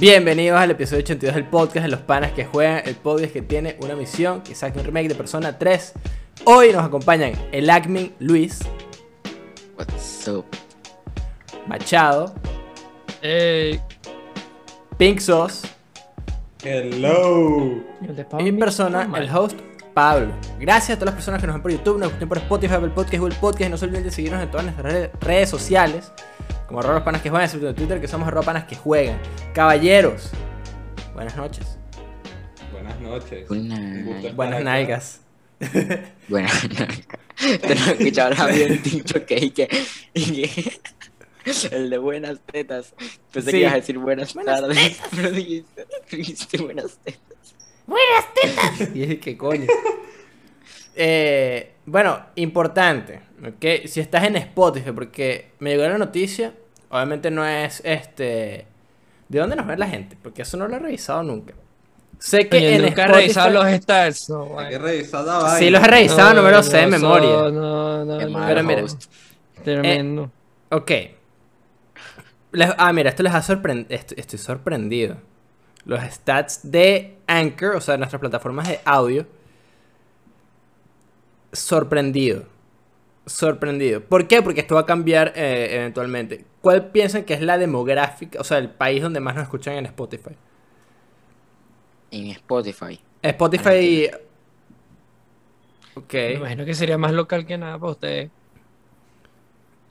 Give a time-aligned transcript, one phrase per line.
[0.00, 3.76] Bienvenidos al episodio 82 del podcast de los panas que juegan, el podcast que tiene
[3.82, 5.92] una misión, que saque un remake de Persona 3.
[6.46, 8.60] Hoy nos acompañan el admin Luis,
[9.76, 10.46] What's up?
[11.66, 12.34] Machado,
[13.20, 13.78] Ey,
[14.96, 15.68] Pink Sauce
[16.64, 17.82] Hello.
[18.00, 19.58] el de y en Mix, persona el host
[19.92, 20.32] Pablo.
[20.58, 22.90] Gracias a todas las personas que nos ven por YouTube, nos escuchan por Spotify, el
[22.92, 23.66] podcast, Google Podcast.
[23.66, 26.10] Y no se olviden de seguirnos en todas nuestras redes sociales,
[26.70, 29.18] como arroba los panas que juegan, excepto en Twitter, que somos arroba panas que juegan.
[29.52, 30.30] Caballeros,
[31.14, 31.76] buenas noches.
[32.70, 33.48] Buenas noches.
[33.48, 35.20] Buena- Un gusto estar Buenas nalgas.
[35.58, 39.68] Te lo he escuchado ahora bien dicho que, y que,
[40.14, 40.80] y que-
[41.72, 42.94] el de buenas tetas.
[43.32, 43.56] Pensé Sí.
[43.56, 47.16] que ibas a decir buenas, Buenas tardes, pero dijiste, dijiste buenas tetas.
[48.94, 49.66] Y dije, ¿qué coño?
[50.94, 53.86] Eh, bueno, importante, ¿ok?
[53.86, 56.52] Si estás en Spotify, porque me llegó la noticia,
[56.90, 58.66] obviamente no es este...
[59.28, 60.18] ¿De dónde nos ve la gente?
[60.22, 61.54] Porque eso no lo he revisado nunca.
[62.18, 64.28] Sé que Oye, en nunca he revisado los stats.
[64.28, 64.68] No, Hay güey.
[64.70, 65.58] que revisar la vaina.
[65.58, 67.28] Sí los he revisado, no, me lo sé de no, memoria.
[67.50, 68.46] No, no, Qué no.
[68.46, 68.84] Pero mira.
[69.64, 70.30] Tremendo.
[70.70, 70.90] Ok.
[72.52, 74.00] Les- ah, mira, esto les ha sorprendido.
[74.16, 75.16] Estoy sorprendido.
[75.86, 79.26] Los stats de Anchor, o sea, nuestras plataformas de audio.
[81.52, 82.44] Sorprendido.
[83.26, 84.00] Sorprendido.
[84.02, 84.42] ¿Por qué?
[84.42, 86.44] Porque esto va a cambiar eh, eventualmente.
[86.60, 89.86] ¿Cuál piensan que es la demográfica, o sea, el país donde más nos escuchan en
[89.86, 90.30] Spotify?
[92.10, 93.00] En Spotify.
[93.22, 94.10] Spotify.
[95.94, 98.30] Ok, Me imagino que sería más local que nada para ustedes.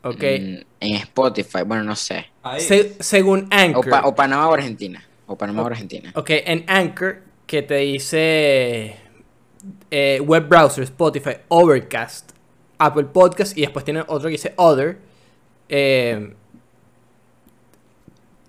[0.03, 0.15] ok.
[0.21, 2.25] Mm, en Spotify, bueno, no sé.
[2.57, 3.89] Se- según O, Anchor.
[3.89, 5.03] pa- o Panamá o Argentina.
[5.27, 6.11] O Panamá o Argentina.
[6.15, 8.95] Ok, en Anchor, que te dice
[9.91, 12.31] eh, web browser, Spotify, Overcast,
[12.79, 14.97] Apple Podcast, y después tiene otro que dice Other.
[15.69, 16.33] eh,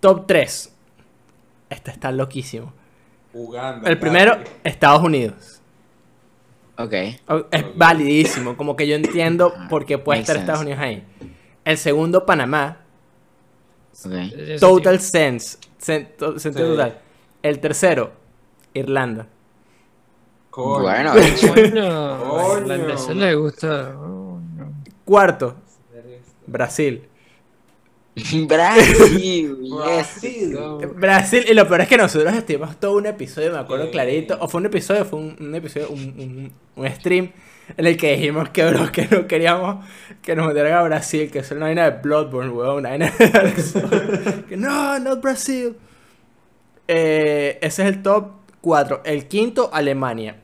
[0.00, 0.72] top 3.
[1.68, 2.72] Este está loquísimo.
[3.34, 3.88] Uganda.
[3.88, 4.38] El primero.
[4.64, 5.60] Estados Unidos.
[6.78, 6.92] Ok.
[6.94, 10.62] Es validísimo, como que yo entiendo por qué puede Makes estar Estados.
[10.62, 11.04] Unidos ahí.
[11.64, 12.78] El segundo, Panamá.
[14.58, 15.10] Total sí.
[15.10, 15.58] sense.
[15.78, 16.50] sen- Sí.
[16.52, 16.98] total.
[17.42, 18.12] El tercero,
[18.72, 19.26] Irlanda.
[20.50, 20.82] Coño.
[20.82, 21.12] Bueno,
[21.54, 23.94] Coño, a irlandesa le gusta.
[25.10, 25.48] Cuarto,
[26.46, 27.02] Brasil.
[28.48, 29.56] Brasil.
[29.70, 30.58] Brasil.
[30.96, 34.48] Brasil, y lo peor es que nosotros estuvimos todo un episodio, me acuerdo clarito, o
[34.48, 37.30] fue un episodio, fue un, un episodio, un, un- un stream
[37.76, 39.84] en el que dijimos que, bro, que no queríamos
[40.22, 44.44] que nos metieran a Brasil, que es una vaina de Bloodborne, weón, una vaina de
[44.48, 45.76] que no, no Brasil.
[46.88, 49.02] Eh, ese es el top 4.
[49.04, 50.36] El quinto, Alemania.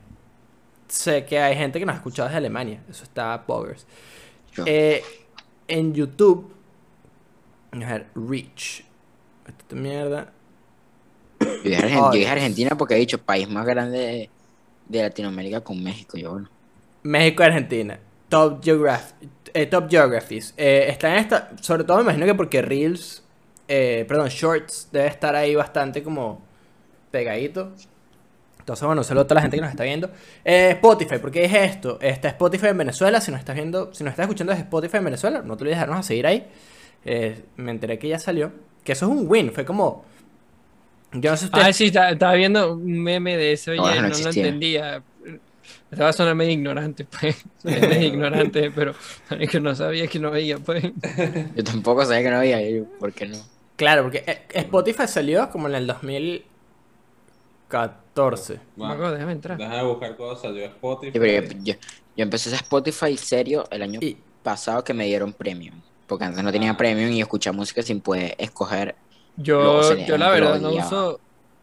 [0.87, 3.85] Sé que hay gente que nos ha escuchado desde Alemania, eso está poggers.
[4.65, 5.03] Eh,
[5.67, 6.51] en YouTube,
[7.71, 8.83] a ver, Reach.
[9.47, 10.31] Esta mierda.
[11.39, 12.31] Yo dije, Argen- yo dije Dios.
[12.31, 14.29] Argentina porque he dicho país más grande de,
[14.87, 16.17] de Latinoamérica con México.
[16.17, 16.49] Yo, bueno.
[17.03, 17.99] México y Argentina.
[18.29, 19.11] Top, Geograph
[19.53, 20.53] eh, top Geographies.
[20.57, 21.51] Eh, está en esta.
[21.61, 23.23] Sobre todo me imagino que porque Reels.
[23.67, 26.41] eh, perdón, Shorts debe estar ahí bastante como
[27.11, 27.71] pegadito.
[28.67, 30.11] Entonces, bueno, un a toda la gente que nos está viendo.
[30.43, 31.97] Eh, Spotify, ¿por qué dije esto?
[32.01, 33.21] Está Spotify en Venezuela.
[33.21, 35.77] Si nos estás viendo, si nos estás escuchando desde Spotify en Venezuela, no te olvides
[35.77, 36.45] de darnos a seguir ahí.
[37.05, 38.51] Eh, me enteré que ya salió.
[38.83, 39.53] Que eso es un win.
[39.53, 40.03] Fue como.
[41.13, 41.61] Yo no sé usted...
[41.61, 45.01] Ah, sí, estaba viendo un meme de eso y no, no, lo entendía.
[45.89, 47.45] Estaba sonando medio ignorante, pues.
[47.63, 48.93] medio ignorante, pero
[49.29, 50.83] es que no sabía que no veía, pues.
[51.55, 53.37] Yo tampoco sabía que no veía, yo, ¿por qué no?
[53.77, 56.43] Claro, porque eh, Spotify salió como en el 2000
[57.67, 58.59] 14.
[58.75, 59.57] Bueno, déjame entrar.
[59.57, 61.19] Déjame buscar cosas, yo Spotify.
[61.19, 61.73] Sí, yo,
[62.23, 63.99] empecé a Spotify serio el año
[64.43, 65.75] pasado que me dieron premium.
[66.07, 66.77] Porque antes no tenía ah.
[66.77, 68.95] premium y escuchaba música sin poder escoger.
[69.35, 71.19] Yo, yo la verdad no uso.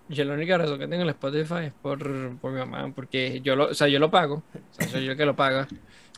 [0.09, 3.56] Yo la única razón que tengo el Spotify es por, por mi mamá, porque yo
[3.56, 4.42] lo, o sea, yo lo pago.
[4.91, 5.66] Soy yo que lo paga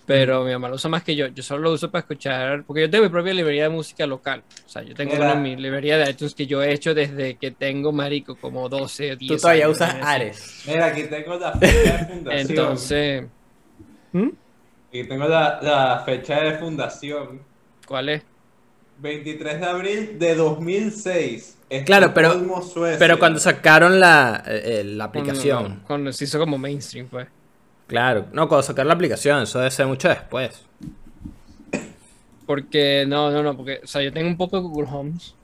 [0.07, 1.27] pero mi mamá lo usa más que yo.
[1.27, 4.43] Yo solo lo uso para escuchar, porque yo tengo mi propia librería de música local.
[4.65, 5.33] O sea, yo tengo Mira.
[5.33, 9.17] una, mi librería de iTunes que yo he hecho desde que tengo marico como 12,
[9.17, 9.97] 10 Tú todavía años, usas.
[10.03, 10.63] Ares.
[10.67, 12.51] Mira, aquí tengo la fecha de fundación.
[12.51, 13.25] Entonces,
[14.13, 14.29] ¿Mm?
[14.89, 17.41] Aquí tengo la, la fecha de fundación.
[17.87, 18.23] ¿cuál es?
[18.99, 21.59] 23 de abril de 2006.
[21.85, 22.41] Claro, pero-.
[22.99, 25.63] Pero cuando sacaron la, eh, eh, la aplicación.
[25.65, 27.27] Cuando, cuando se hizo como mainstream, pues.
[27.87, 28.27] Claro.
[28.33, 30.65] No, cuando sacaron la aplicación, eso debe ser mucho después.
[32.47, 35.35] Porque, no, no, no, porque, o sea, yo tengo un poco de Google Homes.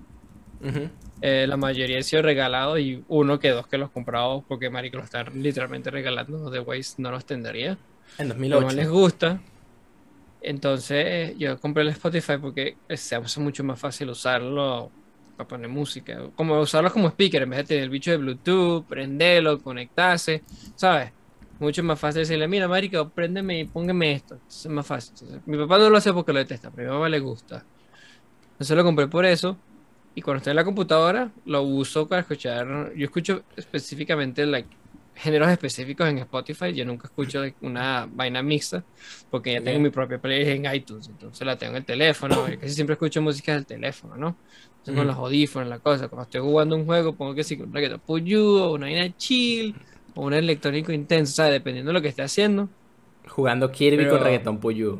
[1.20, 4.96] Eh, la mayoría han sido regalados y uno que dos que los comprado porque marico
[4.96, 7.78] los están literalmente regalando de Waze no los tendría.
[8.18, 8.66] En Pero 2008.
[8.66, 9.40] no les gusta.
[10.40, 14.90] Entonces yo compré el Spotify porque se hace mucho más fácil usarlo
[15.36, 16.18] para poner música.
[16.36, 20.42] Como usarlos como speaker en vez de tener el bicho de Bluetooth, prenderlo, conectarse,
[20.74, 21.12] ¿sabes?
[21.62, 24.36] Mucho más fácil decirle, mira, marica, préndeme y póngame esto.
[24.48, 25.12] Es más fácil.
[25.12, 27.64] Entonces, mi papá no lo hace porque lo detesta, pero a mi mamá le gusta.
[28.54, 29.56] Entonces lo compré por eso.
[30.16, 32.92] Y cuando estoy en la computadora, lo uso para escuchar.
[32.96, 34.68] Yo escucho específicamente like,
[35.14, 36.72] géneros específicos en Spotify.
[36.72, 38.82] Yo nunca escucho like, una vaina mixta
[39.30, 41.06] porque ya tengo mi propia playlist en iTunes.
[41.06, 42.48] Entonces la tengo en el teléfono.
[42.48, 44.36] Yo casi siempre escucho música del teléfono, ¿no?
[44.78, 46.08] Entonces, con los audífonos, la cosa.
[46.08, 49.76] Cuando estoy jugando un juego, pongo que sí, un reggaetón puyudo, una vaina chill,
[50.14, 51.52] o un electrónico intenso, ¿sabes?
[51.52, 52.68] Dependiendo de lo que esté haciendo.
[53.28, 54.98] Jugando Kirby Pero- con reggaetón puyú.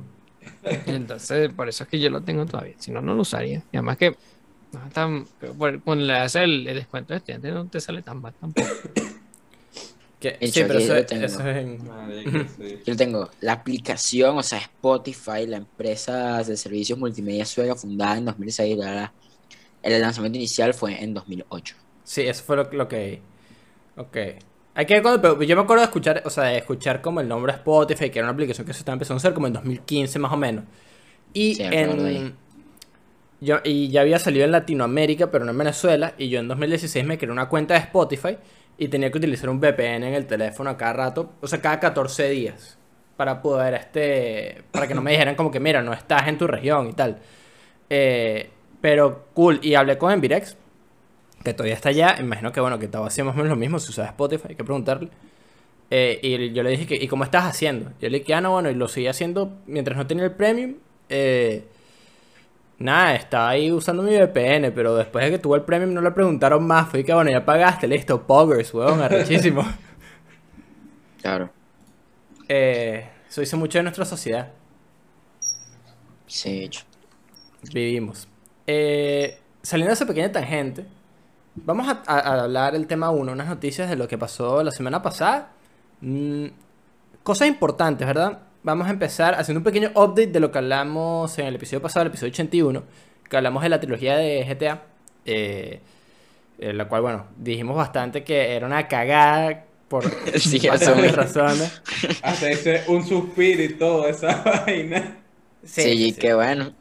[0.87, 2.75] Entonces, por eso es que yo lo tengo todavía.
[2.79, 3.62] Si no, no lo usaría.
[3.73, 4.17] Y además que
[4.73, 5.25] no es tan,
[5.59, 8.69] por- le haces el, el descuento de estudiante no te sale tan mal tampoco.
[10.20, 11.25] Que- De sí, hecho, pero aquí eso, lo tengo.
[11.26, 11.87] eso es en...
[11.88, 12.79] Marica, sí.
[12.87, 18.25] Yo tengo la aplicación, o sea, Spotify, la empresa de servicios multimedia sueca fundada en
[18.26, 18.76] 2006.
[18.79, 19.12] la- la-
[19.82, 21.75] el lanzamiento inicial fue en 2008.
[22.05, 23.20] Sí, eso fue lo, lo que...
[23.97, 24.17] Ok.
[24.75, 25.21] Hay que ver cuando...
[25.21, 28.19] Pero yo me acuerdo de escuchar, o sea, de escuchar como el nombre Spotify, que
[28.19, 30.65] era una aplicación que se estaba empezando a hacer como en 2015 más o menos.
[31.33, 32.43] Y Sí, de en...
[33.41, 36.15] Yo, y ya había salido en Latinoamérica, pero no en Venezuela.
[36.17, 38.39] Y yo en 2016 me creé una cuenta de Spotify
[38.79, 41.79] y tenía que utilizar un VPN en el teléfono a cada rato, o sea, cada
[41.79, 42.79] 14 días,
[43.17, 46.47] para poder, este, para que no me dijeran como que, mira, no estás en tu
[46.47, 47.19] región y tal.
[47.91, 50.57] Eh, pero cool, y hablé con Envirex,
[51.44, 53.79] que todavía está allá, imagino que, bueno, que estaba haciendo más o menos lo mismo,
[53.79, 55.09] si usaba Spotify, hay que preguntarle.
[55.91, 57.93] Eh, y yo le dije que, ¿y cómo estás haciendo?
[58.00, 60.77] Yo le dije, ah, no, bueno, y lo seguía haciendo mientras no tenía el premium.
[61.09, 61.67] Eh,
[62.79, 66.11] nada, estaba ahí usando mi VPN, pero después de que tuvo el premium no le
[66.12, 66.89] preguntaron más.
[66.89, 69.62] Fue que, bueno, ya pagaste, listo, poggers, weón, arrechísimo.
[71.21, 71.50] Claro.
[72.49, 74.53] eh, eso dice mucho de nuestra sociedad.
[76.27, 76.83] Sí, hecho.
[77.73, 78.27] Vivimos.
[78.67, 80.85] Eh, saliendo de esa pequeña tangente,
[81.55, 85.51] vamos a, hablar el tema 1, unas noticias de lo que pasó la semana pasada.
[86.01, 86.47] Mm,
[87.23, 88.39] cosas importantes, ¿verdad?
[88.63, 92.03] Vamos a empezar haciendo un pequeño update de lo que hablamos en el episodio pasado,
[92.03, 92.83] el episodio 81,
[93.29, 94.83] que hablamos de la trilogía de GTA,
[95.25, 95.81] eh,
[96.59, 100.05] en la cual, bueno, dijimos bastante que era una cagada por
[100.39, 101.83] Sí, razones.
[102.23, 105.19] Hasta ese un suspiro y todo, esa vaina.
[105.65, 106.17] Sí, sí.
[106.19, 106.73] qué bueno.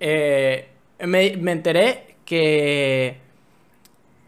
[0.00, 0.68] Eh,
[1.00, 3.21] me, me enteré que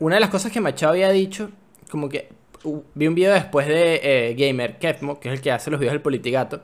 [0.04, 1.50] una de las cosas que Machado había dicho,
[1.90, 2.28] como que
[2.64, 5.80] uh, vi un video después de eh, Gamer Kefmo, que es el que hace los
[5.80, 6.62] videos del Politigato,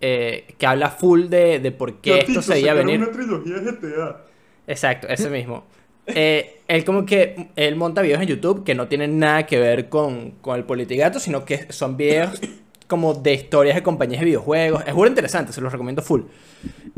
[0.00, 3.10] eh, que habla full de, de por qué esto se veía venir.
[3.10, 4.20] trilogía GTA.
[4.66, 5.64] Exacto, ese mismo.
[6.06, 9.88] Eh, él como que, él monta videos en YouTube que no tienen nada que ver
[9.88, 12.40] con, con el Politigato, sino que son videos
[12.86, 14.84] como de historias de compañías de videojuegos.
[14.86, 16.22] Es muy interesante, se los recomiendo full.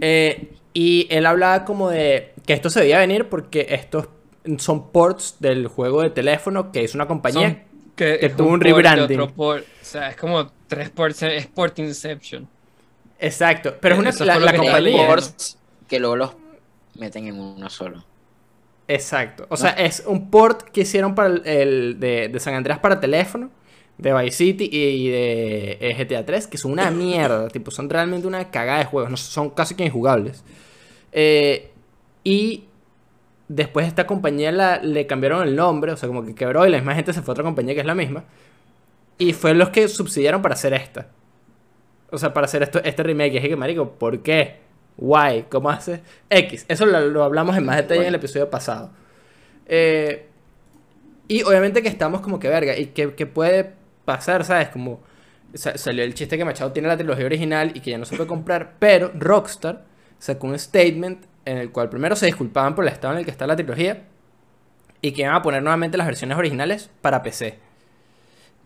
[0.00, 4.08] Eh, y él hablaba como de que esto se veía venir porque estos
[4.58, 7.48] son ports del juego de teléfono que es una compañía.
[7.48, 9.20] Son- que, tuvo un rebranding.
[9.36, 12.48] O sea, es como tres ports, es port Inception.
[13.18, 15.06] Exacto, pero es una, la, la que compañía.
[15.06, 15.58] ports
[15.88, 16.32] que luego los
[16.98, 18.02] meten en uno solo.
[18.88, 19.46] Exacto.
[19.48, 22.98] O sea, es un port que hicieron para el, el de, de San Andreas para
[22.98, 23.50] teléfono,
[23.98, 27.48] de Vice City y de eh, GTA 3, que son una mierda.
[27.48, 29.10] tipo, son realmente una cagada de juegos.
[29.10, 30.42] No, son casi que injugables.
[31.12, 31.70] Eh,
[32.24, 32.64] y
[33.48, 36.78] después esta compañía la- le cambiaron el nombre, o sea, como que quebró y la
[36.78, 38.24] misma gente se fue a otra compañía que es la misma.
[39.19, 41.08] Y fue los que subsidiaron para hacer esta.
[42.10, 43.32] O sea, para hacer esto, este remake.
[43.32, 44.56] Y dije que, marico, ¿por qué?
[44.98, 45.44] Why?
[45.48, 46.02] ¿Cómo hace?
[46.28, 46.64] X.
[46.69, 48.90] Eso lo, lo hablamos en más detalle en el episodio pasado.
[49.67, 50.26] Eh,
[51.28, 52.76] y obviamente que estamos como que verga.
[52.76, 53.72] ¿Y qué, qué puede
[54.05, 54.44] pasar?
[54.44, 54.69] ¿Sabes?
[54.69, 55.00] Como
[55.55, 58.17] sa- salió el chiste que Machado tiene la trilogía original y que ya no se
[58.17, 58.74] puede comprar.
[58.78, 59.84] Pero Rockstar
[60.19, 63.31] sacó un statement en el cual primero se disculpaban por el estado en el que
[63.31, 64.05] está la trilogía.
[65.01, 67.58] Y que iban a poner nuevamente las versiones originales para PC.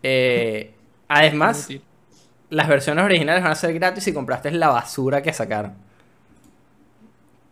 [0.03, 0.71] Eh,
[1.07, 1.69] además,
[2.49, 5.73] las versiones originales van a ser gratis si compraste la basura que sacaron.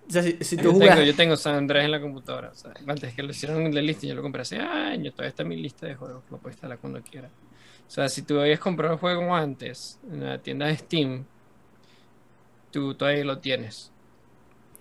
[0.08, 2.50] O sea, si, si tú Yo tengo, yo tengo San Andrés en la computadora.
[2.50, 5.16] o sea, antes que lo hicieron de lista, yo lo compré hace años.
[5.16, 6.24] Todavía está en mi lista de juegos.
[6.30, 7.32] Lo puedes instalar cuando quieras.
[7.88, 11.26] O sea, si tú habías comprado el juego antes en la tienda de Steam,
[12.72, 13.92] tú todavía lo tienes.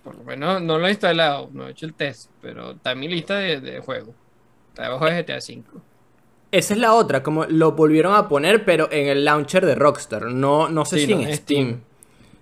[0.05, 2.99] Por lo menos no lo he instalado, no he hecho el test, pero está en
[3.01, 4.15] mi lista de, de juegos.
[4.69, 5.81] Está debajo de GTA V.
[6.51, 10.23] Esa es la otra, como lo volvieron a poner, pero en el launcher de Rockstar.
[10.31, 11.33] No, no sé Sí, si no en Steam.
[11.33, 11.83] Steam.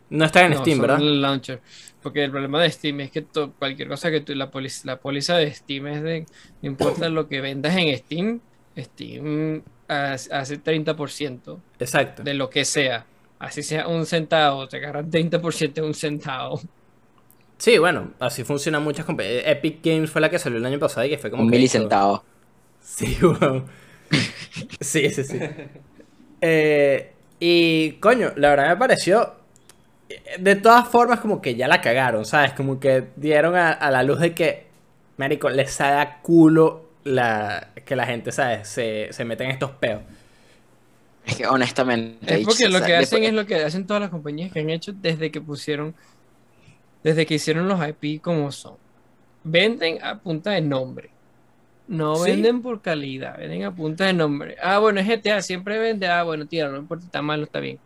[0.10, 1.00] No está en No, Steam, ¿verdad?
[1.00, 1.62] en el launcher.
[2.02, 3.26] Porque el problema de Steam es que
[3.58, 6.22] cualquier cosa que tú, la, póliza, la póliza de Steam es de,
[6.62, 8.42] no importa lo que vendas en Steam,
[8.78, 12.24] Steam hace hace 30% Exacto.
[12.24, 13.08] de lo que sea.
[13.40, 16.62] Así sea un centavo, te agarran 30% de un centavo.
[17.64, 19.44] Sí, bueno, así funcionan muchas compañías.
[19.46, 21.56] Epic Games fue la que salió el año pasado y que fue como Un que
[21.56, 22.22] mili hizo- centavo.
[22.82, 23.64] Sí, weón.
[24.82, 25.40] Sí, sí, sí.
[26.46, 29.34] Eh, y coño, la verdad me pareció.
[30.40, 32.52] De todas formas, como que ya la cagaron, ¿sabes?
[32.52, 34.66] Como que dieron a, a la luz de que,
[35.16, 38.68] Marico, les da culo la, que la gente, ¿sabes?
[38.68, 40.02] Se, se mete en estos peos.
[41.26, 42.42] Es que honestamente.
[42.42, 44.70] Es porque lo que hacen después- es lo que hacen todas las compañías que han
[44.70, 45.96] hecho desde que pusieron,
[47.04, 48.78] desde que hicieron los IP como son.
[49.44, 51.16] Venden a punta de nombre.
[51.88, 52.22] No Sí.
[52.22, 54.58] venden por calidad, venden a punta de nombre.
[54.62, 56.08] Ah, bueno, es GTA, siempre vende.
[56.08, 57.82] Ah, bueno, tira, no importa, está malo, está bien.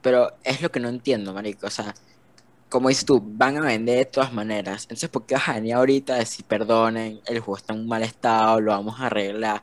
[0.00, 1.66] Pero es lo que no entiendo, marico.
[1.66, 1.94] O sea,
[2.68, 4.84] como dices tú, van a vender de todas maneras.
[4.84, 7.88] Entonces, ¿por qué vas a venir ahorita a decir, perdonen, el juego está en un
[7.88, 9.62] mal estado, lo vamos a arreglar?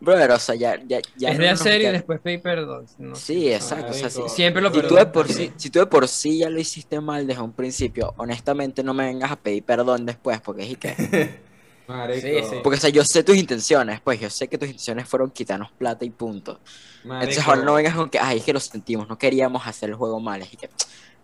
[0.00, 2.86] Brother, o sea, ya, ya, ya es de nos hacer y después pedir perdón.
[2.98, 3.90] No Sí, exacto.
[3.90, 6.38] O sea, si, Siempre lo si tú de por sí, si tú de por sí
[6.38, 10.40] ya lo hiciste mal desde un principio, honestamente no me vengas a pedir perdón después,
[10.40, 11.50] porque es que...
[11.86, 12.56] Marico, Sí, sí.
[12.62, 15.72] Porque, o sea, yo sé tus intenciones, pues, yo sé que tus intenciones fueron quitarnos
[15.72, 16.60] plata y punto.
[17.02, 19.90] Entonces marico, ahora no vengas con que, ay, es que lo sentimos, no queríamos hacer
[19.90, 20.68] el juego mal, es que,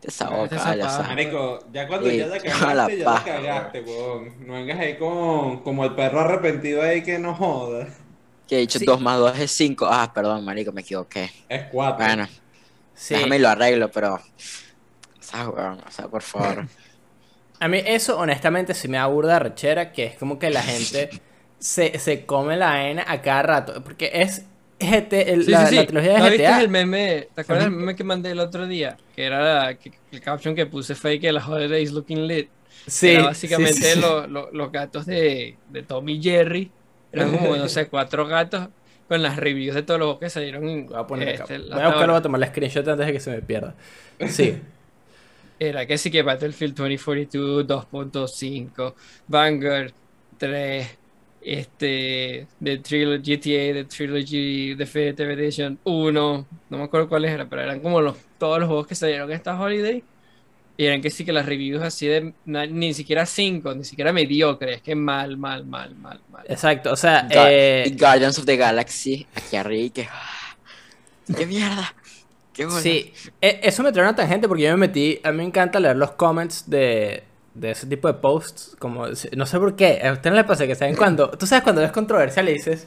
[0.00, 1.02] te esa Vete boca, esa vale, o sea.
[1.02, 4.47] Marico, ya cuando Sí, ya la cagaste, ya la cagaste, weón.
[4.47, 7.87] No vengas ahí con, como el perro arrepentido ahí que no joda.
[8.48, 8.84] Que he dicho Sí.
[8.84, 11.30] 2 más 2 es 5, ah, perdón, marico, me equivoqué.
[11.48, 12.04] Es cuatro.
[12.04, 12.28] Bueno,
[12.94, 13.14] Sí.
[13.14, 16.66] déjame y lo arreglo, pero, o sea, por favor.
[17.58, 21.08] A mí eso, honestamente, sí me da burda rechera, que es como que la gente
[21.58, 23.82] se, se come la vaina a cada rato.
[23.82, 24.42] Porque es
[24.78, 25.74] GT, el- Sí, la, sí, sí.
[25.76, 26.60] la trilogía de ¿No viste GTA.
[26.60, 27.28] el meme?
[27.34, 28.98] ¿Te acuerdas del meme que mandé el otro día?
[29.14, 32.50] Que era la- que- el caption que puse fue que la holidays looking lit.
[32.86, 34.00] Sí, Era sí, básicamente sí.
[34.00, 36.70] lo- lo- los gatos de, de Tom y Jerry.
[37.12, 38.68] Eran como, no sé, cuatro gatos
[39.08, 40.86] con las reviews de todos los juegos que salieron.
[40.86, 43.20] Voy a poner este, Voy a buscarlo, voy a tomar la screenshot antes de que
[43.20, 43.75] se me pierda.
[44.28, 44.58] Sí.
[45.58, 48.94] Era que sí que Battlefield 2042 2.5,
[49.26, 49.92] Vanguard
[50.36, 50.98] 3,
[51.40, 57.62] este, The Trilogy GTA, The Trilogy Definitive Edition 1, no me acuerdo cuáles eran, pero
[57.62, 60.04] eran como los, todos los juegos que salieron esta holiday.
[60.78, 64.12] Y eran que sí que las reviews así de na- ni siquiera 5, ni siquiera
[64.12, 66.45] mediocres, que mal, mal, mal, mal, mal.
[66.49, 70.56] Exacto, o sea, Ga- eh, Guardians of the Galaxy, aquí arriba, y que, ah,
[71.35, 71.95] qué mierda,
[72.52, 72.80] qué bola.
[72.80, 75.80] sí, e- eso me trae una tangente porque yo me metí, a mí me encanta
[75.80, 80.12] leer los comments de, de ese tipo de posts, como, no sé por qué, a
[80.12, 82.87] usted no le pasa que saben cuando, tú sabes cuando es controversial y dices,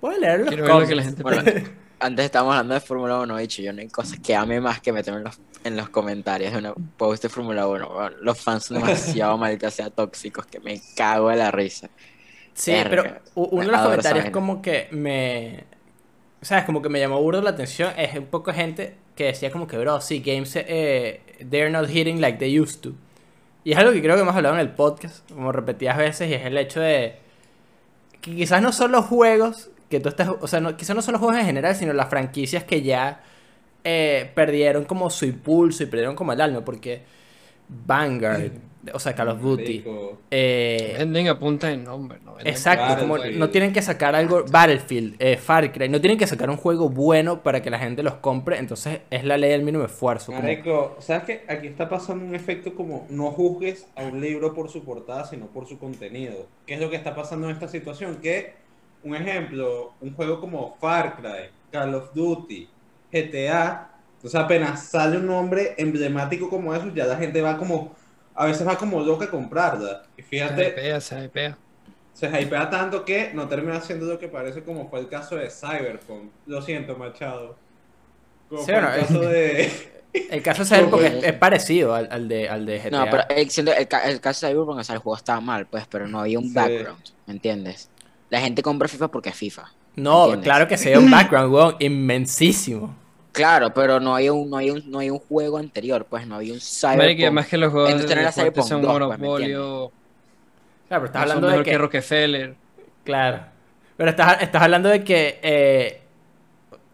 [0.00, 0.88] voy a leer los Quiero ver lo comments.
[0.88, 1.70] que la gente Bueno, piensa.
[1.98, 4.92] antes estábamos hablando de Fórmula 1, dicho yo no hay cosas que ame más que
[4.92, 7.88] meterme en los, en los comentarios de una post de Fórmula 1.
[7.88, 8.14] weón.
[8.20, 11.88] Los fans son demasiado maldita sea tóxicos que me cago de la risa.
[12.52, 15.64] Sí, pero uno de los comentarios como que me...
[16.40, 16.64] ¿Sabes?
[16.64, 17.92] Como que me llamó burdo la atención.
[17.96, 22.20] Es un poco gente que decía como que, bro, sí, games, eh, they're not hitting
[22.20, 22.92] like they used to.
[23.64, 26.34] Y es algo que creo que hemos hablado en el podcast, como repetidas veces, y
[26.34, 27.16] es el hecho de
[28.20, 30.28] que quizás no son los juegos que tú estás...
[30.40, 33.22] O sea, no, quizás no son los juegos en general, sino las franquicias que ya
[33.84, 37.02] eh, perdieron como su impulso y perdieron como el alma, porque
[37.68, 38.50] Vanguard,
[38.92, 39.84] o sea, Call of Duty...
[40.30, 42.34] Eh, Venden a punta de nombre, ¿no?
[42.44, 46.50] Exacto, como no tienen que sacar algo, Battlefield, eh, Far Cry, no tienen que sacar
[46.50, 49.84] un juego bueno para que la gente los compre, entonces es la ley del mínimo
[49.84, 50.26] esfuerzo.
[50.26, 51.44] como- Marico, ¿sabes qué?
[51.48, 55.46] Aquí está pasando un efecto como no juzgues a un libro por su portada, sino
[55.46, 56.46] por su contenido.
[56.66, 58.16] ¿Qué es lo que está pasando en esta situación?
[58.16, 58.54] Que,
[59.04, 62.76] un ejemplo, un juego como Far Cry, Call of Duty,
[63.12, 67.96] GTA, entonces apenas sale un nombre emblemático como eso, ya la gente va como,
[68.34, 70.02] a veces va como loca a comprarla.
[70.16, 71.58] Y Se fíjate, hypea, se hypea.
[72.12, 75.50] se hypea tanto que no termina siendo lo que parece como fue el caso de
[75.50, 76.34] Cyberpunk.
[76.44, 77.62] Lo siento, Machado.
[78.48, 79.72] Como Sí, fue el caso de...
[80.28, 82.98] El caso de Cyberpunk es, es parecido al, al de, al de GTA.
[82.98, 83.46] No, pero eh,
[83.78, 86.20] el, ca- el caso de Cyberpunk, o sea, el juego estaba mal, pues, pero no
[86.20, 86.52] había un Sí.
[86.52, 87.90] background, ¿me entiendes?
[88.34, 89.70] La gente compra FIFA porque es FIFA.
[89.96, 90.44] no, ¿entiendes?
[90.44, 92.94] claro que se ve un background, weón, inmensísimo.
[93.32, 96.36] Claro, pero no había un, no había un, no había un juego anterior, pues, no
[96.36, 97.20] había un Cyberpunk.
[97.20, 99.92] además que los juegos Entonces de Cyberpunk son 2, pues, ¿me monopolio.
[100.88, 101.70] Claro, pero estás no hablando de que...
[101.70, 102.54] que Rockefeller.
[103.04, 103.40] Claro.
[103.96, 105.38] Pero estás, estás hablando de que...
[105.42, 106.00] eh,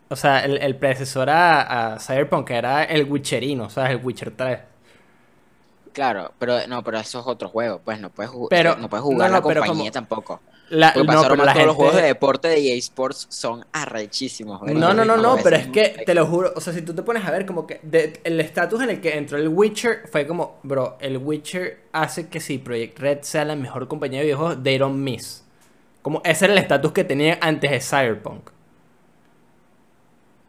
[0.09, 4.33] o sea, el, el predecesor a, a Cyberpunk era el Witcherino, o sea, el Witcher
[4.37, 4.59] 3.
[5.93, 9.29] Claro, pero no, pero eso es otro juego, pues no puedes, Pero- no puedes jugar
[9.31, 10.41] no, la no, pero compañía como- tampoco.
[10.71, 12.15] La, Porque no, pero la todos los juegos de gente...
[12.15, 14.63] deporte de EA Sports son arrechísimos.
[14.63, 17.03] No, no, no, no, pero es que te lo juro, o sea, si tú te
[17.03, 20.27] pones a ver como que de- el estatus en el que entró el Witcher fue
[20.29, 24.63] como, bro, el Witcher hace que si Project Red sea la mejor compañía de videojuegos,
[24.63, 25.45] they don't miss.
[26.03, 28.51] Como ese era el estatus que tenía antes de Cyberpunk.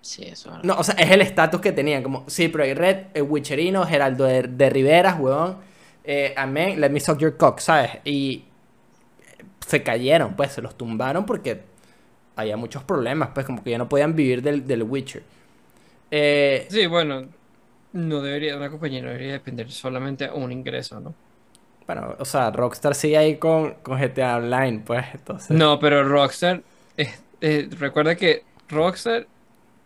[0.01, 0.51] Sí, eso.
[0.63, 2.01] No, o sea, es el estatus que tenían.
[2.03, 5.57] Como, sí, hay Red, eh, Witcherino, Geraldo de, de Rivera, huevón.
[6.03, 7.91] Eh, amén, let me suck your cock, ¿sabes?
[8.03, 8.45] Y
[9.71, 11.63] se cayeron, pues, se los tumbaron porque
[12.35, 15.23] había muchos problemas, pues, como que ya no podían vivir del, del Witcher.
[16.11, 17.29] Eh, Sí, bueno,
[17.93, 21.15] no debería, una compañía no debería depender solamente de un ingreso, ¿no?
[21.87, 25.57] bueno, o sea, Rockstar sigue ahí con, con GTA Online, pues, entonces.
[25.57, 26.63] No, pero Rockstar,
[26.95, 29.27] es- eh, recuerda que Rockstar,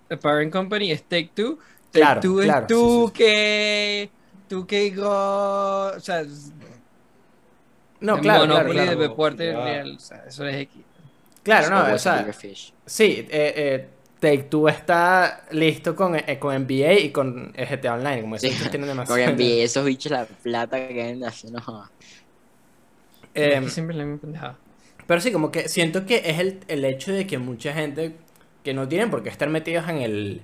[0.09, 1.59] The Parent Company, es Take Two.
[1.91, 4.11] Take Claro, Two es claro, sí, tú sí, que.
[4.47, 5.07] Tú que go.
[5.95, 6.23] O sea,
[8.05, 8.91] No, de claro, claro, Monopoly claro.
[8.99, 9.65] de Deporte Claro.
[9.65, 9.95] Real.
[9.95, 10.83] O sea, eso es X.
[11.43, 12.25] Claro, no, o sea,
[12.85, 13.87] sí, eh, eh,
[14.19, 18.49] Take Two está listo con, eh, con NBA y con eh, GTA Online, como esos
[18.51, 19.19] Sí, tienen demasiado.
[19.21, 21.89] envié esos bichos la plata que quieren hacer, no
[23.33, 24.57] que siempre la misma pendejada.
[25.05, 28.15] Pero sí, como que siento que es el, el hecho de que mucha gente
[28.63, 30.41] que no tienen por qué estar metidos en el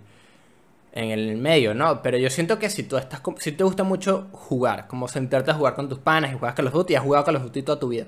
[0.94, 2.02] en el medio, ¿no?
[2.02, 5.54] Pero yo siento que si tú estás si te gusta mucho jugar, como sentarte a
[5.54, 7.64] jugar con tus panas y juegas Call of Duty, y has jugado Call of Duty
[7.64, 8.06] toda tu vida.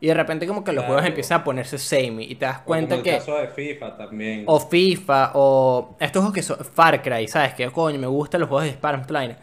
[0.00, 0.94] Y de repente como que los Claro.
[0.94, 3.48] juegos empiezan a ponerse samey y te das O cuenta como que el caso de
[3.48, 4.44] FIFA también.
[4.46, 7.54] o FIFA o estos juegos que son Far Cry, ¿sabes?
[7.54, 9.38] Que coño, me gustan los juegos de vaina.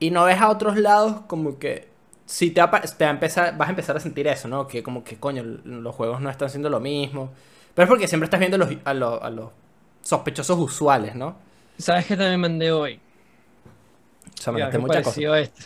[0.00, 1.88] Y no ves a otros lados como que
[2.26, 4.66] si te, va, te va a empezar, vas a empezar a sentir eso, ¿no?
[4.66, 7.30] Que como que coño, los juegos no están haciendo lo mismo.
[7.74, 9.50] Pero es porque siempre estás viendo los- a, los, a los
[10.00, 11.36] sospechosos usuales, ¿no?
[11.82, 13.00] ¿Sabes qué también mandé hoy?
[14.38, 15.04] O sea, muchas cosas.
[15.04, 15.62] parecido a esto.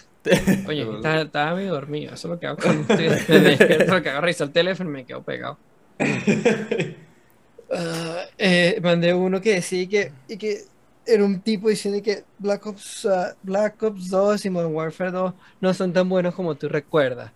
[0.67, 2.15] Oye, estaba, estaba medio dormido.
[2.15, 3.09] Eso es lo que hago cuando estoy
[3.41, 5.59] despierto, lo que el teléfono y me quedo pegado.
[7.69, 10.61] Ah, eh, mandé uno que decía que, y que
[11.05, 15.35] era un tipo diciendo que Black Ops, ah, Black Ops 2 y Modern Warfare 2
[15.61, 17.33] no son tan buenos como tú recuerdas.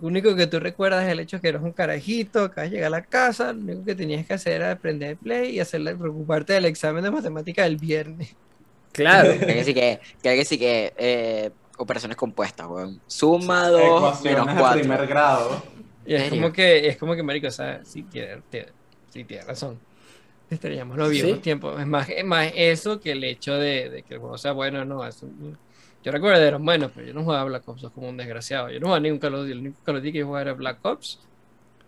[0.00, 2.66] Lo único que tú recuerdas es el hecho de que eres un carajito, que vas
[2.68, 5.56] a llegar a la casa, lo único que tenías que hacer era aprender el play
[5.56, 8.34] y hacerle, preocuparte del examen de matemática del viernes.
[8.92, 9.30] Claro.
[9.38, 13.00] Creo que sí que, creo que sí que eh, operaciones compuestas, weón.
[13.06, 14.80] Suma 2 Ecuaciones menos de 4.
[14.80, 15.62] primer grado.
[16.06, 18.68] Y es como que, es como que, marico, o sea, sí tiene, tiene,
[19.10, 19.78] sí tiene razón.
[20.50, 21.38] Estaríamos los viejos Sí.
[21.38, 21.80] tiempos.
[21.80, 24.84] Es más, es más eso que el hecho de, de que el juego sea bueno,
[24.84, 25.04] no.
[25.06, 25.56] es un-
[26.04, 28.68] yo recuerdo de los buenos, pero yo no jugaba Black Ops 2 como un desgraciado.
[28.68, 29.52] Yo no jugaba ningún Call of Duty.
[29.52, 31.18] El único Call of Duty que jugaba era Black Ops.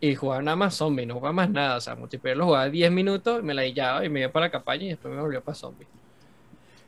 [0.00, 1.76] Y jugaba nada más zombie, no jugaba más nada.
[1.76, 4.50] O sea, multiplayer lo jugaba 10 minutos, me la hillaba y me iba para la
[4.50, 5.86] campaña y después me volvió para zombie.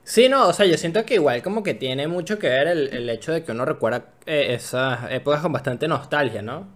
[0.05, 2.89] Sí, no, o sea, yo siento que igual como que tiene mucho que ver el,
[2.95, 6.67] el hecho de que uno recuerda eh, esas épocas con bastante nostalgia, ¿no?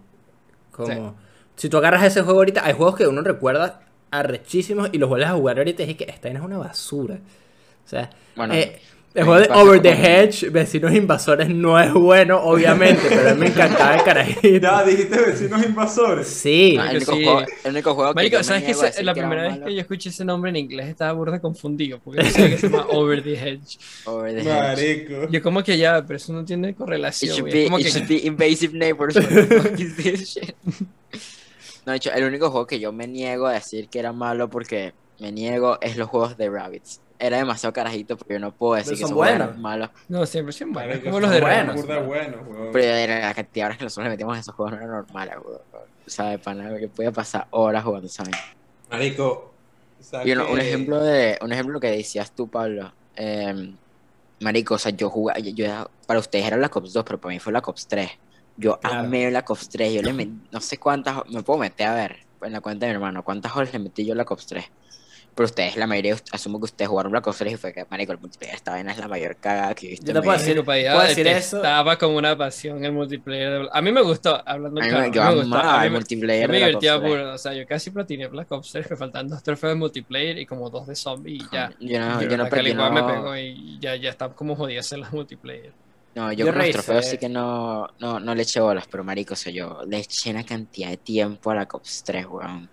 [0.71, 1.15] Como,
[1.55, 5.29] si tú agarras ese juego ahorita, hay juegos que uno recuerda arrechísimos y los vuelves
[5.29, 7.15] a jugar ahorita y es que esta es una basura.
[7.85, 8.79] O sea, Bueno, eh,
[9.15, 13.41] el juego de Over the Hedge, Vecinos Invasores, no es bueno, obviamente, pero a mí
[13.41, 14.59] me encantaba el carajito.
[14.67, 16.27] Ya dijiste vecinos invasores.
[16.27, 17.23] Sí, No, el, único sí.
[17.23, 19.75] juego, el único juego que Marico, yo ¿sabes que la que primera vez malo, que
[19.75, 21.99] yo escuché ese nombre en inglés estaba burda confundido?
[22.03, 23.77] Porque no sé que se llama Over the Hedge.
[24.05, 24.47] Over the Hedge.
[24.49, 25.29] Marico.
[25.31, 27.35] Yo como que ya, pero eso no tiene It correlación.
[27.35, 27.53] should güey.
[27.53, 29.15] Es be, como it que- should be invasive neighbors.
[29.15, 30.55] What the fuck is this shit?
[31.85, 34.49] No, de hecho, el único juego que yo me niego a decir que era malo
[34.49, 37.01] porque me niego es los juegos de Rabbits.
[37.19, 39.57] Era demasiado carajito porque yo no puedo decir Pero que son buenos.
[39.57, 39.89] malos.
[40.09, 40.97] No, siempre son buenos.
[40.99, 41.85] Como son los de buenos.
[42.73, 44.87] Pero era la cantidad de horas que nosotros le metíamos a esos juegos no era
[44.87, 45.59] normal, weón.
[46.05, 48.33] O sea, de pana que podía pasar horas jugando, ¿saben?
[48.89, 49.53] Marico.
[50.01, 52.91] ¿sabes Y uno- un ejemplo de un ejemplo que decías tú, Pablo.
[53.15, 53.73] eh,
[54.41, 57.31] marico, o sea, yo jugaba, yo, yo- para ustedes era Black Ops 2, pero para
[57.33, 58.09] mí fue Black Ops 3.
[58.57, 58.99] Yo Claro.
[59.01, 59.93] amé Black Ops 3.
[59.93, 62.91] Yo le metí, no sé cuántas, me puedo meter a ver en la cuenta de
[62.91, 64.65] mi hermano, cuántas horas le metí yo a Black Ops 3.
[65.35, 68.11] Pero ustedes, la mayoría, asumo que ustedes jugaron Black Ops 3 y fue que, marico,
[68.11, 70.05] el multiplayer, esta vaina es la mayor cagada que he visto.
[70.05, 71.57] Yo te puedo decir- ¿puedo decir eso?
[71.57, 73.63] detestaba como una pasión el multiplayer.
[73.63, 75.91] de- A mí me gustó, hablando mí claro, me, yo me gustó, a mí el
[75.91, 77.11] me- multiplayer Yo me de divertía 3.
[77.11, 80.37] burda, o sea, yo casi platiné Black Ops 3, me faltan dos trofeos de multiplayer
[80.37, 81.71] y como dos de zombie y ya.
[81.79, 84.55] Yo no, De yo no perdí, igual me no- pegó y ya, ya está como
[84.55, 85.73] jodidas en las multiplayer.
[86.15, 89.03] No, Yo yo, con los trofeos sí que no, no, no le eché bolas, pero
[89.03, 92.69] marico, o sea, yo le eché una cantidad de tiempo a la Cops 3, weón.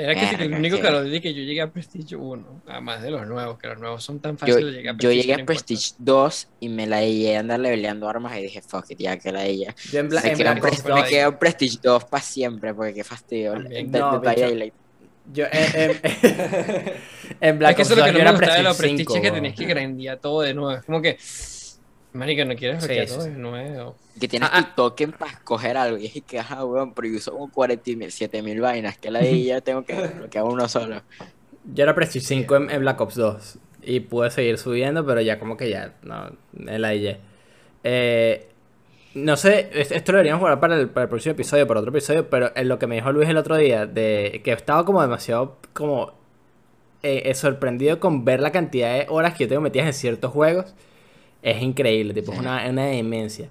[0.00, 2.62] Era que que el único qué- Call of Duty que yo llegué a Prestige 1,
[2.68, 5.08] además de los nuevos, que los nuevos son tan Yo, fáciles de llegar a yo
[5.08, 5.22] Prestige.
[5.22, 5.46] llegué no a.
[5.46, 9.18] Prestige 2 y me la llegué a andar leveleando armas y dije, fuck it, ya
[9.18, 9.74] que la ella.
[9.90, 10.44] yo en, Bla- Me en me
[11.00, 13.54] 2, quedo en Prestige 2 para siempre, porque qué fastidio.
[13.54, 13.90] También.
[13.90, 14.76] De- No, de- de- bicho.
[15.32, 15.90] yo en, en,
[17.40, 18.54] en Es Black que Ops eso es lo 2 que yo no me era gustaba
[18.56, 20.78] de los Prestige 5, que tenías que grandear todo de nuevo.
[20.78, 21.18] Es como que,
[22.12, 23.30] marica, no quieres Sí, bloquear todo sí.
[23.30, 23.96] nuevo.
[24.20, 25.96] Que tienes Ah, tu token para escoger algo.
[25.98, 29.42] Y dije que, ajá, weón, pero yo uso como 47 mil vainas, que la de
[29.44, 31.02] ya tengo que bloquear uno solo.
[31.64, 35.38] Yo era Prestige 5 en, en Black Ops 2 y pude seguir subiendo, pero ya
[35.38, 37.20] como que ya, no, en la IE.
[37.84, 38.48] Eh,
[39.14, 41.90] no sé, es- esto lo deberíamos jugar para el, para el próximo episodio, para otro
[41.92, 45.02] episodio, pero en lo que me dijo Luis el otro día, de que estaba como
[45.02, 46.12] demasiado como
[47.02, 50.32] eh, eh, sorprendido con ver la cantidad de horas que yo tengo metidas en ciertos
[50.32, 50.74] juegos.
[51.42, 52.44] Es increíble, tipo, es Sí.
[52.44, 53.48] una, una demencia.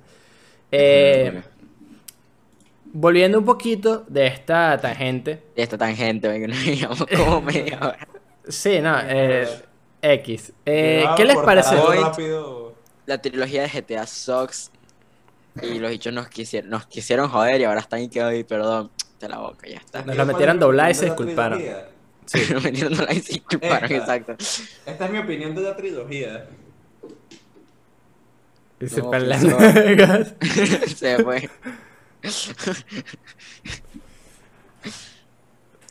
[0.72, 1.46] Eh, Bueno,
[2.86, 5.44] volviendo un poquito de esta tangente.
[5.56, 6.48] y esta tangente, venga,
[6.90, 8.08] nos como media hora.
[8.48, 9.48] Sí, no, eh,
[10.02, 10.54] X.
[10.66, 11.76] Eh, ¿Qué les parece?
[11.76, 12.74] rápido.
[13.06, 14.72] La trilogía de GTA Sox
[15.62, 18.92] y los bichos nos quisieron, nos quisieron joder y ahora están y que hoy, perdón,
[19.18, 20.04] te la boca, ya está.
[20.04, 21.64] Nos la metieron doblada y se De disculparon.
[22.26, 22.42] Sí.
[22.54, 24.16] Nos metieron la y se disculparon, Esta.
[24.18, 24.36] exacto.
[24.86, 26.46] Esta es mi opinión de la trilogía.
[28.80, 29.42] Y se No, pelean.
[30.96, 31.50] Se fue.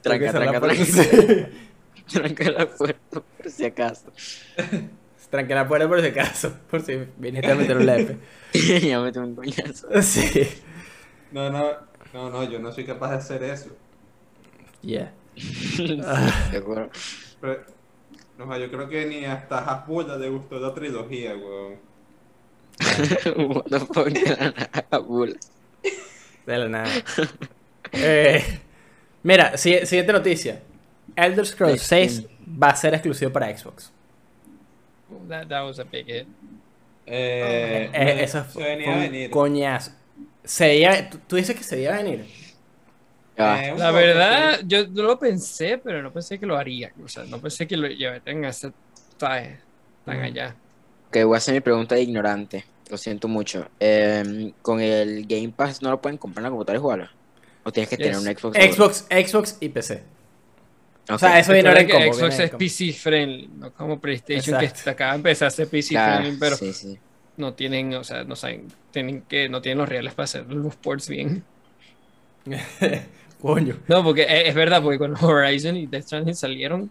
[0.02, 1.48] Tranca, tranca, tranca.
[2.12, 4.12] Tranca la puerta, por si acaso.
[5.30, 6.52] Tranquila la puerta por si acaso.
[6.70, 8.18] Por si viniste a meter un lepe.
[8.54, 9.88] ya me un coñazo.
[10.00, 10.48] Sí.
[11.32, 11.72] No, no,
[12.14, 13.70] no, no, yo no soy capaz de hacer eso.
[14.82, 15.12] Yeah.
[16.50, 16.90] Seguro.
[17.40, 17.64] Pero,
[18.38, 21.80] no, yo creo que ni hasta Hasbulla le gustó la trilogía, weón.
[23.36, 25.36] What the fuck de la nada, bula.
[26.46, 26.90] De la nada.
[27.92, 28.44] Eh,
[29.22, 30.60] mira, si- siguiente noticia.
[31.16, 32.24] Elder Scrolls 6
[32.62, 33.90] va a ser exclusivo para Xbox.
[35.28, 36.26] That, that was a big hit.
[37.06, 39.30] Eh, Eh, eso fue venía fue a un venir.
[39.30, 39.92] coñazo.
[40.44, 42.26] Se veía- ¿tú, tú dices que se veía a venir.
[43.38, 46.92] Eh, La verdad, yo no lo pensé, pero no pensé que lo haría.
[47.04, 48.72] O sea, no pensé que lo llevaran a ese
[49.18, 50.54] tan allá.
[51.08, 52.64] Ok, voy a hacer mi pregunta de ignorante.
[52.90, 53.68] Lo siento mucho.
[53.80, 57.08] Eh, ¿Con el Game Pass no lo pueden comprar en la computadora y jugarlo?
[57.64, 58.56] ¿O tienes que tener un Xbox?
[58.56, 58.72] seguro?
[58.72, 60.02] Xbox, Xbox y PC.
[61.08, 62.30] O sea, eso viene Recuerda en que combo.
[62.30, 62.50] Xbox es.
[62.50, 64.80] PC friendly, no como PlayStation Exacto.
[64.84, 66.98] que acaba de empezar a ser PC Claro, friendly, pero sí, sí.
[67.36, 70.74] no tienen, o sea, no saben, tienen que, no tienen los reales para hacer los
[70.76, 71.44] ports bien.
[73.40, 73.76] Coño.
[73.86, 76.90] No, porque es, es verdad, porque cuando Horizon y Death Stranding salieron,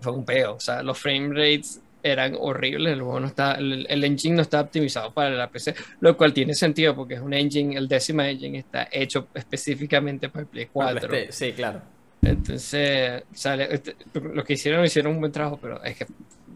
[0.00, 0.54] fue un peo.
[0.54, 2.92] O sea, los frame rates eran horribles.
[2.94, 6.32] El, juego no está, el, el engine no está optimizado para la PC, lo cual
[6.32, 10.68] tiene sentido porque es un engine, el décima engine está hecho específicamente para el Play
[10.72, 11.14] 4.
[11.14, 11.80] Este, Sí, claro.
[12.22, 16.06] Entonces, sale, este, lo que hicieron, hicieron un buen trabajo, pero es que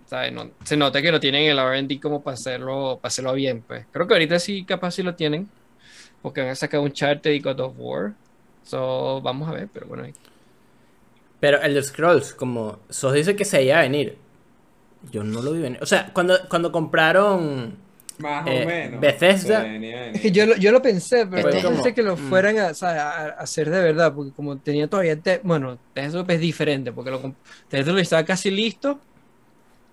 [0.07, 0.33] ¿sabes?
[0.33, 3.63] No- se nota que no tienen el RD como para hacerlo, para hacerlo bien.
[3.67, 5.49] Pues creo que ahorita sí, capaz sí lo tienen,
[6.23, 8.13] porque van a sacar un charter y God of War.
[8.65, 10.05] So, vamos a ver, pero bueno.
[11.39, 14.17] Pero Elder Scrolls, como Sos dice que se iba a venir.
[15.11, 15.79] Yo no lo vi venir.
[15.83, 17.85] O sea, cuando, cuando compraron.
[18.19, 19.01] Más Eh, o menos.
[19.01, 20.07] Bethesda- venía.
[20.11, 22.29] Es que yo lo, yo lo pensé, pero Este- no pensé que lo Mm.
[22.31, 26.41] fueran a, a- a hacer de verdad, porque como tenía todavía, te- bueno, Deathloop es
[26.41, 27.35] diferente, porque lo, comp-
[27.71, 28.99] Deathloop estaba casi listo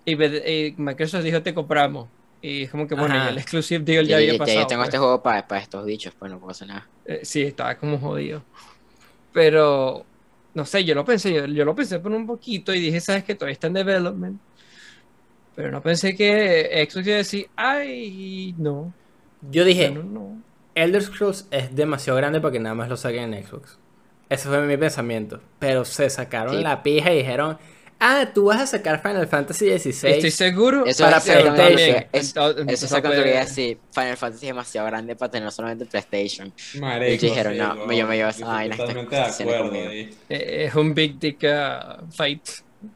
[0.06, 2.08] y, y Microsoft dijo te compramos.
[2.40, 4.60] Y es como que, bueno, el exclusive deal Ya, había ya pasado.
[4.60, 4.88] yo tengo pues.
[4.88, 6.86] este juego para, para estos bichos, pues no puedo hacer nada.
[7.06, 8.42] Eh, sí, estaba como jodido.
[9.32, 10.04] Pero,
[10.54, 13.24] no sé, yo lo pensé, yo, yo lo pensé por un poquito y dije, ¿sabes
[13.24, 14.40] que Todavía está en development.
[15.56, 18.92] Pero no pensé que Xbox iba a decir, ay, no.
[19.50, 20.42] Yo dije, no, no.
[20.74, 23.78] Elder Scrolls es demasiado grande para que nada más lo saquen en Xbox.
[24.28, 25.40] Ese fue mi pensamiento.
[25.58, 26.62] Pero se sacaron Sí.
[26.62, 27.56] la pija y dijeron,
[28.00, 30.30] ah, tú vas a sacar Final Fantasy Estoy XVI.
[30.32, 30.84] seguro.
[30.86, 32.04] Eso Para es PlayStation.
[32.12, 33.78] Eso es no exactamente lo que decir.
[33.92, 36.52] Final Fantasy es demasiado grande para tener solamente PlayStation.
[36.80, 40.10] Marico, Y dijeron, sí, no, yo me llevo esa vaina, estoy Totalmente de acuerdo ahí.
[40.28, 42.42] Eh, Es un big dick uh, fight.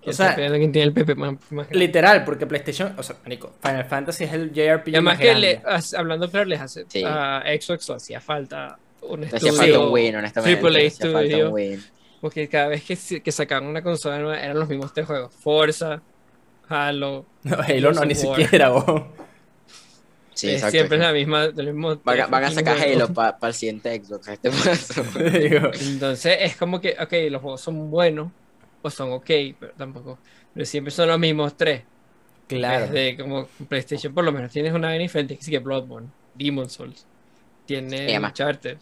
[0.02, 1.78] Que O sea, está peleando quién tiene el PP más, más grande.
[1.78, 5.60] Literal, porque PlayStation, o sea, marico, Final Fantasy es el JRPG además más que grande.
[5.64, 7.02] le, hablando claro, les hace Sí.
[7.06, 9.56] a Xbox hacía falta un Le hacía estudio.
[9.56, 11.00] falta un win, honestamente.
[11.12, 11.84] Falta un win.
[12.20, 15.32] Porque cada vez que, que sacaban una consola nueva eran los mismos tres juegos.
[15.34, 16.02] Forza,
[16.68, 17.24] Halo.
[17.44, 19.02] No, Halo no, ni siquiera, vos.
[20.34, 20.70] Sí, exacto.
[20.72, 21.44] siempre es la misma.
[21.44, 22.78] el mismo Van a, van sacar.
[22.78, 24.28] Halo para el siguiente Xbox.
[24.28, 24.50] Este
[25.80, 28.30] Entonces es como que, ok, los juegos son buenos
[28.82, 30.18] o son ok, pero tampoco.
[30.54, 31.82] Pero siempre son los mismos tres.
[32.46, 32.86] claro.
[32.86, 35.36] Desde como PlayStation, por lo menos tienes una vaina diferente.
[35.36, 37.04] Que sí que Bloodborne, Demon Souls,
[37.66, 38.78] tiene Y además- Uncharted.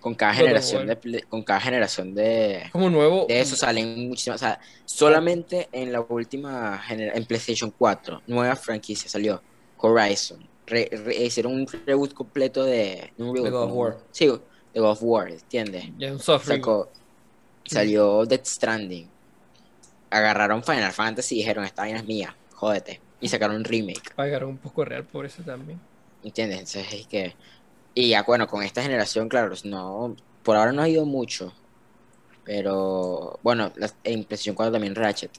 [0.00, 3.26] con cada God of generación de, con cada generación de, Como nuevo.
[3.28, 4.40] de eso salen muchísimas.
[4.40, 9.42] O sea, solamente en la última en PlayStation 4, nueva franquicia salió
[9.76, 10.48] Horizon.
[10.66, 13.12] Re- re- hicieron un reboot completo de.
[13.18, 13.98] un reboot, God of War.
[14.12, 15.84] Sí, de God of War, ¿entiendes?
[15.98, 16.46] Ya un soft.
[16.46, 16.88] Sacó,
[17.66, 19.08] salió Death Stranding.
[20.10, 23.00] Agarraron Final Fantasy y dijeron: Esta vaina es mía, jódete.
[23.20, 25.78] Y sacaron un remake, Pagaron un poco real por eso también.
[26.24, 26.58] ¿entiendes?
[26.58, 27.34] Entonces es que.
[27.94, 31.52] Y ya, bueno, con esta generación, claro, no, por ahora no ha ido mucho.
[32.44, 35.30] Pero, bueno, las- en PlayStation 4 también Ratchet.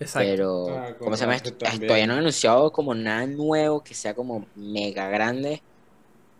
[0.00, 0.28] Exacto.
[0.28, 1.52] Pero, Ah, ¿cómo se llama esto?
[1.54, 1.86] también.
[1.86, 5.62] Todavía no han anunciado como nada nuevo que sea como mega grande.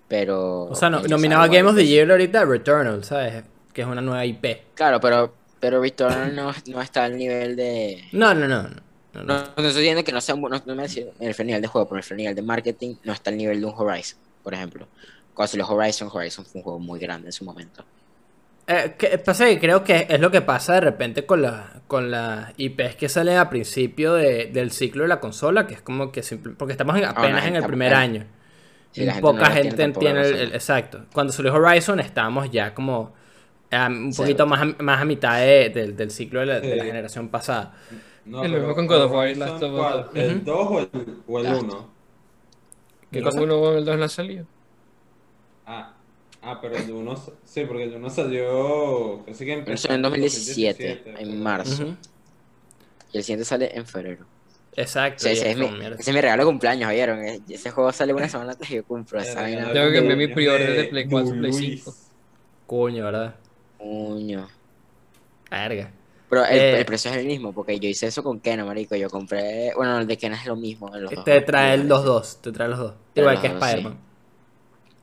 [0.08, 0.64] Pero.
[0.64, 1.86] O sea, no, nominado a Game of the.
[1.86, 3.44] Year ahorita Returnal, ¿sabes?
[3.72, 4.62] Que es una nueva IP.
[4.74, 8.02] Claro, pero Pero Returnal no, no está al nivel de.
[8.10, 8.64] No, no, no.
[8.64, 8.72] no,
[9.14, 11.68] no, No, estoy diciendo que no sea un, no, me refiero en el nivel de
[11.68, 14.54] juego, pero en el nivel de marketing no está al nivel de un Horizon, por
[14.54, 14.88] ejemplo.
[15.32, 17.84] Cuando salió Horizon, Horizon fue un juego muy grande en su momento.
[18.66, 22.10] Eh, que- pasa que creo que es lo que pasa de repente con, la, con
[22.10, 26.10] las IPs que salen a principio de- del ciclo de la consola, que es como
[26.10, 28.26] que simple- porque estamos en- apenas en el primer año.
[28.90, 31.06] sí, Y poca gente entiende el, el- exacto.
[31.12, 33.14] Cuando salió Horizon estábamos ya como
[33.72, 34.22] eh, un Sí.
[34.22, 36.88] poquito más a, más a mitad de- del- del ciclo de la, de la Sí.
[36.90, 37.74] generación pasada.
[38.24, 40.06] No, pero mismo con God of War Last of Us.
[40.16, 40.44] ¿El Ujú.
[40.44, 40.88] 2 o el,
[41.26, 41.62] o el Last.
[41.62, 41.88] 1?
[43.10, 43.40] ¿Qué el cosa?
[43.42, 44.46] uno o el 2 no ha salido.
[45.66, 45.94] Ah,
[46.42, 51.30] ah, pero el 1, sí, porque el 1 salió, que empezó en 2017, en pero-
[51.32, 51.82] marzo.
[51.84, 51.96] Ujú.
[53.12, 54.24] Y el siguiente sale en febrero.
[54.74, 55.24] Exacto.
[55.24, 57.22] Sí, ese, es mi, ese es mi regalo de cumpleaños, ¿oyeron?
[57.22, 60.16] Eh, Ese juego sale una semana antes y yo compro esa Tengo que de enviar
[60.16, 61.82] mi pre-order de Play 4, Play Luis.
[61.84, 61.94] 5.
[62.66, 63.34] Coño, ¿verdad?
[63.82, 64.48] Coño.
[65.50, 65.90] Verga.
[66.30, 66.78] Pero el, Eh.
[66.78, 68.96] el precio es el mismo, porque yo hice eso con Kena, marico.
[68.96, 69.72] Yo compré.
[69.76, 70.88] Bueno, el de Kena es lo mismo.
[70.96, 71.24] Los dos.
[71.24, 72.94] Te trae los dos, te trae los dos.
[73.14, 73.64] Igual que dos, sí.
[73.64, 73.98] Spider-Man.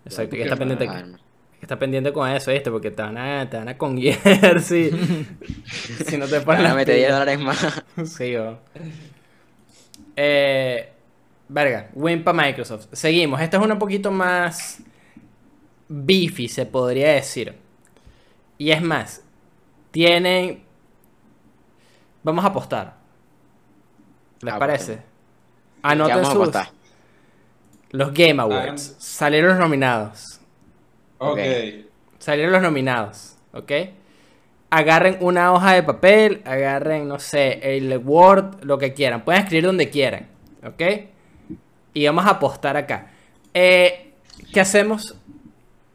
[0.05, 2.71] Exacto, que está pendiente, que está pendiente con eso, ¿viste?
[2.71, 4.17] Porque te van a, te van a conguiar
[4.61, 4.89] si,
[6.07, 7.19] si no te pones Ahora las mete 10 pilas.
[7.19, 7.83] dólares más.
[8.17, 8.59] Sí, o.
[10.15, 10.89] Eh,
[11.47, 12.87] verga, win para Microsoft.
[12.93, 13.39] Seguimos.
[13.41, 14.81] Esta es una un poquito más
[15.87, 17.55] beefy, se podría decir.
[18.60, 19.24] Y es más,
[19.91, 20.63] tienen.
[22.22, 22.95] Vamos a apostar.
[24.41, 24.98] ¿Les Ah, parece?
[24.98, 25.02] ¿Qué
[25.82, 26.34] Anoten sus.
[26.36, 26.69] apostar?
[27.91, 28.95] Los Game Awards.
[29.00, 30.39] Salieron los nominados.
[31.17, 31.39] Ok.
[32.19, 33.72] Salieron los nominados, ¿ok?
[34.69, 39.24] Agarren una hoja de papel, agarren, no sé, el Word, lo que quieran.
[39.26, 40.28] Pueden escribir donde quieran,
[40.63, 40.82] ¿ok?
[41.93, 43.08] Y vamos a apostar acá.
[43.54, 44.13] Eh,
[44.54, 45.15] ¿Qué hacemos?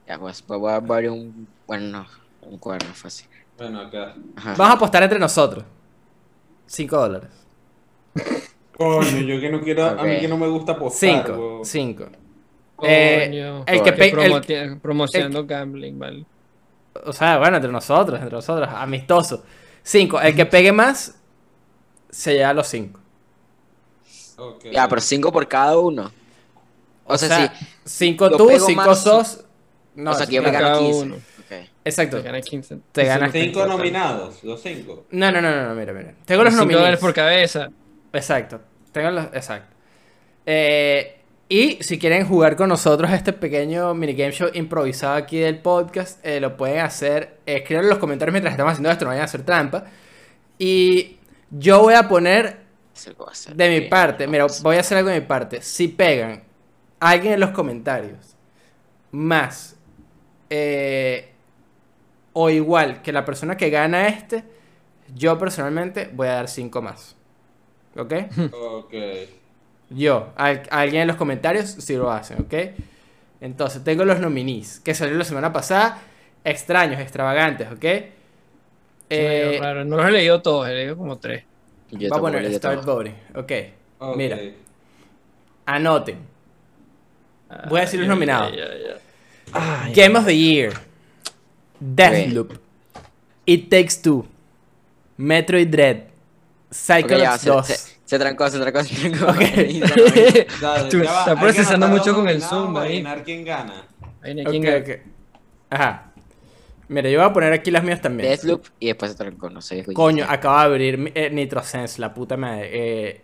[0.09, 1.47] Ya, pues, pues voy a abrir un.
[1.67, 2.24] Bueno, no.
[2.47, 3.27] Un cuaderno fácil.
[3.57, 4.15] Bueno, acá.
[4.37, 4.55] Ajá.
[4.57, 5.65] Vamos a apostar entre nosotros.
[6.67, 7.31] 5 dólares.
[8.77, 11.25] Coño, yo que no quiero, a mí que no me gusta apostar.
[11.25, 11.33] 5.
[11.33, 11.65] huevón.
[11.65, 12.05] 5.
[12.83, 13.65] Eh, Coño.
[13.67, 14.11] el que pe-
[14.65, 16.25] el- promocionando gambling, ¿vale?
[17.05, 19.45] O sea, bueno, entre nosotros, entre nosotros, amistoso.
[19.83, 20.21] 5.
[20.21, 21.17] El que pegue más
[22.11, 23.01] se lleva los 5.
[24.39, 24.65] Ok.
[24.73, 26.11] Ya, pero 5 por cada uno.
[27.05, 27.67] O, sea, sí.
[27.85, 29.45] 5 yo tú, pego 5 más- sos.
[29.95, 31.03] No, o sea, que yo me gano 15.
[31.03, 31.17] uno.
[31.85, 32.19] Exacto.
[32.19, 32.79] Te gana 15.
[32.93, 35.07] Te ganas Cinco nominados, los cinco.
[35.11, 36.15] No, no, no, no, no, mira, mira.
[36.25, 37.69] Tengo los 5 dólares por cabeza.
[38.13, 38.61] Exacto.
[38.93, 39.27] Tengo los.
[39.27, 39.75] Exacto.
[40.47, 46.25] Eh, y si quieren jugar con nosotros este pequeño minigame show improvisado aquí del podcast,
[46.25, 47.39] eh, lo pueden hacer.
[47.47, 49.85] Eh, escriban en los comentarios mientras estamos haciendo esto, no vayan a hacer trampa.
[50.59, 51.17] Y
[51.51, 52.61] yo voy a poner
[52.95, 53.55] Eso lo voy a hacer.
[53.55, 55.61] de mi parte, mira, voy a hacer algo de mi parte.
[55.61, 56.43] Si pegan
[56.99, 58.37] alguien en los comentarios
[59.11, 59.77] más
[60.49, 61.34] eh,
[62.35, 64.45] o igual que la persona que gana este,
[65.15, 67.17] yo personalmente voy a dar 5 más.
[67.97, 68.13] ¿Ok?
[68.53, 68.95] Ok.
[69.91, 72.55] Yo, a, a alguien en los comentarios si lo hacen, ¿ok?
[73.41, 75.99] Entonces, tengo los nominees que salieron la semana pasada.
[76.43, 77.85] Extraños, extravagantes, ¿ok?
[79.11, 79.85] Eh, raro.
[79.85, 81.45] No los he leído todos, he leído como 3.
[81.93, 82.85] Yo voy a poner Start.
[82.85, 83.53] Voting, ¿ok?
[83.99, 84.17] ok.
[84.17, 84.39] Mira.
[85.67, 86.19] Anoten.
[87.69, 88.53] Voy a decir los nominados.
[89.95, 90.73] Game of the Year.
[91.85, 92.59] Deathloop.
[93.47, 94.27] It Takes Two.
[95.19, 96.05] Metroid Dread.
[96.71, 97.67] Psychonauts ya, se, 2.
[97.67, 99.31] se, se trancó, se trancó, se trancó.
[99.31, 99.39] Ok.
[100.61, 103.05] Dale, Tú que procesando mucho con el Zoom ahí.
[103.25, 103.85] quién gana.
[105.71, 106.11] Ajá.
[106.89, 108.29] Mira, yo voy a poner aquí las mías también.
[108.31, 109.85] Deathloop y después se trancó, no sé.
[109.85, 112.71] Coño, acaba de abrir eh, NitroSense, la puta madre.
[112.73, 113.21] Eh,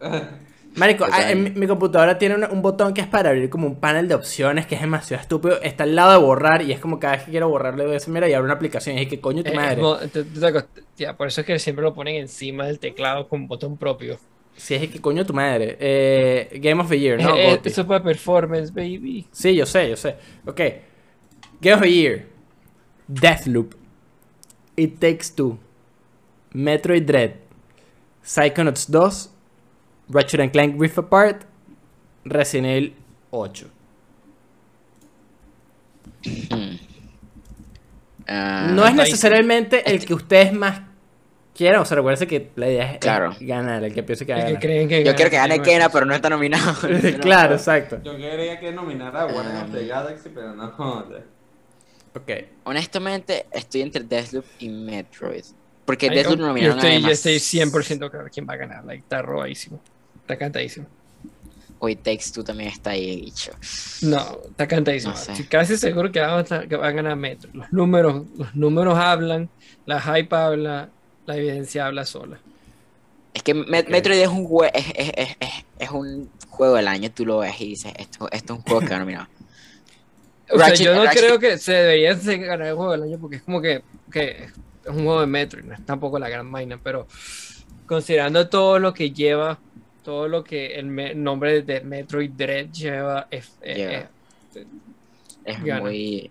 [0.76, 3.66] Marico, ah, en mi, mi computadora tiene un, un botón que es para abrir como
[3.66, 5.60] un panel de opciones que es demasiado estúpido.
[5.62, 7.94] Está al lado de borrar y es como cada vez que quiero borrarle voy a
[7.94, 9.82] decir, mira, y abro una aplicación y es que coño tu Eh, madre.
[10.12, 10.62] te- te-
[10.96, 14.18] te por eso es que siempre lo ponen encima del teclado con botón propio.
[14.56, 15.76] Si es que coño tu madre.
[15.80, 17.34] Eh, Game of the Year, ¿no?
[17.34, 19.26] Eh, eh, eso es para performance, baby.
[19.32, 20.16] Sí, yo sé, yo sé.
[20.46, 20.60] Ok.
[21.60, 22.26] Game of the Year.
[23.08, 23.74] Deathloop.
[24.76, 25.58] It Takes Two.
[26.52, 27.32] Metroid Dread.
[28.22, 29.29] Psychonauts 2.
[30.10, 31.44] Ratchet and Clank Rift Apart.
[32.24, 32.94] Resident Evil
[33.30, 33.66] 8.
[36.50, 36.76] Hmm.
[38.28, 40.82] Ah, no es necesariamente el que ustedes más
[41.54, 41.80] quieran.
[41.80, 43.34] O sea, recuerden que la idea es, Claro.
[43.40, 44.62] ganar, el que piense que va a El que ganar.
[44.62, 46.74] creen que Yo quiero que gane Kena, pero no está nominado.
[47.20, 48.00] claro, exacto.
[48.02, 50.66] Yo quería que nominara a Guardians of the Galaxy, pero no.
[52.14, 52.30] Ok.
[52.64, 55.44] Honestamente, estoy entre Deathloop y Metroid.
[55.84, 58.84] Porque Deathloop yo nominaron estoy, a yo estoy demás- 100% claro quién va a ganar.
[58.84, 59.80] Like, está robadísimo.
[60.30, 60.86] Está cantadísimo.
[61.80, 63.52] Hoy Takes Two también está ahí, bicho.
[64.02, 65.12] No, está cantadísimo.
[65.12, 65.46] No sé.
[65.48, 67.50] Casi seguro que va, a que va a ganar Metro.
[67.54, 69.48] Los números, los números hablan,
[69.86, 70.90] la hype habla,
[71.26, 72.38] la evidencia habla sola.
[73.34, 75.36] Es que Met- Metroid es un, jue- es, es,
[75.78, 78.80] es, un juego del año, tú lo ves y dices, esto, esto es un juego
[78.80, 79.26] que va nominado.
[80.52, 83.04] O sea, Ratchet- yo no Ratchet- creo que se debería de ganar el juego del
[83.04, 84.52] año porque es como que, que es
[84.88, 87.06] un juego de Metro y no es tampoco la gran vaina, pero
[87.86, 89.60] considerando todo lo que lleva,
[90.02, 93.92] todo lo que el me- nombre de Metroid Dread lleva, es, es- Lleva.
[93.92, 94.08] es-
[95.44, 95.80] Es Gana.
[95.82, 96.30] muy...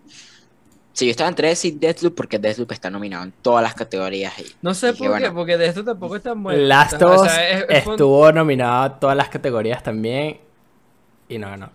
[0.92, 4.38] Sí, yo estaba entre decir Deathloop porque Deathloop está nominado en todas las categorías.
[4.38, 6.60] y- no sé dije, por qué, bueno, porque de esto tampoco es tan bueno.
[6.62, 10.38] Last O of Us sea, es- es estuvo nominado a todas las categorías también
[11.28, 11.70] y no ganó.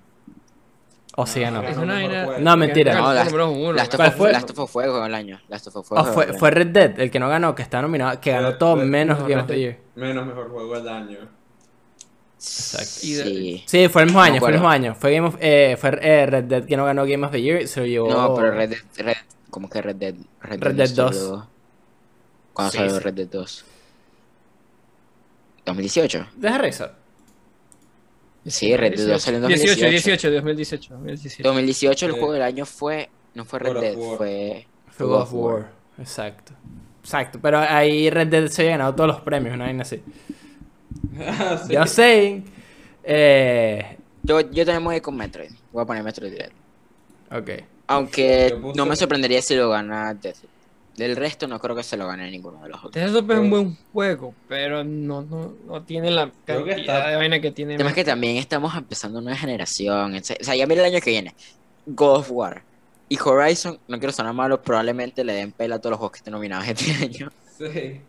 [1.18, 1.62] O sí ganó.
[1.64, 2.40] Es una.
[2.40, 2.94] No, mentira.
[2.96, 4.32] No, el Last- número uno, Last of ¿Cuál Us fue?
[4.34, 5.40] Last of Us fue del año.
[5.48, 6.52] Last of Us fue O juego fue, fue.
[6.52, 9.36] Red Dead el que no ganó, que está nominado, que ganó todo menos no, Game
[9.36, 9.62] Red of the Dead.
[9.62, 9.78] Year.
[9.96, 11.18] Menos mejor juego del año.
[12.46, 13.64] Sí.
[13.66, 14.96] Sí, fue el mismo No año, fue el mismo año.
[14.96, 17.68] Fue, Game of- eh, fue eh, Red Dead que no ganó Game of the Year,
[17.68, 18.10] se lo llevó.
[18.12, 19.16] No, pero Red Dead, Red,
[19.50, 20.16] ¿cómo que Red Dead?
[20.42, 21.44] Red Dead salió- 2.
[22.54, 23.00] ¿Cuándo Sí, salió sí.
[23.00, 23.66] Red Dead 2?
[25.66, 26.28] ¿2018?
[26.36, 26.96] Deja revisar.
[28.46, 29.90] Sí, Red Dead 2 salió en 18, 2018.
[29.90, 31.44] 18, 2018, 2018.
[31.44, 33.10] 2018 el juego del año fue...
[33.34, 34.68] No fue Red God Dead, fue...
[34.92, 35.72] Fue God of War.
[35.98, 36.54] Exacto.
[37.02, 37.40] Exacto.
[37.42, 40.02] Pero ahí Red Dead se había ganado todos los premios, una vaina así.
[41.68, 41.74] Sí.
[41.74, 42.44] Yo sé.
[43.04, 45.52] Eh, Yo, yo también voy con Metroid.
[45.72, 46.52] Voy a poner Metroid Dread.
[47.32, 47.50] ok.
[47.88, 50.50] Aunque puse- no me sorprendería si lo gana Deathloop.
[50.98, 52.94] Del resto no creo que se lo gane ninguno de los otros.
[52.94, 57.10] Deathloop es un buen juego, pero no, no, no tiene la Creo que cantidad está-
[57.10, 57.74] de vaina que tiene.
[57.74, 60.16] El tema es que también estamos empezando una generación.
[60.16, 61.36] O sea, ya mira el año que viene.
[61.86, 62.64] God of War.
[63.08, 66.18] Y Horizon, no quiero sonar malo, probablemente le den pela a todos los juegos que
[66.18, 67.32] estén nominados este año.
[67.58, 68.02] Sí.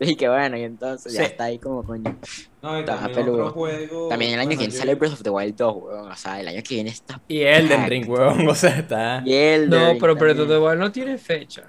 [0.00, 1.26] Así que bueno, y entonces ya Sí.
[1.26, 2.16] está ahí como coño.
[2.62, 4.08] No, y Está también otro juego.
[4.08, 6.10] También el año bueno, que viene yo- sale Breath of the Wild 2, weón.
[6.12, 7.20] O sea, el año que viene está.
[7.28, 7.86] Y Elden.
[7.88, 8.48] Ring, huevón.
[8.48, 9.22] O sea, está.
[9.24, 11.64] Y el No, pero Breath of the Wild no tiene fecha.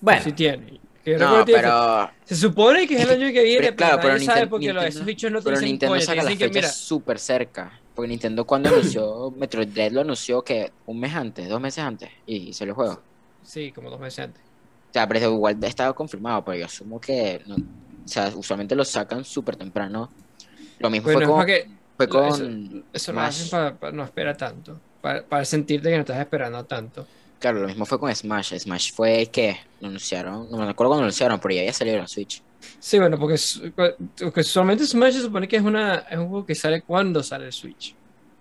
[0.00, 0.80] Bueno, Sí tiene.
[1.18, 2.10] No, pero.
[2.24, 4.66] Se supone que es el año que viene, pero claro, pero nadie sabe Ninten- porque
[4.66, 7.18] los, Nintendo- esos bichos no te Pero dicen Nintendo coño, saca las dicen fechas súper
[7.18, 7.80] cerca.
[7.94, 12.10] Porque Nintendo cuando anunció Metroid Dread lo anunció que un mes antes, dos meses antes.
[12.26, 13.00] Y se lo juego.
[13.42, 14.42] sí, como dos meses antes.
[14.88, 17.42] O sea, the Wild estaba confirmado, pero yo asumo que.
[17.46, 20.10] no- o sea, usualmente lo sacan súper temprano.
[20.78, 21.46] Lo mismo Bueno, fue con.
[21.46, 22.84] que Fue eso- con.
[22.92, 23.28] eso lo Smash.
[23.54, 27.06] hacen para, no esperar tanto, para, para sentirte que no estás esperando tanto.
[27.38, 28.56] Claro, lo mismo fue con Smash.
[28.58, 30.50] Smash fue que lo anunciaron.
[30.50, 32.42] No me acuerdo cuando lo anunciaron, pero ya había salido en la Switch.
[32.80, 33.36] Sí, bueno, porque,
[34.20, 37.46] porque usualmente Smash se supone que es, una, es un juego que sale cuando sale
[37.46, 37.94] el Switch.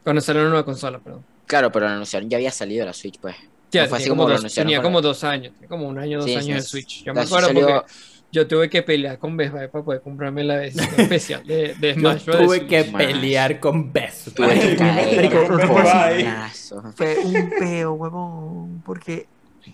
[0.03, 1.23] Cuando sale una nueva consola, perdón.
[1.45, 3.35] Claro, pero lo anunciaron, ya había salido la Switch, pues.
[3.71, 5.67] Ya, No fue así tenía como lo dos, anunciaron tenía para- como dos años, tenía
[5.67, 7.03] como un año, dos Sí, años sí, de Switch.
[7.05, 7.91] Yo me acuerdo salió- porque
[8.31, 12.25] yo tuve que pelear con Best Buy para poder comprarme la edición especial de, Smash
[12.25, 12.37] Bros.
[12.45, 13.05] tuve que Smash.
[13.07, 16.93] pelear con Best Tuve que caer por.
[16.95, 19.27] Fue un peo, huevón, porque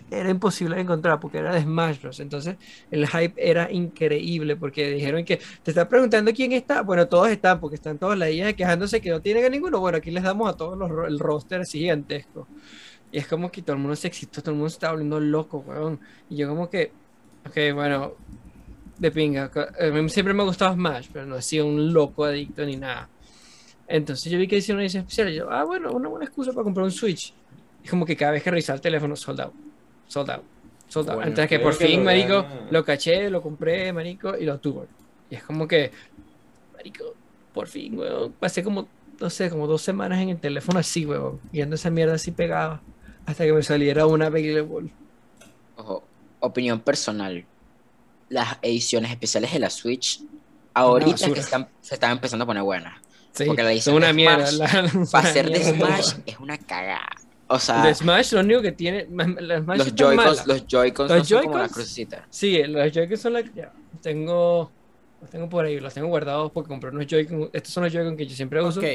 [0.10, 2.20] era imposible de encontrar, porque era de Smash Bros.
[2.20, 2.56] Entonces
[2.90, 6.82] el hype era increíble, porque dijeron que te está preguntando quién está.
[6.82, 9.80] Bueno, todos están, porque están todos la IA quejándose que no tienen a ninguno.
[9.80, 12.50] Bueno, aquí les damos a todos los, el roster gigantesco.
[13.14, 15.20] Y es como que todo el mundo se excitó, todo el mundo se estaba volviendo
[15.20, 16.00] loco, huevón.
[16.30, 16.92] Y yo como que,
[17.48, 18.14] ok, bueno,
[18.98, 19.50] de pinga.
[19.52, 22.66] co- A mí siempre me ha gustado Smash, pero no he sido un loco adicto
[22.66, 23.12] ni nada.
[23.88, 26.54] Entonces yo vi que hicieron una edición especial y yo, ah, bueno, una buena excusa
[26.54, 27.38] para comprar un Switch.
[27.84, 29.56] Es como que cada vez que revisaba el teléfono, sold out,
[30.08, 30.46] sold out,
[30.88, 31.16] sold out.
[31.18, 32.68] Bueno, Entonces que por que fin, lo marico, gana.
[32.72, 34.88] lo caché, lo compré, marico, y lo tuve.
[35.30, 35.92] Y es como que,
[36.74, 37.18] marico,
[37.52, 38.34] por fin, weón.
[38.40, 42.16] Pasé como, no sé, como dos semanas en el teléfono así, weón, viendo esa mierda
[42.16, 42.86] así pegada,
[43.26, 44.92] hasta que me saliera una available.
[45.78, 46.04] Ojo,
[46.40, 47.46] opinión personal.
[48.30, 50.22] Las ediciones especiales de la Switch,
[50.74, 53.00] ahorita que están, se están empezando a poner buenas.
[53.32, 54.46] Sí, Porque la edición una de mierda.
[54.48, 55.64] Smash, la- son Para ser de.
[55.64, 57.10] Smash es una cagada.
[57.48, 59.08] O sea, De Smash lo único que tiene,
[59.40, 59.96] la Smash los.
[59.96, 62.28] Joy-Cons, los Joy-Cons Los no son como la Joy-Cons- crucecita.
[62.30, 64.72] Sí, los Joy-Con son la ya, tengo
[65.22, 68.18] los tengo por ahí, los tengo guardados porque compré unos Joy-Con, estos son los Joy-Con
[68.18, 68.86] que yo siempre uso Ok.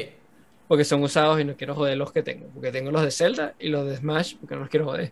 [0.69, 3.55] Porque son usados y no quiero joder los que tengo, porque tengo los de Zelda
[3.59, 5.11] y los de Smash porque no los quiero joder.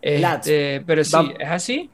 [0.00, 1.90] Este, pero sí, vam- es así.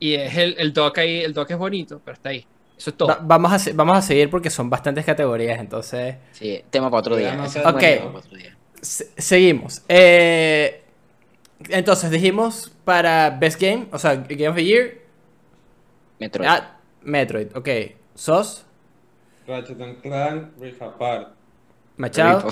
[0.00, 2.44] Y es el, el dock ahí, el dock es bonito, pero está ahí.
[2.76, 3.08] Eso es todo.
[3.08, 6.16] Va- vamos, a, se- vamos a seguir porque son bastantes categorías, entonces.
[6.32, 7.34] Sí, tema para otro día.
[7.40, 7.50] Ok.
[7.52, 8.56] tema para otro día.
[8.80, 9.82] Se- seguimos.
[9.88, 10.82] Eh,
[11.68, 14.98] entonces dijimos para Best Game, o sea, Game of the Year.
[16.18, 16.48] Metroid.
[16.48, 17.68] Ah, Metroid, ok.
[18.14, 18.64] Sos,
[19.46, 21.28] Ratchet and Clank, Rift Apart.
[21.96, 22.48] Machado.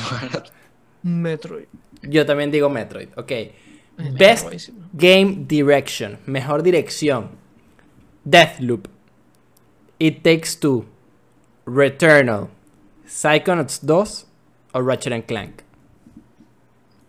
[1.02, 1.66] Metroid.
[2.02, 3.32] Yo también digo Metroid, ok.
[4.18, 4.70] Best.
[4.92, 7.30] Game Direction, mejor dirección.
[8.24, 8.88] Deathloop.
[9.98, 10.84] It Takes Two.
[11.66, 12.48] Returnal.
[13.06, 14.26] Psychonauts 2
[14.72, 15.62] o Ratchet and Clank.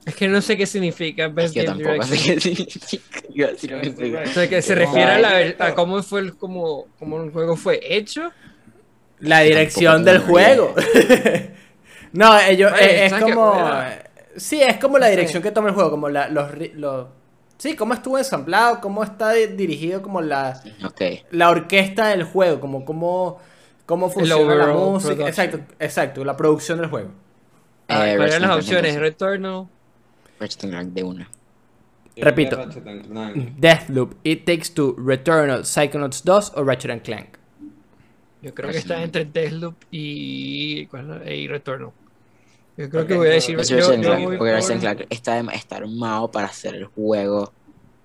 [0.06, 2.56] Es que no sé qué significa Best Yo Game tampoco sé Direction.
[2.56, 4.22] qué significa.
[4.24, 7.32] O sea, que se refiere a, la, ahí- a cómo fue el, cómo, cómo un
[7.32, 8.32] juego fue hecho.
[9.20, 10.76] La dirección del juego.
[12.14, 13.54] no, ellos, Oye, eh, es como...
[14.36, 15.12] Sí, es como la Sí.
[15.12, 17.08] dirección que toma el juego, como la, los.
[17.58, 20.60] Sí, cómo estuvo ensamblado, cómo está di- dirigido como la,
[21.30, 23.40] la orquesta del juego, como cómo,
[23.86, 25.14] cómo funciona la música.
[25.16, 25.28] production.
[25.28, 27.12] Exacto, exacto, la producción del juego.
[27.86, 28.92] ¿Cuáles Ratchet eran las and opciones?
[28.94, 29.68] Clank, Returnal.
[30.40, 31.30] Ratchet and Clank de una.
[32.18, 32.56] Repito.
[32.58, 32.84] Ratchet.
[33.58, 37.38] Deathloop, It Takes Two, Returnal, Psychonauts 2 o Ratchet and Clank.
[38.42, 39.04] Yo creo que está Returnal.
[39.26, 41.92] entre Deathloop y, ¿cuál es la- y Returnal.
[42.78, 43.56] Yo creo que voy a decir.
[43.78, 47.52] yo- yo voy porque Ratchet Clank está, está armado para hacer el juego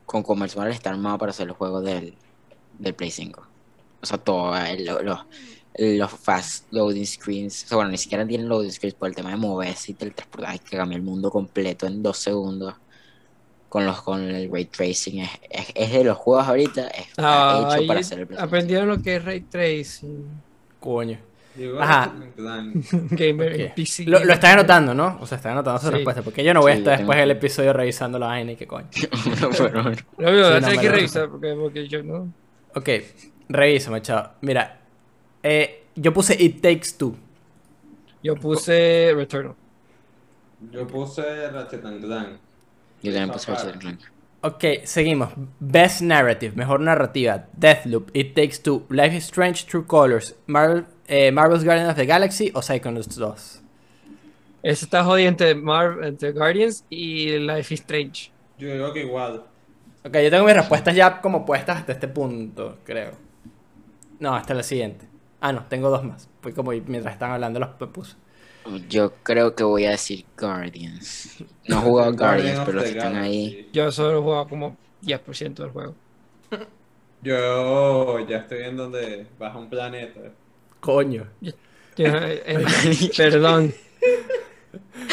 [0.07, 2.15] con comercial, está armado para hacer el juego del,
[2.79, 3.47] del Play 5.
[4.03, 5.27] O sea, todo, el- lo- lo-
[5.77, 9.31] los fast loading screens, o sea, bueno, ni siquiera tienen loading screens por el tema
[9.31, 12.75] de moverse y teletransportar, que cambia el mundo completo en dos segundos.
[13.69, 17.69] Con los con el ray tracing, es, es, es de los juegos ahorita, es Ah,
[17.77, 18.47] hecho para hacer el Play 5.
[18.47, 20.25] aprendieron lo que es Ray Tracing.
[20.81, 21.19] Coño.
[21.81, 22.15] Ajá.
[23.11, 24.05] Gamer PC.
[24.05, 25.19] Lo, lo están anotando, ¿no?
[25.21, 25.93] O sea, están anotando su Sí.
[25.95, 26.23] respuesta.
[26.23, 28.89] Porque yo no voy a estar después del episodio revisando la vaina y qué coño.
[29.41, 29.93] No, Sí, no,
[30.61, 32.33] tener me que lo- revisar porque, porque yo no.
[32.75, 32.89] Ok,
[33.49, 34.33] revisa, machado.
[34.43, 34.81] Mira,
[35.43, 37.17] eh, yo puse It Takes Two.
[38.23, 39.55] Yo puse Returnal.
[40.73, 42.29] Yo puse Ratchet and Clank.
[43.03, 44.01] Yo también puse Ratchet and Clank.
[44.41, 45.31] Ok, seguimos.
[45.59, 47.47] Best Narrative, mejor narrativa.
[47.57, 52.07] Deathloop, It Takes Two, Life is Strange, True Colors, Marvel, eh, Marvel's Guardians of the
[52.07, 53.63] Galaxy o Psychonauts 2.
[54.63, 58.31] Ese está jodido entre, Mar entre Guardians y Life is Strange.
[58.59, 59.45] Yo digo que igual.
[60.05, 63.13] Ok, yo tengo mis respuestas ya como puestas hasta este punto, creo.
[64.21, 65.07] No, hasta la siguiente.
[65.41, 66.29] Ah, no, tengo dos más.
[66.41, 68.17] Fue como mientras estaban hablando los puse.
[68.89, 71.43] Yo creo que voy a decir Guardians.
[71.69, 73.69] No he jugado Guardians, pero los que están ahí.
[73.73, 75.95] Yo solo he jugado como 10% del juego.
[77.23, 80.21] Yo ya estoy en donde baja un planeta.
[80.81, 81.27] Coño.
[81.41, 81.53] Yo-
[81.97, 83.75] eh, eh, perdón.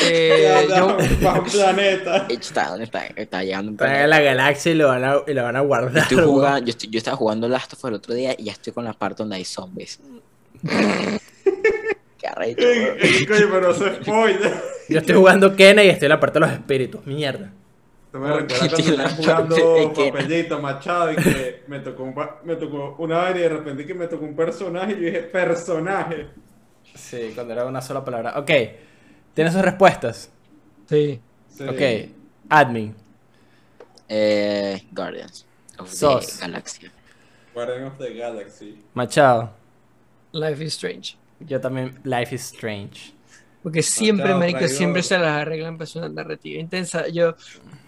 [0.04, 0.98] Eh, yo,
[1.52, 2.28] planeta.
[2.30, 3.06] Está, ¿dónde está?
[3.08, 4.08] Está llegando un planeta.
[4.08, 6.04] la galaxia y lo van a, y lo van a guardar.
[6.04, 6.30] Estoy weón.
[6.30, 8.74] jugando, yo, estoy- yo estaba jugando Last of Us el otro día y ya estoy
[8.74, 10.00] con la parte donde hay zombies.
[10.64, 12.62] Qué arrecho.
[13.28, 14.54] Coño, pero es spoiler.
[14.90, 17.06] Yo estoy jugando Kena y estoy en la parte de los espíritus.
[17.06, 17.52] Mierda.
[18.16, 22.04] Esto me ¿Por recuerda qué cuando tiene estaba jugando papelito, machado, y que me tocó,
[22.04, 25.02] un me tocó una vaina y de repente que me tocó un personaje y yo
[25.02, 26.28] dije, personaje.
[26.94, 28.40] Sí, cuando era una sola palabra.
[28.40, 28.52] Ok.
[29.34, 30.32] ¿Tienes sus respuestas?
[30.88, 31.20] sí.
[31.50, 31.64] Sí.
[31.64, 32.12] Ok.
[32.50, 32.96] Admin.
[34.08, 35.46] Eh, Guardians
[35.78, 36.38] of the.
[36.40, 36.92] Galaxy.
[37.54, 38.82] Guardian of the Galaxy.
[38.94, 39.52] Machado.
[40.32, 41.18] Life is Strange.
[41.42, 42.00] Yo también.
[42.06, 43.14] Life is Strange.
[43.66, 44.78] Porque siempre, Marcado, marico, traidor.
[44.78, 47.08] siempre se las arreglan para una narrativa intensa.
[47.08, 47.36] Yo,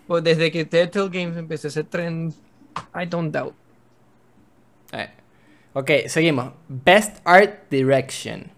[0.07, 2.33] pues, desde que Telltale Games empezó ese trend,
[2.95, 3.53] I don't doubt.
[4.91, 5.07] Eh.
[5.73, 6.51] Ok, seguimos.
[6.67, 8.49] Best Art Direction.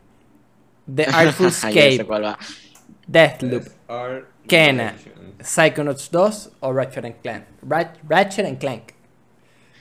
[0.96, 2.06] The Artful Escape.
[3.06, 3.68] Deathloop.
[3.90, 4.94] Art Kena.
[4.94, 5.34] Direction.
[5.42, 7.44] Psychonauts 2 o Ratchet and Clank.
[7.64, 8.94] Rat- Ratchet and Clank.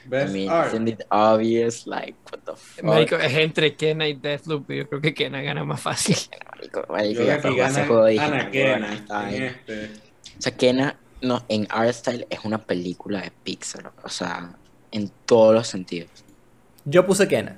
[0.08, 0.68] I Best mean, Art.
[0.72, 1.86] isn't it obvious?
[1.86, 2.84] Like, what the fuck?
[2.84, 4.70] Marico, es entre Kena y Deathloop.
[4.72, 6.16] Yo creo que Kena gana más fácil.
[6.88, 9.84] Marico, Yo creo que gana juego Ana Kena en este.
[10.38, 13.92] O sea, Kena, no, en Art Style es una película de Pixar.
[14.02, 14.54] O sea,
[14.90, 16.10] en todos los sentidos.
[16.84, 17.56] Yo puse Kena.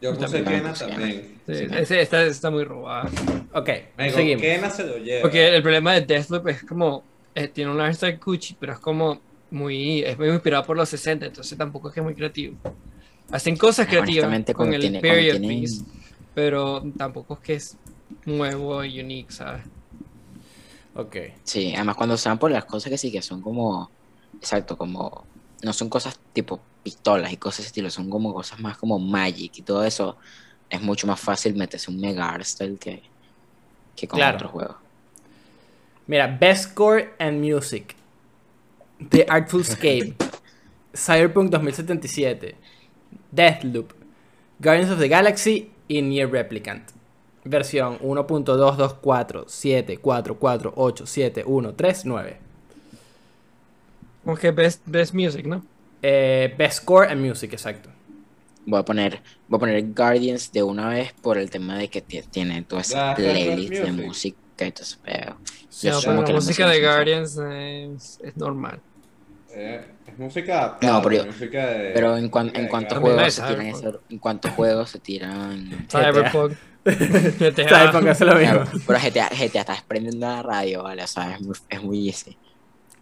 [0.00, 1.40] Yo puse También Kena también.
[1.46, 1.54] Sí,
[1.86, 1.94] Sí.
[1.96, 3.08] está, está muy robado.
[3.54, 4.42] Ok, Marico, seguimos.
[4.42, 5.22] Kena se lo lleva.
[5.22, 7.02] Porque el problema de Deathloop es como.
[7.34, 9.20] eh, tiene un art style Gucci, pero es como
[9.54, 10.02] muy.
[10.02, 12.56] Es muy inspirado por los 60, entonces tampoco es que es muy creativo.
[13.30, 15.84] Hacen cosas creativas Honestamente, con el tiene- period tienen- piece,
[16.34, 17.76] pero tampoco es que es
[18.26, 19.62] nuevo y unique, ¿sabes?
[20.94, 21.16] Ok.
[21.42, 23.90] Sí, además cuando se van por las cosas que sí que son como,
[24.36, 25.24] exacto, como,
[25.62, 28.98] no son cosas tipo pistolas y cosas de ese estilo, son como cosas más como
[28.98, 30.18] magic y todo eso,
[30.68, 33.02] es mucho más fácil meterse un mega art style que,
[33.96, 34.36] que con Claro.
[34.36, 34.76] otros juegos.
[36.06, 37.96] Mira, Best Score and Music.
[39.10, 40.14] The Artful Escape.
[40.92, 42.54] Cyberpunk 2077.
[43.32, 43.92] Deathloop.
[44.60, 46.90] Guardians of the Galaxy y Nier Replicant.
[47.44, 47.98] Versión
[51.04, 52.36] 1.22474487139.
[54.24, 55.64] Como que best, best music, ¿no?
[56.02, 57.90] Eh, best Score and Music, exacto.
[58.66, 62.00] Voy a poner, voy a poner Guardians de una vez por el tema de que
[62.00, 64.38] ti- tiene toda esa playlist de música
[64.82, 65.36] ese pedo.
[65.68, 66.80] Sí, No, pero que la la música de.
[66.80, 68.80] Guardians es, es normal.
[69.56, 73.42] Eh, es música No, pero yo- música de- Pero en, cuan- en de juegos se
[73.42, 76.52] tiran eso, en cuanto a juegos se tiran Cyberpunk.
[76.84, 77.68] GTA.
[77.68, 78.64] Cyberpunk hace lo mismo.
[78.86, 81.02] Pero GTA, GTA está prendiendo la radio, ¿vale?
[81.04, 82.36] O sea, es muy, es muy easy.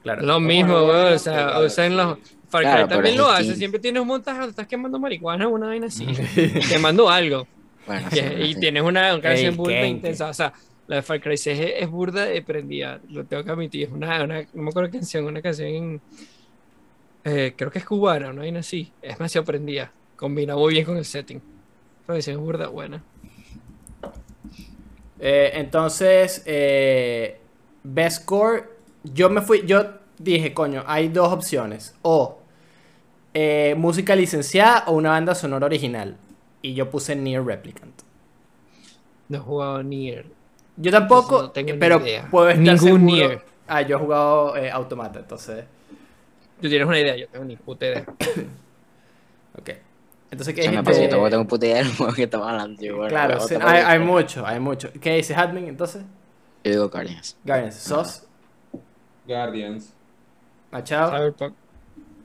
[0.03, 0.23] Claro.
[0.23, 3.17] Lo mismo, bueno, o sea, claro, o sea, en los Far Cry Claro, pero también
[3.17, 6.07] lo hace, siempre tienes un montaje estás quemando marihuana una vaina así,
[6.69, 7.47] quemando algo,
[7.87, 8.61] Bueno, y, sí, y sí.
[8.61, 9.87] tienes una canción kenke.
[9.87, 10.53] intensa, o sea,
[10.87, 13.93] la de Far Cry 6 es, es burda de prendida, lo tengo que admitir, es
[13.93, 16.01] una, una no me acuerdo qué canción, una canción,
[17.25, 20.97] eh, creo que es cubana, una vaina así, es demasiado prendida, combina muy bien con
[20.97, 21.41] el setting,
[22.07, 23.03] pero es burda buena.
[25.25, 27.39] Eh, entonces, eh,
[27.85, 28.69] Best Score,
[29.05, 29.85] yo me fui, yo
[30.19, 31.95] dije, coño, hay dos opciones.
[32.03, 32.41] O
[33.35, 36.17] eh, música licenciada o una banda sonora original.
[36.61, 38.03] Y yo puse Near Replicant.
[39.29, 40.27] No he jugado Nier.
[40.77, 42.29] Yo tampoco, No tengo ni pero idea.
[42.31, 43.03] puedo estar Ningún seguro.
[43.03, 43.43] Nier.
[43.69, 45.65] Ah, yo he jugado eh, Automata, entonces.
[46.61, 48.05] Tú tienes una idea, yo tengo ni puta idea.
[49.59, 49.69] Ok.
[50.31, 52.81] Entonces, ¿qué pasó, yo tampoco tengo puta idea del juego que estamos hablando.
[52.83, 54.89] Yo, bueno, Claro, sí, hay, hay mucho, hay mucho.
[54.99, 56.03] ¿Qué dice Hadmin entonces?
[56.65, 57.37] Yo digo Guardians.
[57.45, 58.27] Guardians, ¿sos?
[59.27, 59.93] Guardians.
[60.71, 61.11] Machado.
[61.11, 61.55] Cyberpunk.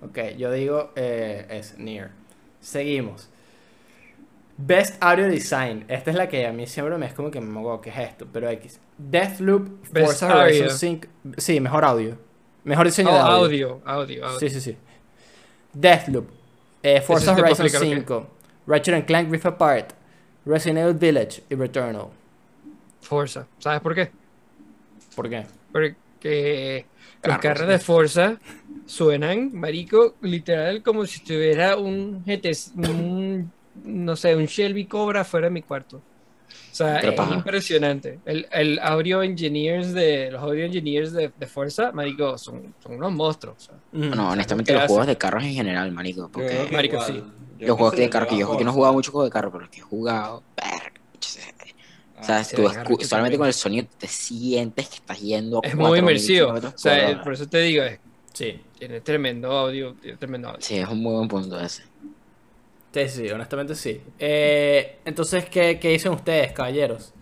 [0.03, 2.11] Ok, yo digo eh, es Near.
[2.61, 3.29] Seguimos.
[4.57, 5.85] Best Audio Design.
[5.87, 7.97] Esta es la que a mí siempre me es como que me hago, ¿qué es
[7.97, 8.27] esto?
[8.31, 8.79] Pero X.
[8.97, 10.77] Deathloop, Best Forza Horizon audio.
[10.77, 11.07] 5.
[11.37, 12.17] Sí, mejor audio.
[12.63, 13.35] Mejor diseño Oh, de audio.
[13.35, 14.39] audio, audio, audio.
[14.39, 14.77] Sí, sí, sí.
[15.73, 16.27] Deathloop,
[16.81, 18.27] eh, Forza Horizon explicar lo que 5,
[18.65, 19.93] Ratchet and Clank Rift Apart,
[20.45, 22.07] Resident Evil Village y Returnal.
[23.01, 23.47] Forza.
[23.59, 24.09] ¿Sabes por qué?
[25.15, 25.45] ¿Por qué?
[25.71, 26.85] Porque
[27.23, 28.37] los carros de Forza
[28.85, 33.51] suenan, marico, literal como si tuviera un GT, un,
[33.84, 35.97] no sé, un Shelby Cobra fuera de mi cuarto.
[35.97, 37.34] O sea, es paja.
[37.36, 38.19] impresionante.
[38.25, 43.11] El, el audio engineers de los audio engineers de, de Forza, marico, son, son unos
[43.11, 43.57] monstruos.
[43.57, 43.75] o sea.
[43.91, 44.07] Mm.
[44.09, 46.30] Bueno, honestamente, ¿qué los juegos de carros en general, marico.
[46.32, 47.07] Porque Marico, igual.
[47.07, 47.23] sí.
[47.59, 49.49] Yo los juegos de carro que yo, yo no he jugado mucho juego de carro,
[49.51, 50.43] pero los que he jugado,
[52.19, 53.38] o sea, Ah, sí, tú solamente también.
[53.38, 56.51] con el sonido te sientes que estás yendo a Es muy 4.000 inmersivo.
[56.53, 57.34] O sea, por hora.
[57.34, 57.99] eso te digo, es-
[58.34, 58.59] Sí.
[58.78, 60.61] tiene tremendo audio, tiene tremendo audio.
[60.61, 61.84] Sí, es un muy buen punto ese.
[63.05, 64.01] Sí, sí, honestamente sí.
[64.19, 67.13] Eh, entonces, ¿qué, ¿qué dicen ustedes, caballeros?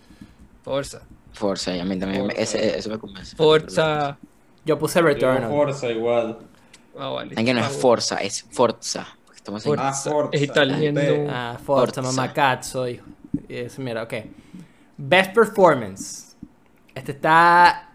[0.64, 1.02] Forza.
[1.34, 2.58] Forza, y a mí también, me- Forza.
[2.58, 3.36] ese, eso me convence.
[3.36, 4.18] Forza.
[4.64, 5.50] Yo puse Returnal.
[5.50, 6.38] Forza igual.
[6.98, 7.36] Ah, vale.
[7.36, 9.06] Que no es Ah, Forza, es Forza.
[9.36, 9.72] Estamos en...
[9.76, 9.88] Forza.
[9.90, 10.30] Ah, Forza.
[10.32, 11.02] Es italiano.
[11.30, 12.02] Ah, Forza, Forza.
[12.02, 13.06] mamá cazzo, hijo.
[13.50, 14.14] Y eso, mira, ok.
[14.98, 16.36] Best Performance.
[16.96, 17.92] Este está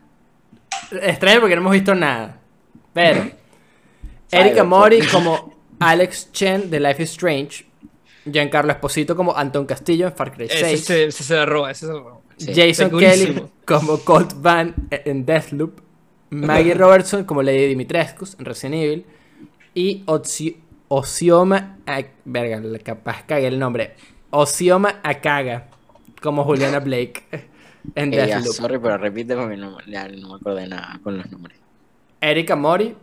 [0.93, 2.39] extraño porque no hemos visto nada.
[2.93, 3.31] Pero
[4.31, 4.65] Erika.
[4.65, 7.67] Mori como Alex Chen de Life is Strange.
[8.25, 10.85] Giancarlo Esposito como Anton Castillo en Far Cry Ese 6.
[10.85, 12.21] se, ese se la roba, ese se la roba.
[12.37, 12.53] Sí.
[12.55, 12.91] Jason.
[12.99, 15.81] Kelly como Colt Van en Deathloop.
[16.31, 19.07] Maggie Robertson como Lady Dimitrescu en Resident Evil.
[19.75, 20.57] Y Otsi-
[20.89, 21.79] Osioma.
[22.25, 23.95] Verga, capaz cagué el nombre.
[24.31, 25.69] Osioma Akaga
[26.23, 27.25] como Juliana Blake
[27.95, 28.55] en ya, Deathloop.
[28.55, 31.59] sorry, pero repite porque no, ya no me acuerdo de nada con los nombres.
[32.21, 32.95] Erika Mori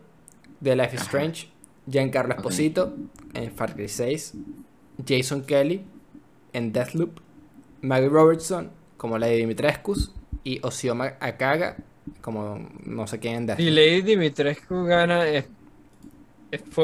[0.60, 1.06] de Life is Ajá.
[1.10, 1.50] Strange.
[1.90, 2.36] Giancarlo.
[2.36, 2.96] Esposito
[3.34, 4.34] en Far Cry 6.
[5.06, 5.84] Jason Kelly
[6.54, 7.20] en Deathloop.
[7.82, 9.96] Maggie Robertson como Lady Dimitrescu.
[10.44, 11.76] Y Osioma Akaga
[12.22, 13.70] como no sé quién en Deathloop.
[13.74, 15.46] Lady Dimitrescu gana, es,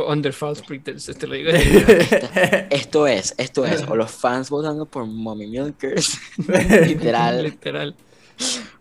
[0.07, 1.51] under false pretenses, te lo digo.
[2.69, 6.19] Esto es, esto es, o los fans votando por Mommy Milkers,
[6.85, 7.95] literal, Literal.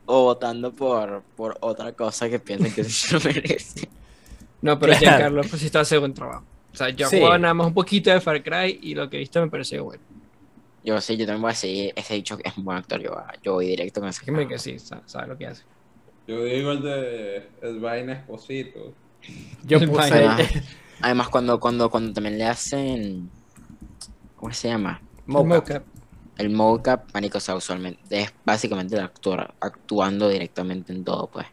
[0.07, 3.89] o votando por, por otra cosa que piensan que se lo merece.
[4.61, 5.17] No, pero Claro.
[5.19, 6.45] Giancarlo pues sí está haciendo buen trabajo.
[6.73, 7.19] O sea, yo Sí.
[7.19, 9.85] jugaba nada más un poquito de Far Cry y lo que he visto me pareció
[9.85, 10.03] bueno.
[10.85, 13.15] Yo sí, yo también voy a seguir, ese dicho que es un buen actor, yo,
[13.43, 14.21] yo voy directo con ese.
[14.21, 15.63] Déjame que sí, sabe, sabe lo que hace.
[16.27, 18.95] Yo digo el de el Vaina Esposito.
[19.65, 20.03] Yo El puse.
[20.13, 20.51] Además,
[21.01, 23.31] además cuando, cuando, cuando también le hacen,
[24.37, 25.01] ¿cómo se llama?
[25.27, 25.85] Mocap.
[26.39, 31.47] El mocap, marico, o sea, usualmente es básicamente el actor actuando directamente en todo, pues.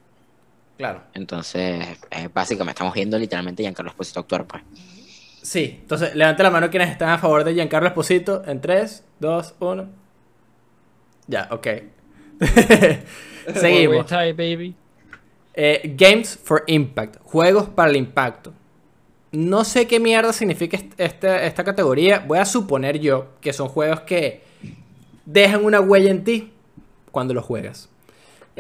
[0.78, 1.04] Claro.
[1.14, 4.64] Entonces, eh, básicamente estamos viendo literalmente a Giancarlo Esposito actuar, pues.
[5.42, 9.56] Sí, entonces levanta la mano quienes están a favor de Giancarlo Esposito en 3, 2,
[9.60, 9.90] 1.
[11.28, 11.68] Ya, ok.
[13.56, 14.06] Seguimos.
[14.06, 14.76] Tie, baby.
[15.54, 17.18] Eh, Games for Impact.
[17.24, 18.54] Juegos para el impacto.
[19.32, 22.20] No sé qué mierda significa est- esta, esta categoría.
[22.20, 24.42] Voy a suponer yo que son juegos que
[25.26, 26.52] dejan una huella en ti
[27.12, 27.90] cuando los juegas.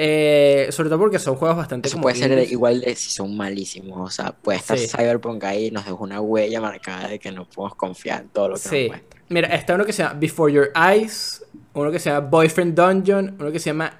[0.01, 3.35] Eh, sobre todo porque son juegos bastante Eso como puede ser igual de si son
[3.35, 3.99] malísimos.
[3.99, 4.87] O sea, puede estar Sí.
[4.87, 8.47] Cyberpunk ahí y nos dejó una huella marcada de que no podemos confiar en todo
[8.47, 8.81] lo que Sí.
[8.83, 9.19] nos muestra.
[9.27, 11.43] Mira, está uno que se llama Before Your Eyes,
[11.73, 13.93] uno que se llama Boyfriend Dungeon, uno que se llama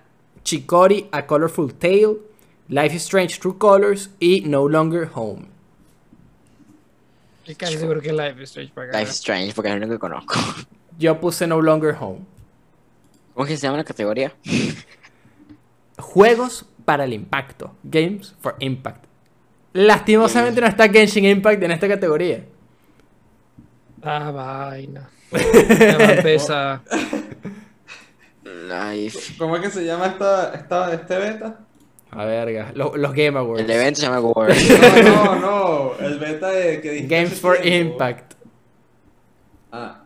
[0.44, 2.16] Chikori, A Colorful Tale,
[2.70, 5.48] Life is Strange True Colors y No Longer Home.
[7.42, 9.78] Estoy casi seguro que es Life is Strange para Life is Strange, porque es lo
[9.80, 10.36] único que conozco.
[10.98, 12.20] Yo puse No Longer Home.
[13.34, 14.32] ¿Cómo es que se llama la categoría?
[16.00, 17.76] Juegos para el impacto.
[17.84, 19.06] Games for Impact.
[19.74, 22.44] Lastimosamente no está Genshin Impact en esta categoría.
[24.02, 25.10] Ah, vaina.
[25.32, 26.82] Ya va a empezar.
[28.44, 29.36] Life.
[29.38, 31.60] ¿Cómo es que se llama esta, esta, este beta?
[32.12, 32.72] A verga.
[32.74, 33.62] Lo- los Game Awards.
[33.64, 34.56] El evento se llama World.
[35.04, 36.00] No, no, no.
[36.00, 37.94] El beta de que dijiste Games for tiempo.
[37.94, 38.34] Impact.
[39.72, 40.02] Ah.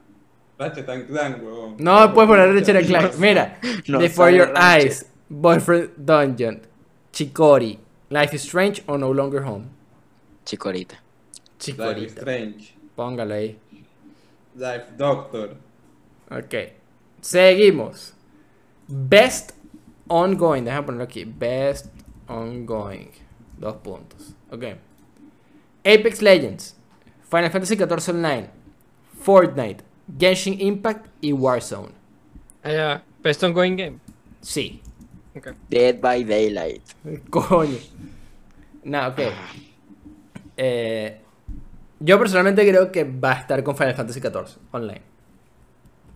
[0.59, 1.75] Ratchet and Clank, huevón.
[1.79, 3.15] No puedes poner Richard and Clank.
[3.15, 3.59] Mira.
[3.87, 4.85] No Before sale Your Ratchet.
[4.85, 5.05] Eyes.
[5.33, 6.61] Boyfriend Dungeon.
[7.11, 7.79] Chicori.
[8.09, 9.69] Life is Strange o No Longer Home.
[10.45, 10.95] Chicorita.
[10.95, 12.19] Life is Chicorita.
[12.19, 12.75] Strange.
[12.95, 13.57] Póngalo ahí.
[14.55, 15.55] Life Doctor.
[16.29, 16.53] Ok.
[17.21, 18.13] Seguimos.
[18.87, 19.53] Best
[20.07, 20.65] ongoing.
[20.65, 21.25] Déjame ponerlo aquí.
[21.25, 21.87] Best
[22.27, 23.09] ongoing.
[23.57, 24.35] Dos puntos.
[24.51, 24.63] Ok.
[25.83, 26.75] Apex Legends.
[27.29, 28.49] Final Fantasy XIV Online.
[29.21, 29.83] Fortnite.
[30.19, 31.91] Genshin Impact y Warzone.
[32.61, 33.99] Allá, Best Ongoing Game.
[34.41, 34.81] Sí.
[35.35, 35.47] Ok.
[35.69, 36.81] Dead by Daylight.
[37.29, 37.77] Coño.
[38.83, 39.19] No, ok.
[40.57, 41.19] Eh,
[41.99, 45.01] yo personalmente creo que va a estar con Final Fantasy XIV Online.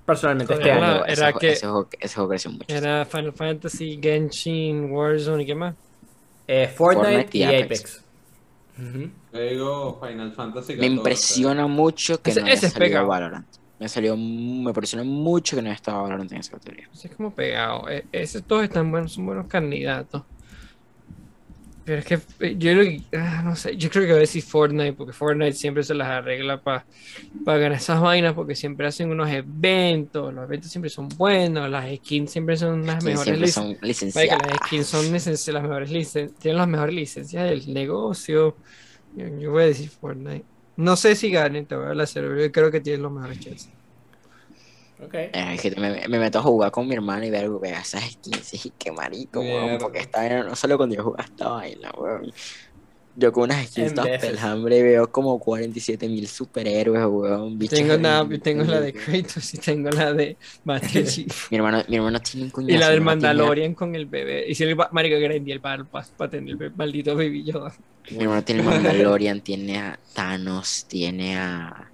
[0.06, 1.06] Personalmente este Joder, año.
[1.06, 2.66] ese, era juego- que- ese juego, ese juego creció mucho.
[2.70, 5.76] Era Final Fantasy, Genshin, Warzone y qué más.
[6.48, 8.04] Eh, Fortnite, Fortnite y y Apex.
[8.76, 13.08] Final Fantasy Me impresiona mucho que Ese- no haya ese es salido pegado.
[13.08, 13.48] Valorant.
[13.80, 14.24] Me salió, me
[14.70, 16.90] impresiona mucho que no estado Valorant en esa categoría.
[16.94, 17.88] Es como pegado.
[17.90, 20.24] E- Esos todos están buenos, son buenos candidatos.
[21.86, 22.72] Pero es que eh, yo
[23.18, 26.10] ah, no sé, yo creo que voy a decir Fortnite, porque Fortnite siempre se las
[26.10, 26.86] arregla para
[27.46, 32.30] ganar esas vainas, porque siempre hacen unos eventos, los eventos siempre son buenos, las skins
[32.32, 34.48] siempre son las mejores siempre lic- son Marica, licenciadas.
[34.48, 38.58] las skins son las mejores licen- tienen las mejores licencias del negocio.
[39.16, 40.44] Yo, yo voy a decir Fortnite.
[40.78, 43.40] No sé si ganen, te voy a hablar serio, yo creo que tienen los mejores
[43.40, 43.72] chances.
[45.00, 45.16] Ok.
[45.32, 48.72] Es que me, me meto a jugar con mi hermano y ver esas skins y
[48.78, 52.32] qué marico, weón, porque esta no solo cuando yo jugaba esta vaina, weón.
[53.20, 57.58] Yo con unas skins todas pelambre veo como 47 mil superhéroes, weón.
[57.58, 58.94] Tengo, ahí, tengo la de.
[58.94, 61.04] Kratos y tengo la de Master.
[61.50, 62.76] Mi hermano, mi hermano tiene un cuñado.
[62.76, 64.46] Y la del Mandalorian con el bebé.
[64.48, 64.76] Y si el
[65.10, 65.60] que grande el
[66.16, 67.74] para tener el maldito baby Yoda.
[68.12, 71.90] Mi hermano tiene el Mandalorian, tiene a Thanos, tiene a.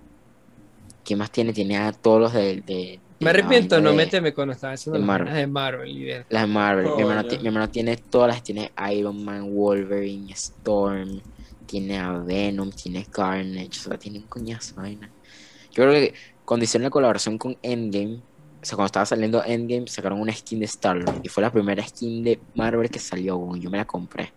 [1.06, 1.54] ¿Quién más tiene?
[1.54, 5.34] Tiene a todos los de- de Me arrepiento no meterme cuando estaba haciendo las Marvel.
[5.34, 6.88] de Marvel y de Las Marvel.
[6.96, 8.44] mi, hermano, mi tiene todas las.
[8.44, 11.22] Tiene Iron Man, Wolverine, Storm.
[11.66, 13.70] Tiene a Venom, tiene Carnage.
[13.80, 15.10] O sea, tiene un coñazo de vaina.
[15.72, 16.14] Yo creo que
[16.46, 18.22] cuando hicieron la colaboración con Endgame.
[18.62, 21.22] O sea, cuando estaba saliendo Endgame, sacaron una skin de Star-Lord.
[21.24, 23.62] Y fue la primera skin de Marvel que salió, weón.
[23.62, 24.32] Yo me la compré.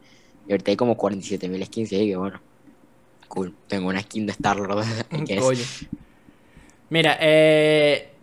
[0.49, 1.93] Y ahorita hay como 47 mil skins.
[1.93, 2.41] Y dije, bueno,
[3.29, 3.55] cool.
[3.69, 5.41] Tengo una skin de guess.
[5.41, 5.63] Coño.
[6.89, 8.16] Mira, eh,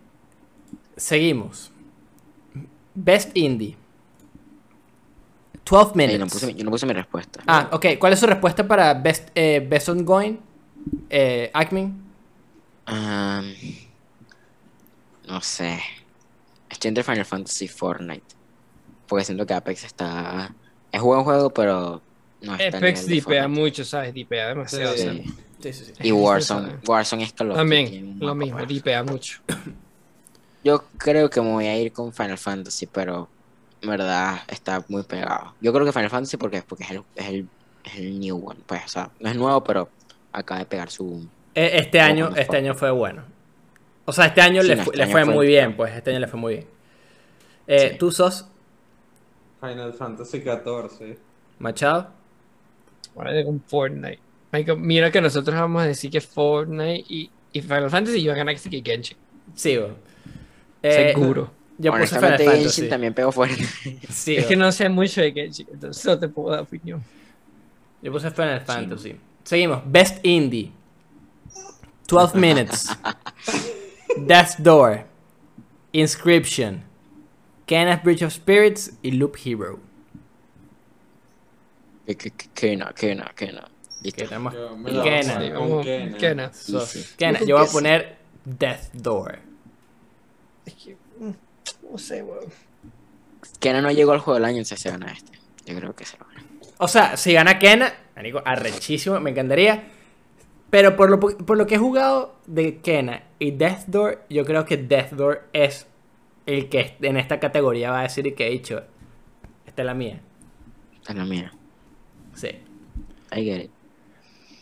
[0.97, 1.71] seguimos.
[2.95, 3.75] Best Indie.
[5.65, 6.19] 12 Ey, minutes.
[6.19, 7.41] no puse mi- yo no puse mi respuesta.
[7.47, 7.85] Ah, ok.
[7.99, 10.37] ¿Cuál es su respuesta para Best, eh, best Ongoing?
[11.09, 11.91] Eh, Acme.
[15.27, 15.79] No sé.
[16.69, 18.35] Estoy entre Final Fantasy y Fortnite.
[19.07, 20.53] Porque siento que Apex está.
[20.91, 22.01] Es buen juego, pero
[22.41, 23.61] no está Apex dipea Fortnite.
[23.61, 24.13] mucho, ¿sabes?
[24.13, 24.93] Dipea demasiado.
[24.95, 25.01] Sí.
[25.23, 25.33] Sí.
[25.59, 25.93] Sí, sí, sí.
[26.07, 26.75] Y Warzone.
[26.85, 29.39] Warzone es tiene También, un lo mismo, dipea mucho.
[30.63, 33.27] Yo creo que me voy a ir con Final Fantasy, pero
[33.81, 35.53] en verdad está muy pegado.
[35.61, 37.47] Yo creo que Final Fantasy porque, porque es, el, es, el,
[37.83, 38.59] es el new one.
[38.65, 39.89] Pues, o sea, no es nuevo, pero
[40.31, 41.27] acaba de pegar su.
[41.55, 42.57] Eh, Este año, este fue.
[42.57, 43.23] año fue bueno.
[44.05, 46.09] O sea, este año Sí, le, este le año fue fue muy bien, pues este
[46.11, 46.67] año le fue muy bien.
[47.67, 47.97] Eh, Sí.
[47.97, 48.45] ¿Tú sos
[49.61, 51.17] Final Fantasy XIV.
[51.59, 52.09] Machado?
[53.15, 54.19] Vale, con Fortnite.
[54.77, 58.55] Mira que nosotros vamos a decir que Fortnite y, y Final Fantasy iban a ganar
[58.55, 59.17] que Genshin.
[59.55, 59.89] Sí, bo.
[60.83, 61.51] Eh, Seguro.
[61.77, 62.59] Yo puse Final Fantasy.
[62.61, 63.65] Genshin también pegó fuerte.
[64.09, 67.03] Sí, Es que no sé mucho de Genshin, entonces no te puedo dar opinión.
[68.01, 69.15] Yo puse Final Fantasy.
[69.43, 69.81] Seguimos.
[69.85, 70.71] Best Indie.
[72.07, 72.89] 12 Minutes.
[74.17, 75.05] Death's Door.
[75.93, 76.83] Inscription.
[77.65, 79.79] Kenneth Bridge of Spirits y Loop Hero.
[82.53, 82.93] Kena.
[82.95, 83.33] Sí, Kena.
[86.17, 86.53] Kena.
[86.53, 87.05] Sí, sí.
[87.17, 89.39] Kenneth, Yo yo voy a poner Death Door.
[90.65, 91.31] Es que, mm,
[91.91, 92.45] no sé, weón.
[93.59, 95.31] Kena no llegó al juego del año, entonces se gana este.
[95.65, 96.43] Yo creo que se lo gana.
[96.77, 99.83] O sea, si gana Kena, marico, arrechísimo, me encantaría.
[100.69, 104.43] Pero por lo, po- por lo que he jugado de Kena y Death Door, yo
[104.45, 105.85] creo que Death Door es
[106.45, 108.83] el que en esta categoría va a decir y que he dicho,
[109.65, 110.21] esta es la mía.
[110.95, 111.53] Esta es la mía.
[112.33, 112.47] Sí.
[113.35, 113.71] I get it.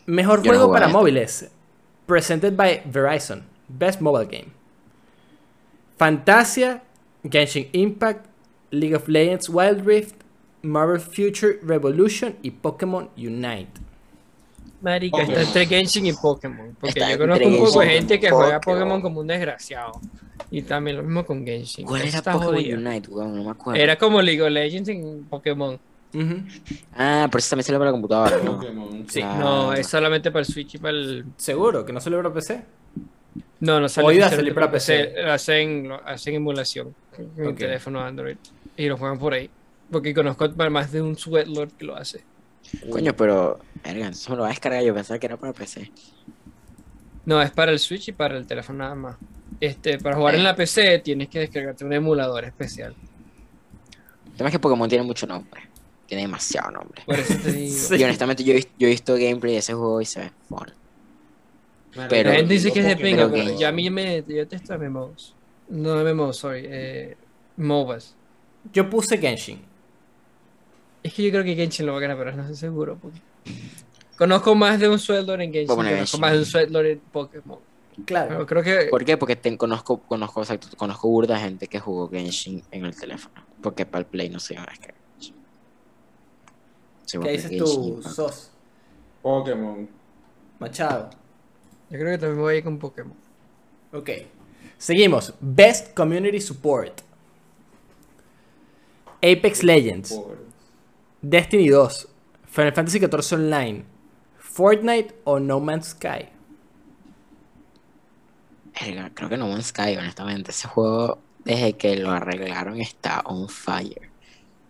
[0.05, 0.99] Mejor Yo juego para a esto.
[0.99, 1.49] móviles.
[2.07, 3.43] Presented by Verizon.
[3.69, 4.51] Best Mobile Game.
[6.01, 6.81] Fantasia
[7.23, 8.25] Genshin Impact,
[8.71, 10.15] League of Legends Wild Rift,
[10.63, 13.69] Marvel Future Revolution y Pokémon Unite.
[14.81, 15.41] Marica, Pokémon.
[15.41, 16.75] está entre Genshin y Pokémon.
[16.79, 18.79] Porque Está yo conozco un poco de gente que juega Pokémon.
[18.79, 19.91] Pokémon como un desgraciado.
[20.49, 21.85] Y también lo mismo con Genshin.
[21.85, 22.79] ¿Cuál era está Pokémon jodido.
[22.79, 23.35] Unite, weón?
[23.35, 23.79] No me acuerdo.
[23.79, 25.79] Era como League of Legends en Pokémon.
[26.15, 26.35] Ujú.
[26.95, 28.57] Ah, por eso también salió para la computadora, ¿no?
[28.57, 29.05] Pokémon.
[29.07, 29.21] Sí.
[29.23, 29.37] Ah.
[29.39, 31.25] No, es solamente para el Switch y para el.
[31.37, 32.80] Seguro que no salió para PC.
[33.61, 35.21] No, no sale O iba a oficialmente salir para PC.
[35.31, 37.49] Hacen, lo- hacen emulación con Ok.
[37.51, 38.35] el teléfono Android.
[38.75, 39.49] Y lo juegan por ahí.
[39.91, 42.23] Porque conozco para más de un Sweatlord que lo hace.
[42.89, 43.59] Coño, pero.
[43.83, 44.83] Verga, entonces me lo va a descargar.
[44.83, 45.91] Yo pensaba que era para PC.
[47.25, 49.17] No, es para el Switch y para el teléfono nada más.
[49.59, 52.95] Este, para jugar en la PC tienes que descargarte un emulador especial.
[54.27, 55.61] El tema es que Pokémon tiene mucho nombre.
[56.07, 57.03] Tiene demasiado nombre.
[57.05, 57.75] Por eso te digo.
[57.75, 57.95] Sí.
[57.99, 60.31] Y honestamente, yo he, vis- yo he visto gameplay de ese juego y se ve
[62.09, 64.23] Pero- La gente dice que es de pinga, Pero pero ya a mí me.
[64.27, 65.35] Ya te está MMOs.
[65.69, 66.63] No MMOs, sorry.
[66.65, 67.17] Eh,
[67.57, 68.15] MOBAs.
[68.71, 69.61] Yo puse Genshin.
[71.03, 72.97] Es que yo creo que Genshin lo va a ganar, pero no estoy seguro.
[73.01, 73.19] porque-
[74.17, 75.75] Conozco más de un Sweatlord en Genshin.
[75.75, 77.59] Conozco más de un Sweatlord en Pokémon.
[77.93, 78.45] Pero Claro.
[78.45, 78.87] creo que.
[78.89, 79.17] ¿Por qué?
[79.17, 83.35] Porque te- conozco, conozco, exacto, conozco burda gente que jugó Genshin en el teléfono.
[83.61, 85.01] Porque para el Play no se iba a descargar.
[87.11, 87.59] ¿Qué dices Genshin
[88.01, 88.03] tú.
[88.03, 88.51] Sos?
[89.21, 89.89] Pokémon.
[90.59, 91.09] Machado.
[91.91, 93.13] Yo creo que también voy a ir con Pokémon.
[93.91, 94.09] Ok.
[94.77, 95.33] Seguimos.
[95.41, 97.01] Best Community Support.
[99.21, 100.19] Apex Legends.
[101.21, 102.07] Destiny 2.
[102.47, 103.85] Final Fantasy XIV Online.
[104.39, 106.29] Fortnite o No Man's Sky.
[109.13, 110.51] Creo que No Man's Sky, honestamente.
[110.51, 114.09] Ese juego, desde que lo arreglaron, está on fire.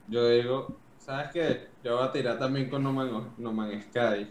[0.07, 1.67] Yo digo, ¿sabes qué?
[1.83, 4.27] Yo voy a tirar también con No, Man- no Man's Sky.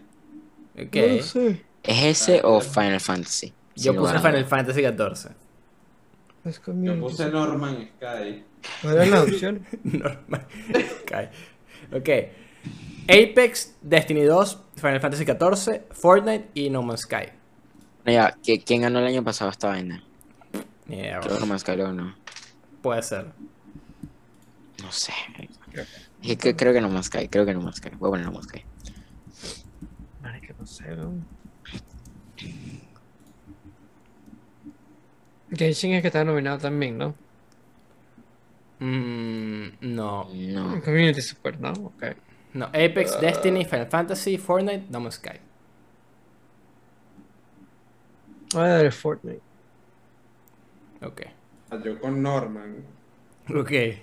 [0.75, 0.97] Ok.
[1.17, 1.70] No sé.
[1.83, 2.61] ¿Es ese Ah, o.
[2.61, 3.53] Final Fantasy?
[3.77, 4.45] Yo puse Final.
[4.45, 5.31] Fantasy XIV.
[6.45, 7.01] Es Yo community.
[7.01, 8.45] puse Norman Sky.
[8.83, 9.67] ¿Cuál es la opción?
[9.85, 10.47] Normal.
[11.03, 11.13] Ok.
[11.97, 12.09] Ok.
[13.09, 17.27] Apex, Destiny 2, Final Fantasy XIV, Fortnite y No Man's Sky.
[18.05, 20.03] No, ¿qui- ¿quién ganó el año pasado esta vaina?
[20.87, 22.15] Yeah, Creo que No Man's Sky lo ganó.
[22.83, 23.27] puede ser.
[24.83, 25.13] No sé.
[26.23, 27.91] Es que creo que No Man's Sky, creo que No Man's Sky.
[27.99, 28.65] Voy a poner No Man's Sky.
[30.23, 31.13] Marica, no sé, ¿no?
[35.53, 37.15] Genshin es que está nominado también, ¿no?
[38.79, 40.29] Mm, no.
[40.33, 40.83] No.
[40.83, 41.73] Community Support, ¿no?
[41.73, 42.05] Ok.
[42.55, 42.67] No.
[42.67, 45.39] Apex, Destiny, Final Fantasy, Fortnite, No Man's Sky.
[48.55, 49.41] Voy a dar el Fortnite.
[51.03, 51.23] Ok.
[51.71, 52.77] Ah, Yo con Norman.
[53.49, 53.55] Ok.
[53.55, 54.01] Fortnite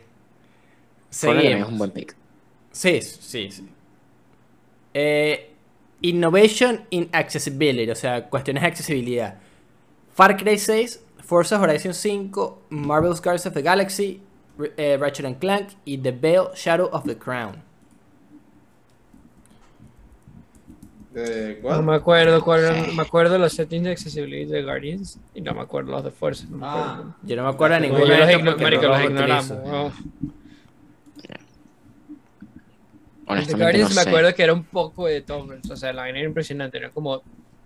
[1.22, 1.78] también es un Seguimos.
[1.78, 2.16] buen pick.
[2.72, 3.68] Sí, sí, sí.
[4.94, 5.54] Eh,
[6.02, 9.40] innovation in Accessibility, o sea, cuestiones de accesibilidad.
[10.14, 14.22] Far Cry 6, Forza Horizon 5, Marvel's Guardians of the Galaxy,
[14.78, 17.64] eh, Ratchet and Clank y The Veil Shadow of the Crown.
[21.14, 25.54] ¿De No me acuerdo cuál me acuerdo los settings de accessibility de Guardians y no
[25.56, 26.46] me acuerdo los de Fuerza.
[26.50, 26.92] No me Ah.
[26.94, 27.16] acuerdo.
[27.24, 29.94] Yo no me acuerdo de ninguno Yo de los, estos los los ignoramos.
[33.36, 34.10] El de Honestamente Guardians no me sé.
[34.10, 37.22] acuerdo que era un poco de toggles, o sea, la vaina era impresionante, era como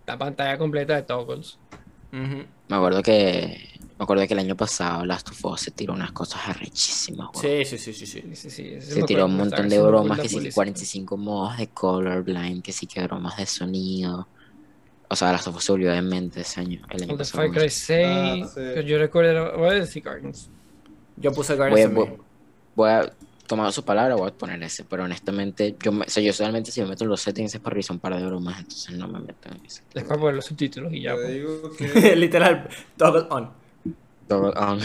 [0.06, 1.58] la pantalla completa de toggles.
[2.10, 2.46] Me
[2.76, 3.68] acuerdo que.
[3.98, 7.28] Me acuerdo que el año pasado Last of Us se tiró unas cosas arrechísimas.
[7.34, 8.20] Sí, sí, sí, sí, sí.
[8.22, 10.54] Sí, sí, sí, ese Se tiró un montón de bromas, que sí, publicidad.
[10.54, 14.26] 45 modos de colorblind, que sí que bromas de sonido.
[15.08, 16.82] O sea, Last of Us se volvió de mente ese año.
[16.90, 17.44] El año El pasado.
[17.44, 18.60] Far Cry 6, Ah, sí.
[18.74, 20.50] que yo recuerdo, voy a decir Guardians.
[21.16, 22.22] Yo puse Voy a, Guardians voy, también.
[22.74, 23.12] voy a
[23.46, 24.84] tomar su palabra, voy a poner ese.
[24.84, 27.60] Pero honestamente, yo, me- o sea, yo solamente si me meto en los settings es
[27.60, 29.82] para revisar un par de bromas, entonces no me meto en eso.
[29.94, 31.14] Después poner los subtítulos y ya.
[31.14, 31.28] Pues.
[31.28, 32.16] digo que.
[32.16, 33.50] Literal, toggle on.
[34.30, 34.78] Um,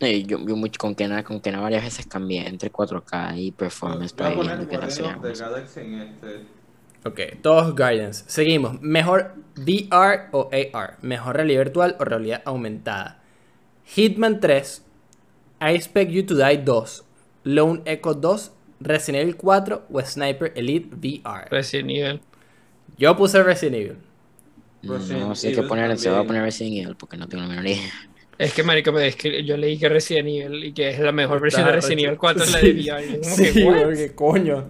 [0.00, 4.12] y yo, yo mucho con Kena, con Kena varias veces cambié entre 4K y performance
[4.12, 5.02] para ir viendo qué tal este.
[7.04, 8.24] Ok, todos Guardians.
[8.26, 8.80] Seguimos.
[8.80, 10.96] Mejor VR o AR.
[11.02, 13.20] Mejor realidad virtual o realidad aumentada.
[13.84, 14.82] Hitman 3.
[15.70, 17.04] I Expect You to Die 2.
[17.44, 18.50] Lone Echo 2.
[18.80, 21.48] Resident Evil 4 o Sniper Elite VR.
[21.50, 22.20] Resident Evil.
[22.98, 23.96] Yo puse Resident Evil.
[24.82, 27.42] Resident No sé qué Evil poner, se va a poner Resident Evil porque no tengo
[27.44, 27.90] la menor idea.
[28.36, 31.12] Es que, marico, me es que yo leí que Resident Evil y que es la
[31.12, 32.06] mejor versión de Está Resident.
[32.06, 32.72] Evil 4 es la Sí.
[32.72, 33.20] de VR.
[33.20, 34.64] Como Sí, que, qué coño.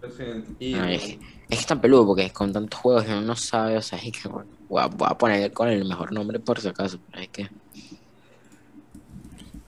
[0.00, 3.20] Resident No, es, que, es que es tan peludo porque con tantos juegos y uno
[3.20, 6.40] no sabe, o sea, es que voy, a, voy a poner con el mejor nombre
[6.40, 7.48] por si acaso, pero es que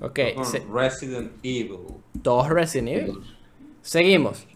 [0.02, 1.78] Ok, se- Resident Evil.
[2.22, 3.20] todos Resident Evil.
[3.82, 4.46] Seguimos.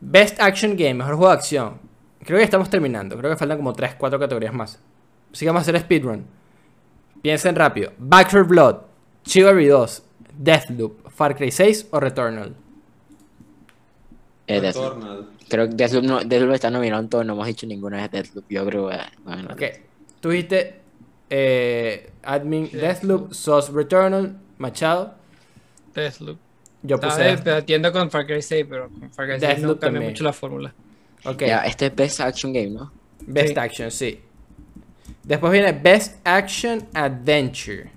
[0.00, 1.78] Best Action Game, mejor juego de acción.
[2.24, 3.16] Creo que estamos terminando.
[3.16, 4.80] Creo que faltan como 3, 4 categorías más.
[5.32, 6.26] Así que vamos a hacer speedrun.
[7.22, 7.92] Piensen rápido.
[7.98, 8.76] Back 4 Blood,
[9.24, 10.02] Chivalry 2,
[10.38, 12.54] Deathloop, Far Cry 6 o Returnal.
[14.46, 14.94] Eh, Deathloop.
[14.94, 15.28] Returnal.
[15.48, 18.44] Creo que Deathloop, no, Deathloop está nominado en todo, no hemos dicho ninguna vez Deathloop.
[18.48, 18.96] Yo creo que.
[19.24, 19.62] bueno, Ok.
[20.20, 20.80] Tú dijiste
[21.30, 25.14] eh, Admin Sí, Deathloop, SOS Returnal, Machado.
[25.94, 26.38] Deathloop.
[26.82, 27.36] Yo Estaba puse.
[27.42, 30.12] debatiendo con Far Cry 6, pero con Far Cry 6 no Deathloop cambia también.
[30.12, 30.74] mucho la fórmula.
[31.24, 31.40] Ok.
[31.42, 32.92] Ya, este es Best Action Game, ¿no?
[33.26, 33.58] Best Sí.
[33.58, 34.20] Action, sí.
[35.24, 37.90] Después viene Best Action Adventure.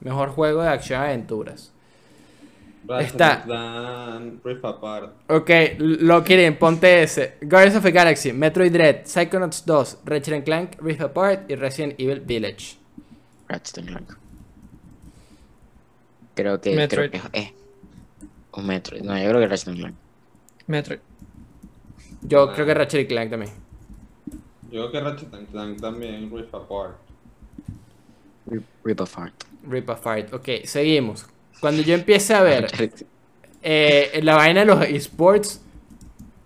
[0.00, 1.72] Mejor juego de acción aventuras.
[3.00, 3.42] Está.
[3.42, 5.12] Clank, Rift Apart.
[5.28, 7.36] Ok, lo quieren, ponte ese.
[7.42, 12.20] Guardians of the Galaxy, Metroid Dread, Psychonauts 2, Ratchet Clank, Rift Apart y Resident Evil
[12.20, 12.76] Village.
[13.48, 14.10] Ratchet and Clank.
[16.34, 16.74] Creo que.
[16.74, 17.10] Metroid.
[17.10, 17.52] Creo que es.
[18.52, 19.02] Un Metroid.
[19.02, 19.94] No, yo creo que Ratchet and Clank.
[20.66, 20.98] Metroid.
[22.22, 22.54] Yo Ah.
[22.54, 23.52] creo que Ratchet Clank también.
[24.70, 26.96] Yo creo que Ratchet and Clank también, Rift Apart.
[28.46, 29.44] Rip, Rip Apart.
[29.68, 30.32] Rip Apart.
[30.32, 31.26] Ok, seguimos.
[31.60, 32.66] Cuando yo empiece a ver
[33.62, 35.60] eh, la vaina de los esports,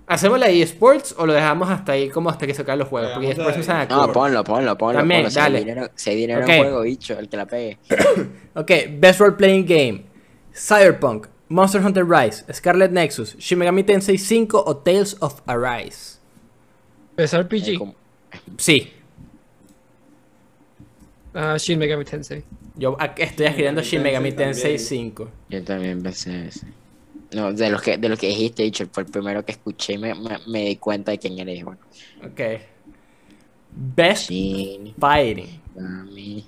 [0.07, 3.11] ¿hacemos la esports o lo dejamos hasta ahí como hasta que se acaben los juegos?
[3.13, 4.99] Porque esports a No, ponlo, ponlo, ponlo.
[5.01, 5.31] También, ponlo.
[5.31, 5.59] Si hay dale.
[5.61, 6.49] dinero, si hay dinero Ok.
[6.49, 7.79] en juego, bicho, el que la pegue.
[8.55, 10.05] Ok, Best Role Playing Game,
[10.55, 16.19] Cyberpunk, Monster Hunter Rise, Scarlet Nexus, Shin Megami Tensei 5 o Tales of Arise.
[17.17, 17.79] Eh, RPG.
[17.79, 17.95] como-
[18.59, 18.93] Sí,
[21.35, 22.45] Ah, Shin Megami Tensei.
[22.77, 25.11] Yo estoy escribiendo Shin Megami Tensei Tensei también.
[25.15, 25.31] 5.
[25.51, 26.67] Yo también pensé ese.
[27.35, 29.99] No, de los que, de los que dijiste, dicho, fue el primero que escuché y
[29.99, 31.65] me, me, me di cuenta de quién eres.
[31.65, 31.81] Bueno,
[32.25, 32.41] Ok.
[33.75, 35.61] Best Shin, Fighting.
[35.75, 36.45] Megami,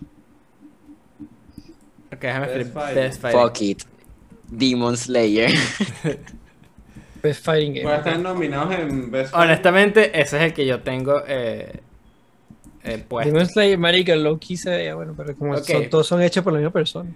[2.13, 2.95] Ok, déjame Best escribir Fighting.
[3.03, 3.41] Best Fighting.
[3.41, 3.83] Fuck it.
[4.51, 5.51] Demon Slayer.
[7.23, 7.85] Best Fighting Game.
[7.85, 11.81] Pues están nominados en Best Honestamente, ese es el que yo tengo eh,
[13.09, 13.33] puesto.
[13.33, 16.53] Demon Slayer, marica, low key se veía, bueno, pero como son- todos son hechos por
[16.53, 17.11] la misma persona.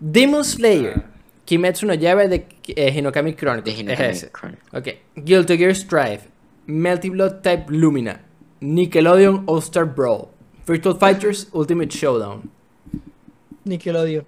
[0.00, 1.04] Demon Slayer, Ah.
[1.44, 3.78] Kimetsu no Yaiba de eh, Hinokami De Chronicles.
[3.80, 4.30] Hinokami es.
[4.32, 4.74] Chronicles.
[4.74, 4.88] Ok.
[5.24, 6.20] Guilty Gear Strive,
[6.66, 8.20] Melty Blood Type Lumina,
[8.60, 10.28] Nickelodeon All Star Brawl,
[10.66, 12.50] Virtual Fighters Ultimate Showdown.
[13.64, 14.24] Nickelodeon.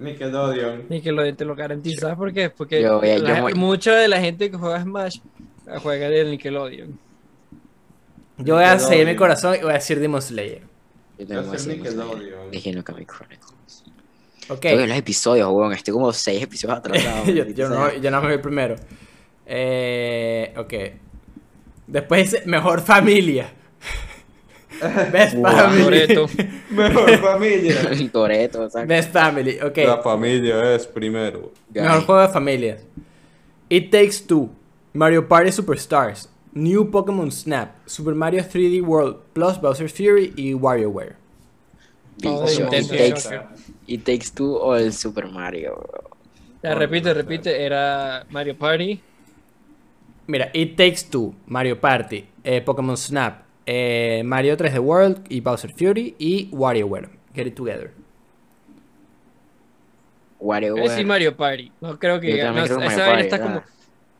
[0.00, 0.84] Nickelodeon.
[0.88, 2.00] Nickelodeon te lo garantizo.
[2.02, 2.50] ¿Sabes por qué?
[2.50, 5.18] Porque Yo yo mucha de la gente que juega Smash
[5.66, 6.98] eh, juega del Nickelodeon.
[8.38, 10.62] Yo voy a seguir mi corazón y voy a decir Demon Slayer.
[11.18, 13.84] Yo Voy a Demon Slayer, Chronicles.
[14.48, 14.60] Ok.
[14.60, 15.72] Tengo que los episodios, weón.
[15.72, 17.26] Estoy como seis episodios atrasados.
[17.34, 18.76] yo, yo no, yo no me voy primero.
[19.46, 20.74] Eh, ok.
[21.86, 23.52] Después dice Mejor Familia.
[25.12, 25.50] Best Wow.
[25.50, 25.82] Family.
[25.82, 26.26] Toretto.
[26.70, 28.10] Mejor familia.
[28.12, 29.76] Toretto, o sea, Best Family, ok.
[29.78, 31.52] La familia es primero.
[31.74, 32.82] Mejor juego de familias.
[33.68, 34.50] It Takes Two,
[34.92, 41.16] Mario Party Superstars, New Pokémon Snap, Super Mario 3D World plus Bowser's Fury y WarioWare.
[42.16, 43.30] De it, takes,
[43.86, 46.10] It Takes Two o el Super Mario, bro.
[46.62, 47.64] Ya, repite, repite.
[47.64, 49.00] Era Mario Party.
[50.26, 55.72] Mira, It Takes Two, Mario Party, eh, Pokémon Snap, eh, Mario 3D World y Bowser
[55.72, 57.08] Fury y WarioWare.
[57.34, 57.92] Get it together.
[60.40, 60.84] WarioWare.
[60.84, 61.72] Es decir Mario Party.
[61.80, 62.36] No creo que.
[62.36, 63.64] Yo también no, creo que esa Party, está ¿verdad?
[63.64, 63.77] como.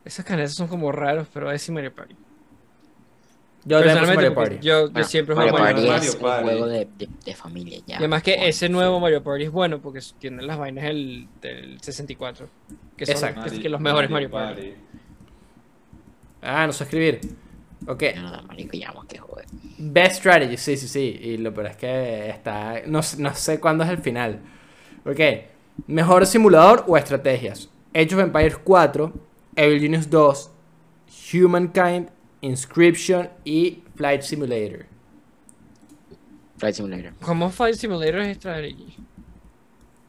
[0.09, 2.15] Esas canastas son como raros, pero es decir Mario Party.
[3.65, 4.55] Yo también Mario Party.
[4.55, 6.07] yo, yo Bueno, siempre Mario juego Mario Party Party.
[6.07, 6.43] es Mario Party.
[6.49, 7.95] un juego de, de, de familia ya.
[7.95, 8.71] Y además que Bueno, ese sí.
[8.71, 12.47] nuevo Mario Party es bueno porque tiene las vainas del, del 64.
[12.97, 13.41] Que son Exacto.
[13.43, 14.73] casi que los mejores Mario Party.
[16.41, 17.19] Ah, no sé escribir.
[17.87, 18.01] Ok.
[18.15, 19.45] Ya no da marico, ya vamos que joder.
[19.77, 21.19] Best Strategy, sí, sí, sí.
[21.21, 22.81] Y lo peor es que está.
[22.87, 24.39] No, sé- no sé cuándo es el final.
[25.05, 25.19] Ok.
[25.87, 29.13] Mejor simulador o estrategias: Age of Empires 4,
[29.59, 30.49] Evil Genius 2,
[31.33, 32.09] Humankind,
[32.41, 34.85] Inscription y Flight Simulator.
[36.57, 37.13] Flight Simulator.
[37.21, 38.95] ¿Cómo Flight Simulator es strategy?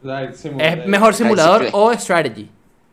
[0.01, 0.79] Flight Simulator.
[0.79, 2.49] Es mejor simulador Flight o strategy.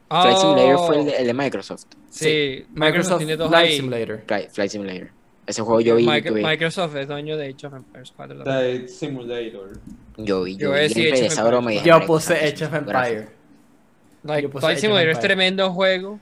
[0.09, 1.85] Flight Simulator fue el Oh, de, el de Microsoft.
[2.11, 3.77] Sí, Microsoft, Microsoft tiene dos Flight ahí.
[3.77, 4.23] Simulator.
[4.27, 5.11] Flight, Flight Simulator.
[5.47, 6.07] Ese juego yo vi.
[6.07, 8.37] Micro- tuve- Microsoft es dueño de Age of Empires 4.
[8.45, 8.77] también.
[8.77, 9.81] Flight Simulator.
[10.17, 10.57] yo vi.
[10.57, 11.85] Yo Yo vi Empires.
[11.85, 12.89] Yo puse Age of es gráfico.
[13.21, 13.29] Empire.
[14.25, 15.29] Like, Yo puse Flight Simulator es Empires.
[15.37, 16.21] tremendo juego.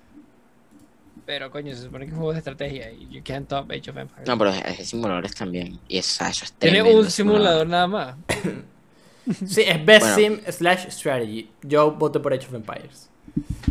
[1.26, 3.90] Pero coño, se supone que es un juego de estrategia y you can't top Age
[3.90, 4.28] of Empires.
[4.28, 5.78] No, pero ese simuladores también.
[5.88, 8.16] Y eso, eso es Tiene un simulador nada más.
[9.44, 10.36] Sí, es Best Bueno.
[10.36, 11.50] Sim slash Strategy.
[11.62, 13.10] Yo voté por Age of Empires.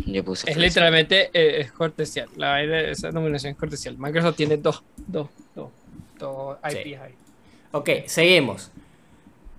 [0.04, 2.28] Yo puse Es literalmente eh, es cortesial.
[2.36, 3.96] La vaina, esa nominación es cortesial.
[3.96, 5.70] Microsoft tiene dos, dos, dos,
[6.18, 6.76] dos Sí.
[6.90, 7.14] IPs ahí.
[7.72, 8.70] Ok, seguimos.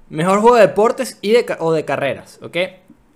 [0.10, 2.56] Mejor juego de deportes y de o de carreras, ¿ok?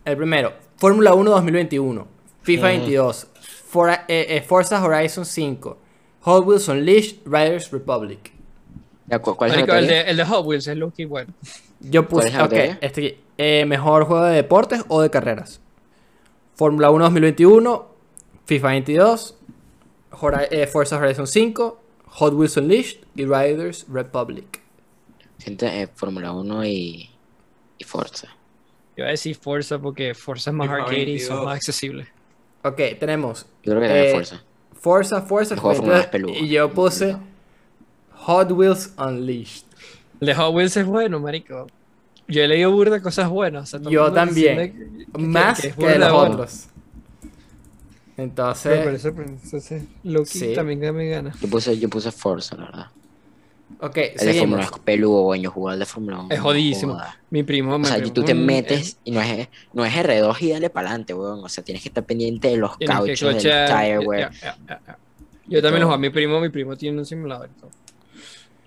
[0.04, 2.08] El primero, Fórmula 1 2021,
[2.42, 2.78] FIFA Ujú.
[2.80, 3.28] 22,
[3.72, 5.78] For- eh, eh, Forza Horizon 5,
[6.24, 8.34] Hot Wheels Unleashed, Riders Republic.
[9.08, 9.88] Ya, ¿cu- ¿Cuál es el, teoría?
[9.88, 11.34] de, el de Hot Wheels es low key bueno.
[11.80, 15.62] Yo ¿Cuál puse, ok, este aquí, eh, mejor juego de deportes o de carreras.
[16.56, 17.88] Fórmula 1 2021,
[18.46, 19.36] FIFA 22,
[20.20, 24.60] Hora- eh, Forza Horizon 5, Hot Wheels Unleashed y Riders Republic.
[25.38, 27.10] Siento eh, Fórmula 1 y,
[27.78, 28.28] y Forza.
[28.98, 31.46] Yo voy a decir Forza porque Forza es más arcade y son 22.
[31.46, 32.08] más accesibles.
[32.64, 34.44] Ok, tenemos Yo creo que también Eh, Forza.
[34.80, 36.46] Forza, Forza, El juego de Fórmula 22, es peludo.
[36.46, 37.18] y yo puse
[38.14, 39.64] Hot Wheels Unleashed.
[40.20, 41.68] De Hot Wheels es bueno, marico.
[42.28, 43.74] Yo he leído burda cosas buenas.
[43.74, 44.58] o sea, Yo también.
[44.58, 46.34] que- que- Más que que, de los bueno.
[46.36, 46.68] otros.
[48.18, 50.54] Entonces, parece, pues, entonces, Loki Sí.
[50.54, 51.34] también me gana.
[51.42, 52.86] Yo puse, yo puse Forza, la verdad.
[53.80, 54.60] Ok, El de Fórmula seguimos.
[54.60, 55.34] 1 es peludo,
[55.74, 56.28] el de Fórmula 1.
[56.32, 56.94] Es jodidísimo.
[56.94, 57.20] joda.
[57.30, 60.42] Mi primo O mi sea, primo tú te metes y no es, no es R2
[60.42, 61.44] y dale para adelante, weón.
[61.44, 64.30] O sea, tienes que estar pendiente de los cauchos del tire.
[65.48, 67.72] Yo también lo juego a mi primo, mi primo tiene un simulador y todo.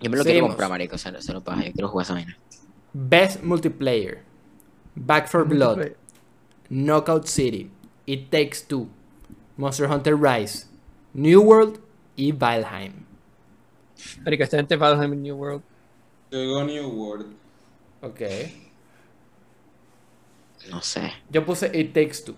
[0.00, 0.24] Yo me lo Seguimos.
[0.24, 0.96] quiero comprar, marico.
[0.96, 1.64] O sea, se lo paga.
[1.64, 2.36] Yo quiero jugar esa vaina.
[2.92, 4.22] Best Multiplayer.
[4.94, 5.92] Back for Blood.
[6.68, 7.70] Knockout City.
[8.06, 8.88] It Takes Two.
[9.56, 10.66] Monster Hunter Rise.
[11.14, 11.78] New World
[12.16, 13.03] y Valheim.
[14.24, 15.62] Esta gente va a New World.
[16.30, 17.26] Yo digo New World.
[18.02, 18.20] Ok.
[20.70, 21.12] No sé.
[21.30, 22.34] Yo puse It Takes Two.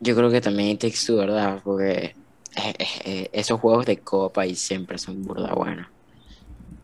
[0.00, 1.60] Yo creo que también It Takes Two, ¿verdad?
[1.62, 2.14] Porque
[2.56, 5.86] eh, eh, eh, esos juegos de copa y siempre son burda buenos.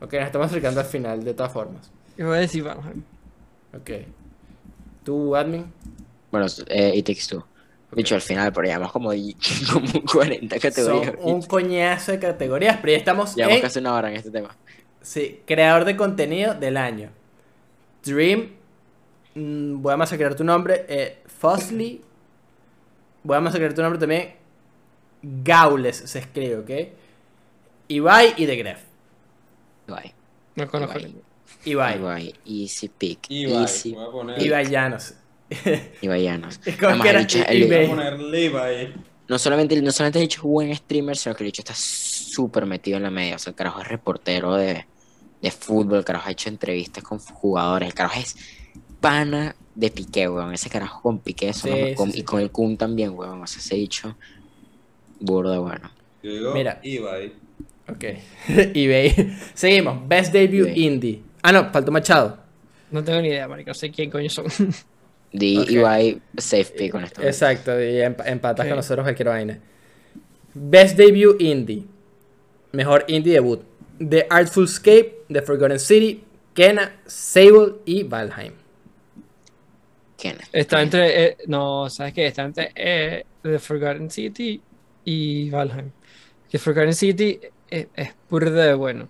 [0.00, 1.90] Ok, nos estamos acercando al final de todas formas.
[2.16, 3.02] Yo voy a decir Valheim.
[3.74, 3.90] Ok.
[5.04, 5.72] ¿Tú, admin?
[6.30, 7.44] Bueno, eh, It Takes Two.
[7.94, 9.10] Dicho al final, pero llevamos como,
[9.72, 11.14] como 40 Son categorías.
[11.20, 14.56] un coñazo de categorías, pero ya estamos Llevamos en casi una hora en este tema.
[15.00, 17.10] sí, creador de contenido del año.
[18.04, 18.50] Dream.
[19.34, 20.84] mm, voy a masacrar tu nombre.
[20.88, 22.00] Eh, Fuzzly.
[23.22, 24.34] Voy a masacrar tu nombre también.
[25.22, 26.92] Gaules se escribe, ¿ok?
[27.88, 28.80] Ibai y The Gref.
[29.88, 30.12] Guay.
[30.56, 31.14] No conozco Ibai.
[31.64, 31.98] Ibai.
[31.98, 32.34] Guay.
[32.44, 33.20] Easy pick.
[33.30, 33.62] Ibai.
[33.62, 33.96] Easy.
[34.38, 35.14] Ibai Llanos.
[36.02, 36.60] Ibaianos.
[36.64, 37.86] Es como Además, que era el bicho- I- el- Voy eBay.
[37.86, 38.94] a poner Levi.
[39.28, 42.66] no solamente, no solamente el hecho es buen streamer, sino que el hecho está súper
[42.66, 43.36] metido en la media.
[43.36, 44.86] O sea, el carajo es reportero de,
[45.42, 48.36] de fútbol, el carajo ha hecho entrevistas con jugadores, el carajo es
[49.00, 50.52] pana de Piqué, weón.
[50.54, 52.20] Ese carajo con Piqué Sí, los- sí, con- sí.
[52.20, 53.42] y con el Kun también, weón.
[53.42, 54.16] O sea, ese dicho
[55.20, 55.90] burda, bueno.
[56.22, 56.80] Yo digo Mira.
[56.82, 57.32] Ibai.
[57.88, 58.04] Ok.
[58.74, 59.36] eBay.
[59.54, 60.08] Seguimos.
[60.08, 60.84] Best Debut eBay.
[60.86, 61.22] Indie.
[61.42, 62.38] Ah, no, faltó Machado.
[62.90, 63.68] No tengo ni idea, marico.
[63.70, 64.46] No sé quién coño son.
[65.36, 65.70] Di Ok.
[65.70, 67.28] Ibai safe pick, honestamente.
[67.28, 68.70] Exacto, y emp- empatas Sí.
[68.70, 69.58] con nosotros cualquier vaina.
[70.54, 71.84] Best Debut Indie.
[72.72, 73.60] Mejor Indie Debut.
[73.98, 76.22] The Artful Escape, The Forgotten City,
[76.54, 78.52] Kena, Sable y Valheim.
[80.16, 80.36] ¿Quién?
[80.52, 81.24] Está entre.
[81.24, 82.26] eh, no, ¿sabes qué?
[82.26, 84.60] Está entre eh, The Forgotten City
[85.04, 85.90] y Valheim.
[86.48, 89.08] Que Forgotten City es, es burda de bueno.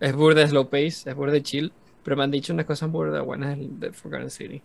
[0.00, 1.72] Es burda de slow pace, es burda de chill.
[2.02, 4.60] Pero me han dicho unas cosas burda buenas de Forgotten City.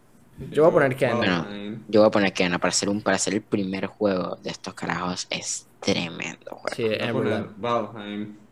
[0.51, 1.15] Yo voy a poner Kena.
[1.15, 1.79] Bueno.
[1.87, 4.73] Yo voy a poner Kena para hacer un para hacer el primer juego de estos
[4.73, 6.75] carajos es tremendo juego.
[6.75, 6.83] Sí.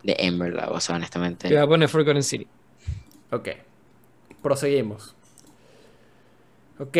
[0.03, 1.49] De Emberlab, o sea, honestamente.
[1.49, 2.47] Yo voy a poner Forgotten City.
[3.31, 3.49] Ok.
[4.41, 5.15] Proseguimos.
[6.79, 6.97] Ok.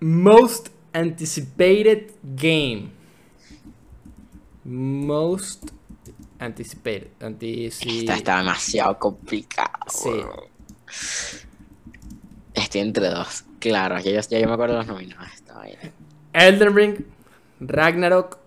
[0.00, 2.90] Most Anticipated Game.
[4.64, 5.70] Most
[6.38, 7.08] Anticipated.
[7.40, 9.80] Esta está demasiado complicada.
[9.88, 10.10] Sí.
[12.54, 13.44] Estoy entre dos.
[13.60, 15.28] Claro, ya yo, ya yo me acuerdo de los nominados.
[15.28, 15.80] de Esta vaina.
[16.32, 16.96] Elden Ring,
[17.60, 18.38] Ragnarok,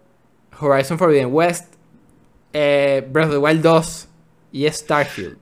[0.59, 1.73] Horizon Forbidden West,
[2.53, 4.07] eh, Breath of the Wild 2
[4.53, 5.37] y Starfield.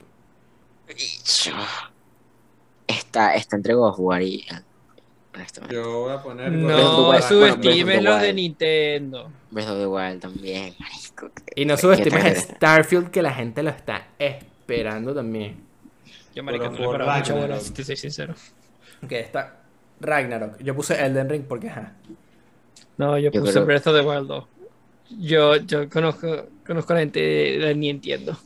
[2.86, 4.44] Esta, esta entre God of War y.
[5.70, 6.50] Yo voy a poner.
[6.50, 7.22] No, Wild.
[7.22, 8.32] subestimes Bueno, los de.
[8.32, 9.30] Nintendo.
[9.50, 11.30] Breath of the Wild también, marico.
[11.54, 12.34] Y no subestimes a.
[12.34, 15.64] Starfield que la gente lo está esperando también.
[16.34, 17.60] Yo, marica, Pero no bola, Ragnarok.
[17.60, 18.34] si te soy sincero.
[19.02, 19.59] Ok, está
[20.00, 20.58] Ragnarok.
[20.62, 21.92] Yo puse Elden Ring porque ajá.
[22.96, 24.44] No, yo, Yo puse creo- Breath of the Wild 2.
[25.18, 28.36] Yo, yo conozco, conozco a la gente de, de ni entiendo.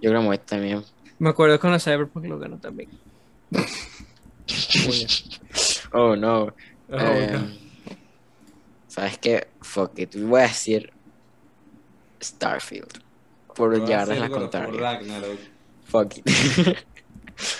[0.00, 0.82] Yo creo que también.
[1.18, 2.88] Me acuerdo con la Cyberpunk lo ganó también.
[5.92, 6.42] Oh no.
[6.90, 7.48] Oh, Eh, no.
[8.86, 9.48] ¿Sabes qué?
[9.60, 10.16] Fuck it.
[10.16, 10.92] Voy a decir
[12.22, 13.02] Starfield.
[13.54, 15.00] Por llevarles la contraria.
[15.86, 16.26] Fuck it.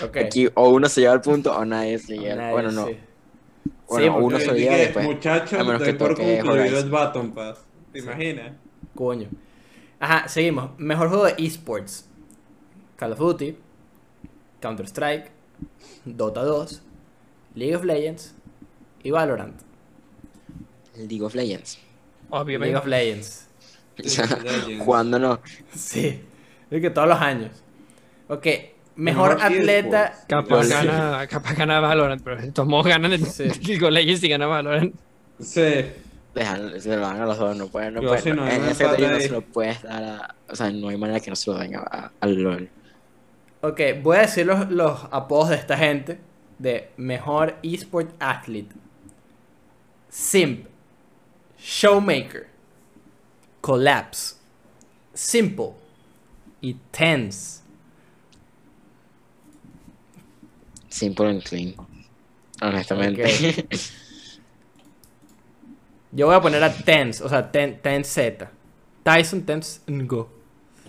[0.03, 0.17] Ok.
[0.17, 2.35] Aquí o uno se lleva el punto o nadie se lleva.
[2.35, 2.87] Nadie, bueno, no.
[2.87, 2.97] sí.
[3.87, 5.05] Bueno, Sí, uno se lleva después.
[5.05, 7.59] Muchachos, a menos que toque el Baton Pass.
[7.91, 8.51] ¿Te imaginas?
[8.95, 9.27] Coño.
[9.99, 10.71] Ajá, seguimos.
[10.77, 12.07] Mejor juego de esports.
[12.95, 13.57] Call of Duty,
[14.59, 15.31] Counter Strike,
[16.05, 16.81] Dota 2,
[17.55, 18.35] League of Legends
[19.03, 19.61] y Valorant.
[20.97, 21.77] League of Legends.
[21.77, 22.75] League Obviamente.
[22.77, 23.45] of Legends.
[23.99, 24.85] O sea, Legends.
[24.85, 25.41] Jugando no.
[25.75, 26.21] Sí.
[26.71, 27.51] Es que todos los años.
[28.29, 28.47] Ok.
[28.99, 30.13] Mejor Mejor atleta.
[30.27, 30.71] Capaz Sí.
[30.73, 33.43] gana, capaz gana Valorant, pero de todos modos ganan el Sí.
[33.67, 34.93] League Legends y gana Valorant.
[35.39, 35.85] Sí.
[36.35, 38.21] Dejan, se lo dan a los dos, no pueden, no pueden.
[38.23, 40.35] sí no, en no efecto, empate no se lo puedes dar a.
[40.47, 42.69] O sea, no hay manera que no se lo den a- a- al LOL.
[43.61, 46.19] Ok, voy a decir los, los apodos de esta gente
[46.59, 48.75] de mejor esport athlete.
[50.09, 50.65] Simp,
[51.57, 52.47] Showmaker,
[53.61, 54.35] Collapse,
[55.13, 55.71] Simple
[56.61, 57.58] y Tense.
[60.89, 61.75] Simple and clean.
[62.61, 63.67] Honestamente.
[66.11, 68.49] Yo voy a poner a Tense, o sea, Ten, Tense Z.
[69.03, 70.29] Tyson Tense Go.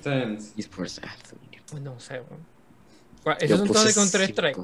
[0.02, 0.52] Tense.
[0.58, 1.60] Esports athlete.
[1.70, 2.40] Pues no sé, weón.
[3.22, 4.58] ¿Cuál- Yo Esos son todos de Counter Strike.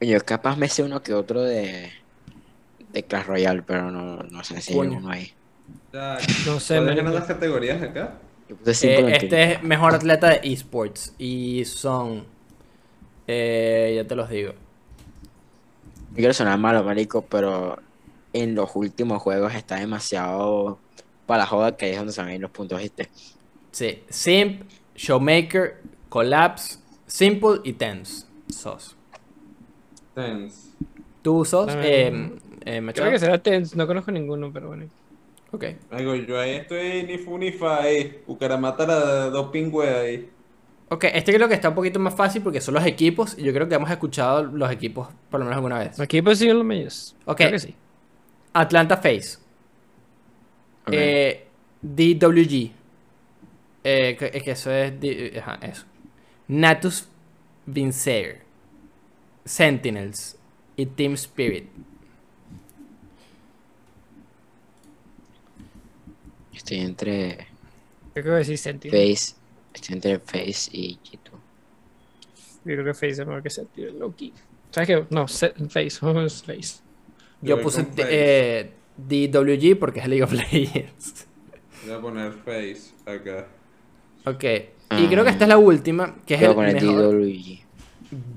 [0.00, 1.90] Yo capaz me sé uno que otro de.
[2.92, 5.32] de Clash Royale, pero no, no sé si hay uno ahí.
[5.92, 7.10] Ya, No sé, ¿Cuáles eran marico.
[7.18, 8.18] las categorías acá?
[8.48, 12.24] Yo puse simple Eh, este es mejor atleta de esports y son...
[13.28, 14.54] eh, ya te los digo.
[16.10, 17.78] No quiero sonar malo, marico, pero
[18.32, 20.78] en los últimos juegos está demasiado
[21.26, 23.08] para la joda que ahí es donde se van a ir los puntos, ¿viste?
[23.70, 24.62] Sí, Simp,
[24.96, 28.26] Showmaker, Collapse, Simple y Tense.
[28.48, 28.96] Sos.
[30.14, 30.70] Tense.
[31.20, 31.72] ¿Tú sos?
[31.76, 32.32] Eh,
[32.64, 32.92] eh?
[32.94, 34.86] Creo que será Tense, no conozco ninguno, pero bueno.
[35.52, 35.64] Ok.
[35.90, 40.30] Algo, yo ahí estoy ni fu ni fa la dos pingües ahí.
[40.90, 43.52] Ok, este creo que está un poquito más fácil porque son los equipos y yo
[43.52, 45.96] creo que hemos escuchado los equipos por lo menos alguna vez.
[45.96, 47.14] Pues siguen los medios.
[47.26, 47.36] Ok.
[47.36, 47.74] Creo que sí.
[48.54, 49.38] Atlanta Face,
[50.86, 50.92] Ok.
[50.92, 51.46] eh,
[51.82, 52.72] DWG,
[53.84, 54.92] eh, que, es que eso es,
[55.38, 55.84] ajá, eso.
[56.48, 57.06] Natus
[57.66, 58.40] Vincer,
[59.44, 60.36] Sentinels
[60.76, 61.66] y Team Spirit.
[66.54, 67.46] Estoy entre
[68.12, 69.14] Creo que voy a decir Sentinel.
[69.16, 69.34] Face.
[69.80, 71.30] Estoy entre Face y G2.
[72.64, 74.32] Yo creo que Face es mejor que Sentinel, Loki.
[74.70, 75.06] ¿Sabes qué?
[75.10, 76.80] No, Se- Face, a Face.
[77.40, 78.60] Yo puse con D- Face.
[78.60, 81.26] eh, DWG porque es League of Legends.
[81.84, 83.46] Voy a poner face acá.
[84.26, 84.44] Ok,
[84.98, 87.60] y creo que esta es la última, que es Voy a el poner mejor DWG.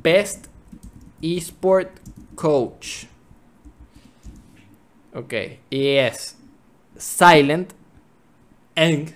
[0.03, 0.45] Best
[1.21, 1.89] Esport
[2.35, 3.05] Coach.
[5.13, 5.33] Ok,
[5.69, 6.37] y es
[6.95, 7.73] Silent,
[8.75, 9.13] Eng,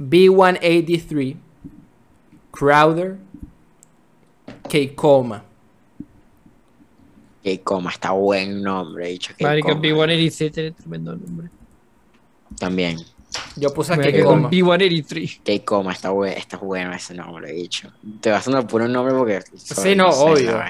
[0.00, 1.36] B183,
[2.50, 3.16] Crowder,
[4.68, 5.44] K-Coma.
[7.42, 9.54] Que coma, está buen nombre, dicho coma.
[9.54, 11.48] B183 tiene tremendo nombre.
[12.58, 12.98] También.
[13.56, 14.50] Yo puse a K-Coma.
[14.50, 15.40] B183.
[15.42, 17.90] Que coma, está, bue- está bueno ese nombre, dicho.
[18.20, 19.40] Te vas a poner puro nombre porque.
[19.56, 20.60] Sí, no, obvio.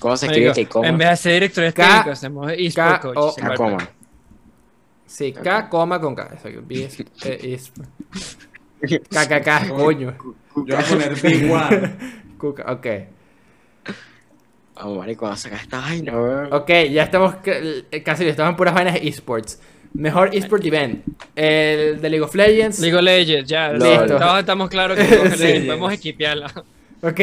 [0.00, 0.88] ¿Cómo se escribe coma?
[0.88, 3.16] En vez de ser directores K- técnicos, hacemos eSport K- Coach.
[3.16, 3.56] O- se Ah, vuelve.
[3.56, 3.90] coma.
[5.06, 6.30] Sí, K, coma con K.
[6.70, 7.72] Es- eh, es-
[8.82, 10.14] KKK, coño.
[10.56, 11.96] Yo voy a poner B1.
[12.38, 12.86] Cuca, Ok.
[14.74, 16.52] Vamos, marico, vamos a sacar esta vaina, weón.
[16.52, 19.58] Ok, ya estamos eh, casi estamos en puras vainas de esports.
[19.94, 21.02] Mejor esport event.
[21.34, 22.80] El de League of Legends.
[22.80, 23.72] League of Legends, ya.
[23.72, 24.06] Lol.
[24.06, 25.42] Todos estamos claros que League of Sí.
[25.44, 26.64] Legends podemos equipearla.
[27.00, 27.20] Ok,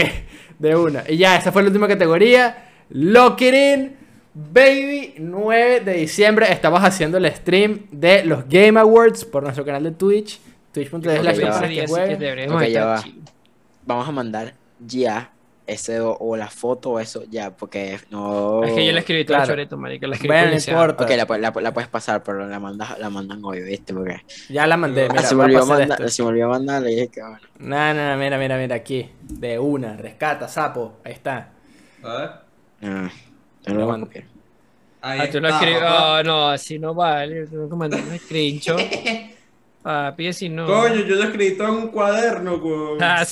[0.57, 1.03] de una.
[1.07, 2.69] Y ya, esa fue la última categoría.
[2.89, 3.95] Lock it in,
[4.33, 5.15] baby.
[5.19, 9.91] 9 de diciembre estamos haciendo el stream de los Game Awards por nuestro canal de
[9.91, 10.39] Twitch.
[10.71, 11.59] Twitch.tv slash ya va.
[11.59, 12.19] personas Ese que día sí que jueguen.
[12.19, 13.03] deberíamos Ok, ya estar va.
[13.03, 13.21] chill.
[13.85, 15.29] Vamos a mandar ya
[15.65, 18.63] ese o, o la foto o eso ya, porque no.
[18.63, 19.51] Es que yo la escribí todo Claro.
[19.51, 20.07] choreto, marico.
[20.07, 21.03] La escribí Bueno, no importa.
[21.05, 23.93] Ok, la, pu- la, pu- la puedes pasar, pero la, mandas, la mandan hoy, ¿viste?
[23.93, 24.21] Porque.
[24.49, 25.05] Ya la mandé.
[25.05, 27.39] Ah, Mira, se, me a olvidó mandar, se me olvidó mandar, le dije que bueno.
[27.59, 29.09] No, no, no, mira, mira, mira aquí.
[29.21, 30.97] De una, rescata, sapo.
[31.05, 31.51] Ahí está.
[32.01, 32.29] ¿Sabes?
[32.81, 33.09] Ah,
[33.67, 34.09] no lo mando.
[35.01, 36.19] Ah, tú lo papá.
[36.19, 37.47] Oh, no, así no vale.
[37.47, 38.79] Tengo que mandar un screenshot.
[39.83, 40.65] Papi, así no.
[40.65, 43.03] Coño, yo lo escribí todo en un cuaderno, weón.
[43.03, 43.25] Ah.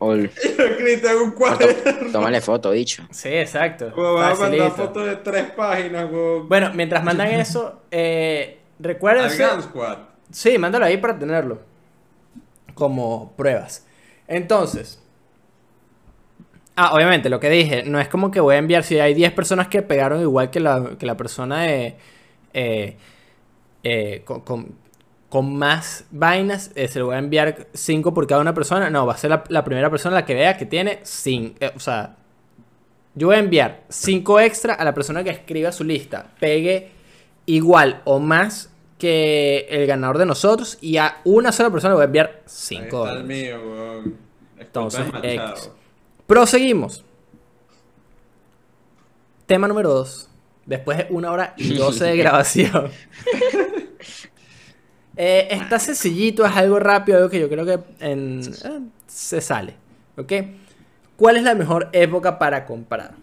[0.00, 0.30] Ol.
[0.44, 2.12] Yo lo escribí todo en un cuaderno.
[2.12, 3.04] Tómale foto, dicho.
[3.10, 3.90] Sí, exacto.
[3.96, 6.46] Voy a mandar fotos de tres páginas, weón.
[6.46, 9.42] Bueno, mientras mandan eso, eh, recuérdense.
[9.62, 9.96] Squad.
[10.30, 11.58] Sí, mándalo ahí para tenerlo.
[12.74, 13.86] Como pruebas.
[14.26, 15.02] Entonces.
[16.80, 19.32] Ah, obviamente, lo que dije, no es como que voy a enviar, si hay 10
[19.32, 21.96] personas que pegaron igual que la, que la persona de...
[22.54, 22.96] eh,
[23.82, 24.74] eh, con, con-
[25.28, 28.88] con más vainas, eh, se lo voy a enviar 5 por cada una persona.
[28.90, 31.54] No, va a ser la, la primera persona la que vea que tiene 5.
[31.76, 32.16] o sea,
[33.14, 36.30] yo voy a enviar 5 extra a la persona que escriba su lista.
[36.40, 36.92] Pegue
[37.44, 40.78] igual o más que el ganador de nosotros.
[40.80, 44.16] Y a una sola persona le voy a enviar Ahí 5 está el mío, weón.
[44.58, 45.04] Entonces.
[45.22, 45.70] X.
[46.28, 47.02] Proseguimos.
[49.46, 50.28] Tema número 2.
[50.66, 52.90] Después de una hora y 12 de grabación.
[55.20, 59.74] Eh, está sencillito, es algo rápido, algo que yo creo que en- eh, se sale.
[60.16, 60.32] ¿Ok?
[61.16, 63.14] ¿Cuál es la mejor época para comprar?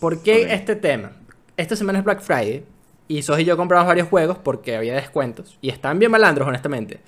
[0.00, 1.12] ¿Por qué este tema?
[1.58, 2.64] Esta semana es Black Friday
[3.06, 7.00] y Sos y yo compramos varios juegos porque había descuentos y están bien malandros, honestamente.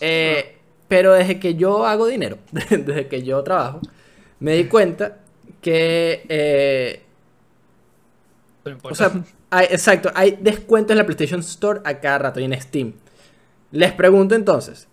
[0.00, 3.80] Eh, pero desde que yo hago dinero, desde que yo trabajo,
[4.40, 5.18] me di cuenta
[5.60, 7.02] que eh,
[8.64, 9.12] No o sea,
[9.50, 12.94] hay, exacto, hay descuentos en la PlayStation Store a cada rato y en Steam.
[13.70, 14.88] Les pregunto entonces,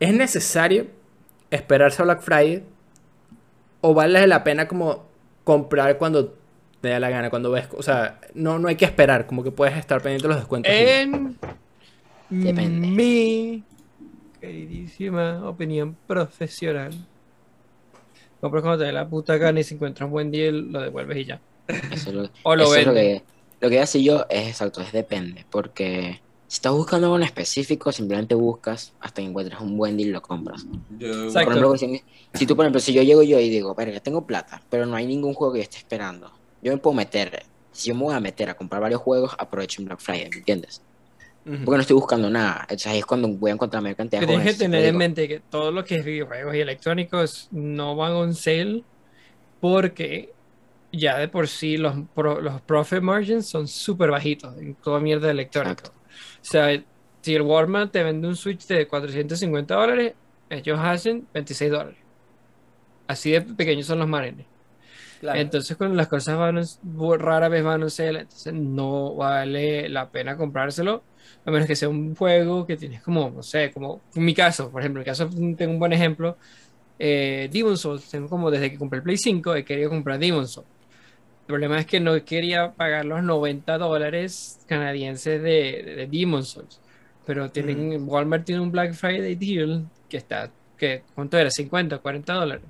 [0.00, 0.86] ¿es necesario
[1.50, 2.64] esperarse a Black Friday?
[3.80, 5.06] ¿O vale la pena como
[5.44, 6.34] comprar cuando
[6.80, 7.68] te da la gana, cuando ves?
[7.76, 10.72] O sea, no, no hay que esperar, como que puedes estar pendiente de los descuentos.
[10.72, 11.38] En
[12.30, 13.64] mi
[14.40, 16.92] queridísima opinión profesional.
[18.40, 21.16] Compras cuando te dé la puta gana y si encuentras un buen deal, lo devuelves
[21.18, 21.40] y ya.
[21.68, 23.22] Eso es lo, O lo eso es lo que,
[23.60, 25.44] lo que hace yo es exacto, es depende.
[25.50, 30.10] Porque si estás buscando algo en específico, simplemente buscas hasta que encuentres un buen deal
[30.10, 30.64] y lo compras.
[30.98, 31.50] Yo, Exacto.
[31.50, 32.02] Por ejemplo, si,
[32.34, 34.96] si tú, por ejemplo, si yo llego yo y digo, verga, tengo plata, pero no
[34.96, 36.30] hay ningún juego que yo esté esperando,
[36.62, 39.82] yo me puedo meter, si yo me voy a meter a comprar varios juegos, aprovecho
[39.82, 40.82] un Black Friday, ¿me entiendes?
[41.64, 42.62] Porque no estoy buscando nada.
[42.62, 44.96] Entonces ahí es cuando voy a encontrar mayor cantidad de Que tienes que tener en
[44.96, 48.82] mente que todo lo que es videojuegos y electrónicos no van on sale
[49.60, 50.32] porque
[50.92, 55.32] ya de por sí los, pro- los profit margins son súper bajitos en toda mierda
[55.32, 55.42] de.
[55.42, 55.92] Exacto.
[55.96, 56.82] O sea,
[57.22, 60.14] si el Walmart te vende un Switch de 450 dólares,
[60.50, 61.98] ellos hacen 26 dólares.
[63.08, 64.46] Así de pequeños son los marines.
[65.20, 65.38] Claro.
[65.40, 66.60] Entonces, cuando las cosas van,
[67.20, 71.04] rara vez van a ser, entonces no vale la pena comprárselo,
[71.44, 74.70] a menos que sea un juego que tienes como, no sé, como en mi caso,
[74.70, 76.36] por ejemplo, en mi caso tengo un buen ejemplo,
[76.98, 80.52] eh, Demon's Souls, tengo como desde que compré el Play 5 he querido comprar Demon's
[80.52, 80.68] Souls.
[81.42, 86.48] El problema es que no quería pagar los 90 dólares canadienses de, de, de Demon's
[86.48, 86.80] Souls,
[87.24, 91.50] pero tienen, Walmart tiene un Black Friday deal que está, que, ¿cuánto era?
[91.50, 92.64] 50, 40 dólares.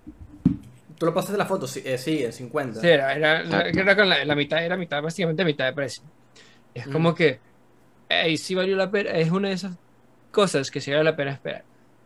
[0.99, 2.81] Tú lo pasaste la foto, sí, eh, sí en 50.
[2.81, 3.81] Sí, era, era, la- Exacto.
[3.81, 6.03] era con la, la mitad, era mitad, básicamente mitad de precio.
[6.75, 6.93] Es Mm.
[6.93, 7.39] como que
[8.09, 9.77] ahí sí valió la pena, es una de esas
[10.31, 11.65] cosas que sí vale la pena esperar.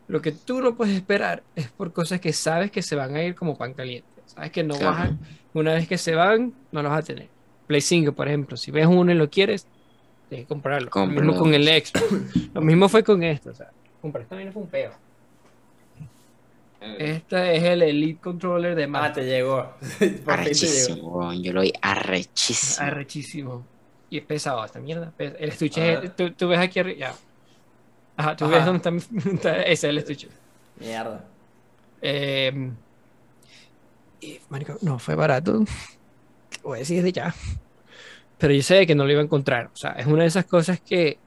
[0.09, 3.22] Lo que tú no puedes esperar es por cosas que sabes que se van a
[3.22, 4.09] ir como pan caliente.
[4.27, 4.97] Sabes que no Claro.
[4.97, 5.16] vas a,
[5.55, 7.28] una vez que se van, no los vas a tener.
[7.66, 9.66] Play 5, por ejemplo, si ves uno y lo quieres,
[10.28, 10.90] tienes que comprarlo.
[10.94, 12.51] Lo mismo con el Xbox.
[12.55, 13.70] Lo mismo fue con esto, o sea,
[14.01, 14.90] comprar esta vaina fue un peo.
[16.81, 19.24] eh, Este es el Elite Controller de Ah, Master.
[19.24, 19.74] te llegó.
[19.98, 20.22] Te.
[20.27, 22.86] Arrechísimo, yo lo vi arrechísimo.
[22.86, 23.66] Arrechísimo.
[24.11, 25.12] Y es pesado esta mierda.
[25.19, 26.99] El estuche, es- tú, tú ves aquí arriba.
[26.99, 27.15] Ya.
[28.16, 28.57] Ajá, tú Ajá.
[28.57, 30.28] ves dónde está, Ese es el estuche.
[30.78, 31.24] Mierda.
[32.03, 32.70] Eh,
[34.20, 35.65] y, marico, no fue barato.
[36.62, 37.35] Voy a decir de ya.
[38.39, 39.70] Pero yo sé que no lo iba a encontrar.
[39.73, 41.19] O sea, es una de esas cosas que.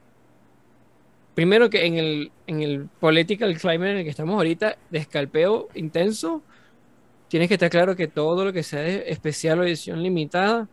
[1.34, 5.68] Primero que en el, en el political climate en el que estamos ahorita, de escalpeo
[5.74, 6.42] intenso,
[7.28, 10.68] tienes que estar claro que todo lo que sea especial o edición limitada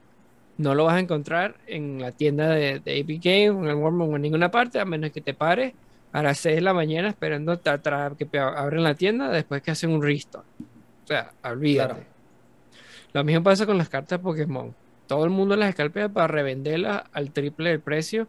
[0.62, 4.12] no lo vas a encontrar en la tienda de, de Games, o en el Walmart
[4.12, 5.74] o en ninguna parte, a menos que te pares
[6.12, 10.02] a las 6 de la mañana esperando que abren la tienda después que hacen un
[10.02, 10.44] restock.
[11.04, 11.94] O sea, olvídate.
[11.94, 12.12] Claro.
[13.14, 14.74] Lo mismo pasa con las cartas Pokémon.
[15.08, 18.28] Todo el mundo las escalpea para revenderlas al triple del precio.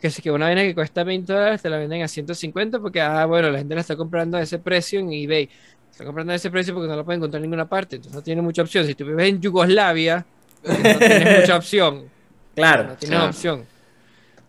[0.00, 3.00] Que si que una vaina que cuesta 20 dólares te la venden a 150 porque,
[3.00, 5.48] ah, bueno, la gente la está comprando a ese precio en eBay.
[5.90, 7.96] Está comprando a ese precio porque no lo pueden encontrar en ninguna parte.
[7.96, 8.84] Entonces no tiene mucha opción.
[8.84, 10.26] Si tú vives en Yugoslavia,
[10.64, 12.10] no tienes mucha opción.
[12.54, 12.84] Claro.
[12.84, 13.30] No tienes Claro.
[13.30, 13.64] opción.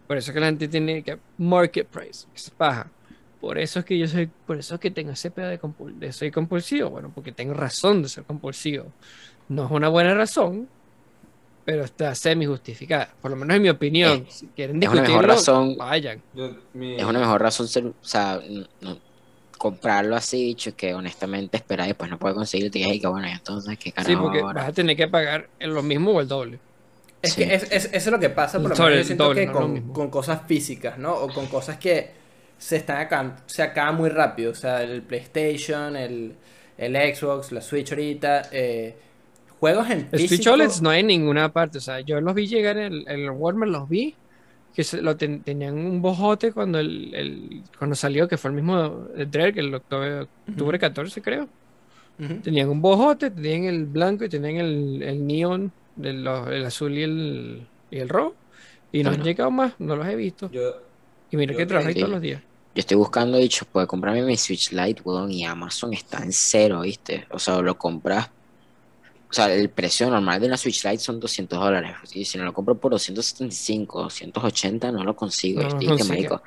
[0.07, 2.87] Por eso es que la gente tiene que market price, que es paja.
[3.41, 5.95] Por eso es que yo soy, por eso es que tengo ese pedo de, compul-
[5.97, 6.91] de soy compulsivo.
[6.91, 8.91] Bueno, porque tengo razón de ser compulsivo.
[9.49, 10.67] No es una buena razón,
[11.65, 13.09] pero está semi justificada.
[13.21, 14.25] Por lo menos en mi opinión.
[14.29, 15.77] si quieren es una mejor discutirlo, razón.
[15.77, 16.21] vayan.
[16.35, 18.39] yo- mi- Es una mejor razón ser, o sea,
[18.81, 18.99] no-
[19.57, 23.27] comprarlo así, dicho, que honestamente esperar y después no puede conseguir, te digas, que bueno,
[23.27, 24.61] y entonces, ¿qué carajo Sí, porque ahora?
[24.61, 26.59] vas a tener que pagar en lo mismo o el doble.
[27.21, 27.43] Es Sí.
[27.43, 29.47] que es, es- eso es lo que pasa, por lo menos yo siento doble, que
[29.47, 31.13] no con, con cosas físicas, ¿no?
[31.13, 32.11] O con cosas que
[32.57, 34.51] se están acá, se acaban muy rápido.
[34.51, 36.35] O sea, el PlayStation, el,
[36.77, 38.49] el Xbox, la Switch ahorita.
[38.51, 38.95] eh,
[39.59, 40.51] juegos en El Switch físico.
[40.53, 41.79] OLEDs no hay en ninguna parte.
[41.79, 44.15] O sea, yo los vi llegar en el, en el Walmart, los vi.
[44.75, 48.55] Que se- lo ten- tenían un bojote cuando el, el- cuando salió, que fue el
[48.55, 51.47] mismo de Drake, el octubre, octubre 14, creo.
[52.43, 56.97] Tenían un bojote, tenían el blanco y tenían el, el neón, de los- el azul
[56.97, 58.35] y el, y el rojo.
[58.91, 60.49] Y no han llegado más, no los he visto.
[60.51, 60.81] yo-
[61.31, 61.99] Y mira yo que sí.
[62.01, 62.41] todos los días.
[62.75, 66.81] Yo estoy buscando, dicho, puedo comprarme mi Switch Lite, weón, y Amazon está en cero,
[66.81, 67.25] ¿viste?
[67.31, 68.29] O sea, lo compras.
[69.29, 71.95] O sea, el precio normal de una Switch Lite son 200 dólares.
[72.13, 76.03] Y si no lo compro por 275, 280, no lo consigo, No consigue.
[76.05, 76.41] marico,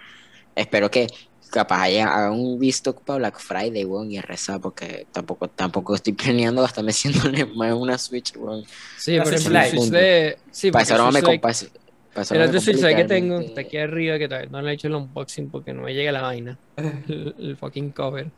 [0.54, 1.06] espero que
[1.50, 6.62] capaz haya un visto para Black Friday, weón, y rezar, porque tampoco, tampoco estoy planeando
[6.62, 8.64] gastarme 100 dólares más en una Switch, weón.
[8.96, 9.70] Sí, ejemplo, el.
[9.70, 10.38] Switch de.
[10.50, 14.18] Sí, Para eso no me eso El no otro Switch que tengo está aquí arriba,
[14.18, 16.58] que todavía no le he hecho el unboxing porque no me llega la vaina.
[16.76, 18.30] El, el fucking cover.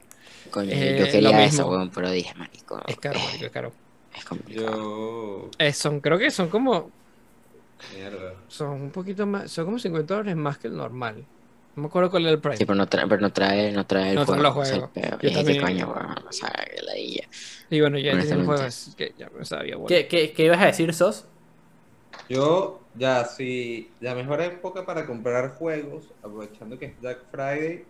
[0.51, 3.73] Coño, Eh, yo lo quería eso, weón, pero dije, marico, Es caro, marico, es caro.
[4.15, 4.71] Es complicado.
[4.77, 5.51] Yo.
[5.59, 6.91] Eh, son, creo que son como.
[7.95, 8.35] Mierda.
[8.49, 9.51] Son un poquito más.
[9.51, 11.25] Son como 50 dólares más que el normal.
[11.77, 12.59] No me acuerdo cuál es el price.
[12.59, 14.43] Sí, pero no trae, pero no trae, no trae el No juego.
[14.43, 14.91] los ese es el juegos.
[14.93, 15.11] peor.
[15.23, 17.29] Yo Y es que también- coño, weón, o sea, que la dilla.
[17.71, 18.67] Y bueno, ya tiene el juego, honestamente.
[18.67, 19.87] así que ya me sabía bueno.
[19.89, 21.27] ¿Qué, qué, qué ibas a decir, Sos?
[22.29, 27.85] Yo, ya, sí, la mejor época para comprar juegos, aprovechando que es Black Friday,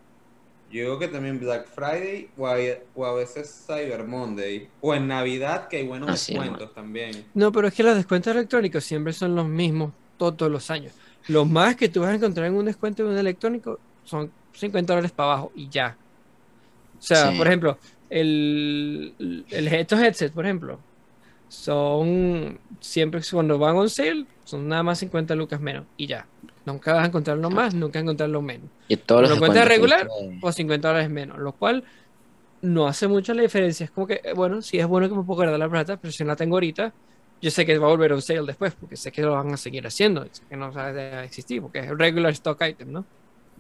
[0.70, 2.56] yo digo que también Black Friday o a,
[2.94, 7.26] o a veces Cyber Monday, o en Navidad que hay buenos Ah, sí, descuentos también.
[7.34, 10.92] No, pero es que los descuentos electrónicos siempre son los mismos todos los años.
[11.28, 14.92] Lo más que tú vas a encontrar en un descuento de un electrónico son 50
[14.92, 15.96] dólares para abajo y ya.
[16.98, 17.38] O sea, Sí.
[17.38, 17.78] por ejemplo,
[18.08, 20.78] el, el- estos headsets, por ejemplo,
[21.50, 26.30] son siempre cuando van on sale, son nada más 50 lucas menos y ya.
[26.64, 28.70] Nunca vas a encontrarlo más, nunca vas a encontrarlo menos.
[28.88, 30.08] Y todos los ¿Lo encuentras descuentos que regular?
[30.40, 31.84] O 50 dólares menos, lo cual
[32.62, 33.84] no hace mucho la diferencia.
[33.84, 36.12] Es como que, eh, bueno, sí es bueno que me puedo guardar la plata, pero
[36.12, 36.94] si no la tengo ahorita,
[37.40, 39.52] yo sé que va a volver a un sale después, porque sé que lo van
[39.54, 43.08] a seguir haciendo, sé que no va a existir, porque es regular stock item, ¿no?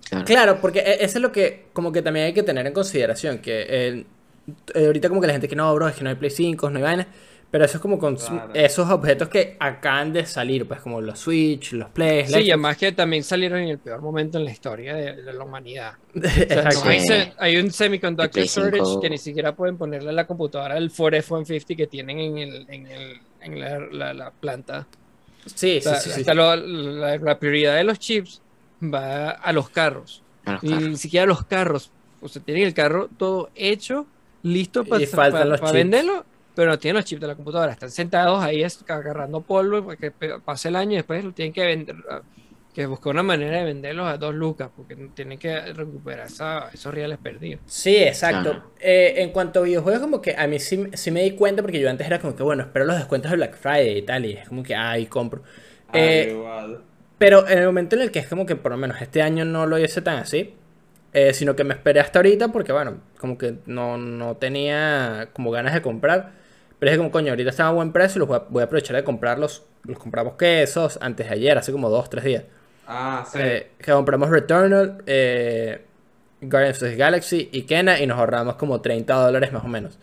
[0.08, 0.24] Claro.
[0.24, 3.38] Claro, porque e- eso es lo que como que también hay que tener en consideración,
[3.40, 6.30] que eh, ahorita como que la gente que no, bro, es que no hay Play
[6.30, 7.06] 5, no hay vainas,
[7.50, 8.50] pero eso es como con Claro.
[8.54, 12.76] esos objetos que acaban de salir, pues como los Switch, los Play, Sí, y además
[12.76, 15.94] que también salieron en el peor momento en la historia de, de la humanidad.
[16.14, 16.84] O sea, Exacto.
[16.84, 19.00] no hay, se- hay un semiconductor shortage 5.
[19.00, 22.66] que ni siquiera pueden ponerle a la computadora el Ford F-150 que tienen en, el,
[22.68, 24.86] en, el, en la, la- la planta.
[25.46, 26.20] Sí, O sea, sí, sí, sí.
[26.20, 28.42] hasta lo- la, la prioridad de los chips
[28.82, 30.22] va a los carros.
[30.44, 30.88] A los Y carros.
[30.88, 31.90] ni siquiera los carros.
[32.20, 34.06] O sea, tienen el carro todo hecho,
[34.42, 35.72] listo para Y faltan los chips.
[35.72, 36.24] venderlo,
[36.54, 37.72] pero no tienen los chips de la computadora.
[37.72, 41.52] Están sentados ahí agarrando polvo para que pe- pase el año y después lo tienen
[41.52, 41.96] que vender.
[42.10, 42.22] ah,
[42.72, 46.94] Que buscar una manera de venderlos a dos lucas, porque tienen que recuperar esa- esos
[46.94, 47.62] reales perdidos.
[47.66, 48.72] Sí, exacto.
[48.80, 51.80] Eh, en cuanto a videojuegos, como que a mí sí, sí me di cuenta, porque
[51.80, 54.32] yo antes era como que, bueno, espero los descuentos de Black Friday y tal, y
[54.32, 55.42] es como que, ay, compro.
[55.88, 56.84] Ah, Eh, igual.
[57.18, 59.44] Pero en el momento en el que es como que por lo menos este año
[59.44, 60.54] no lo hice tan así,
[61.12, 65.50] eh, sino que me esperé hasta ahorita porque, bueno, como que no, no tenía como
[65.50, 66.39] ganas de comprar.
[66.80, 68.64] Pero es como, coño, ahorita están a buen precio y los voy a, voy a
[68.64, 69.62] aprovechar de comprarlos.
[69.84, 72.44] Los compramos que esos antes de ayer, hace como dos, tres días.
[72.88, 73.38] Ah, sí.
[73.40, 75.82] Eh, que compramos Returnal, eh,
[76.40, 79.98] Guardians of the Galaxy y Kena y nos ahorramos como 30 dólares más o menos.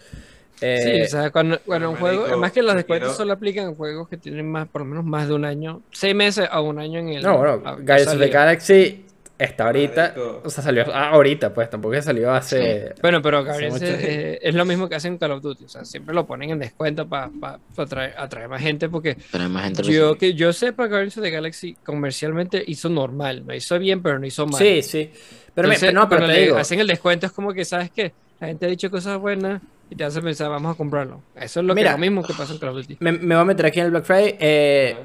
[0.61, 3.33] Eh, Sí, o sea, cuando, cuando un marico, juego, además que los descuentos quiero- solo
[3.33, 6.47] aplican en juegos que tienen más, por lo menos más de un año, seis meses
[6.49, 7.23] a un año en el.
[7.23, 8.29] no, bueno, a- Guardians of the.
[8.29, 9.05] Galaxy
[9.39, 10.41] está ahorita, Marico.
[10.43, 12.93] o sea, salió ah, ahorita, pues tampoco que salió hace...
[13.01, 15.85] Bueno, pero Hace Guardians mucho es, lo mismo que hacen Call of Duty, o sea,
[15.85, 17.29] siempre lo ponen en descuento para
[17.77, 21.17] atraer, atraer más gente, porque Pero hay más gente lo yo que yo sepa Guardians
[21.17, 24.59] of the Galaxy comercialmente hizo normal, no hizo bien, pero no hizo mal.
[24.61, 25.11] Sí, sí.
[25.53, 27.53] Pero, me- Entonces, pero no, pero cuando te le digo, hacen el descuento es como
[27.53, 28.13] que, ¿sabes qué?
[28.39, 31.21] La gente ha dicho cosas buenas y te hace pensar, vamos a comprarlo.
[31.35, 31.89] Eso es lo, Mira.
[31.91, 32.97] que, lo mismo que pasa en Call of Duty.
[32.99, 34.35] me, me voy a meter aquí en el Black Friday.
[34.39, 34.95] eh,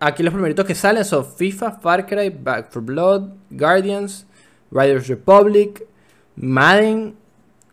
[0.00, 4.26] aquí los primeritos que salen son FIFA, Far Cry, Back for Blood, Guardians,
[4.70, 5.84] Riders Republic,
[6.36, 7.16] Madden,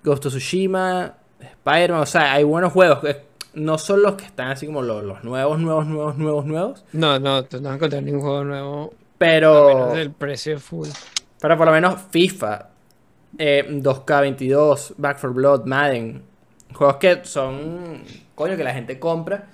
[0.03, 2.01] Ghost of Tsushima, Spider-Man.
[2.01, 3.03] O sea, hay buenos juegos.
[3.05, 3.23] eh,
[3.55, 6.85] No son los que están así como los, los nuevos, nuevos, nuevos, nuevos, nuevos.
[6.93, 10.87] No, no, no vas a encontrar ningún juego nuevo a Pero, menos del precio full.
[11.39, 12.69] pero por lo menos FIFA,
[13.37, 16.23] eh, 2K22, Back for Blood, Madden.
[16.73, 18.03] Juegos que son,
[18.35, 19.47] coño, que la gente compra.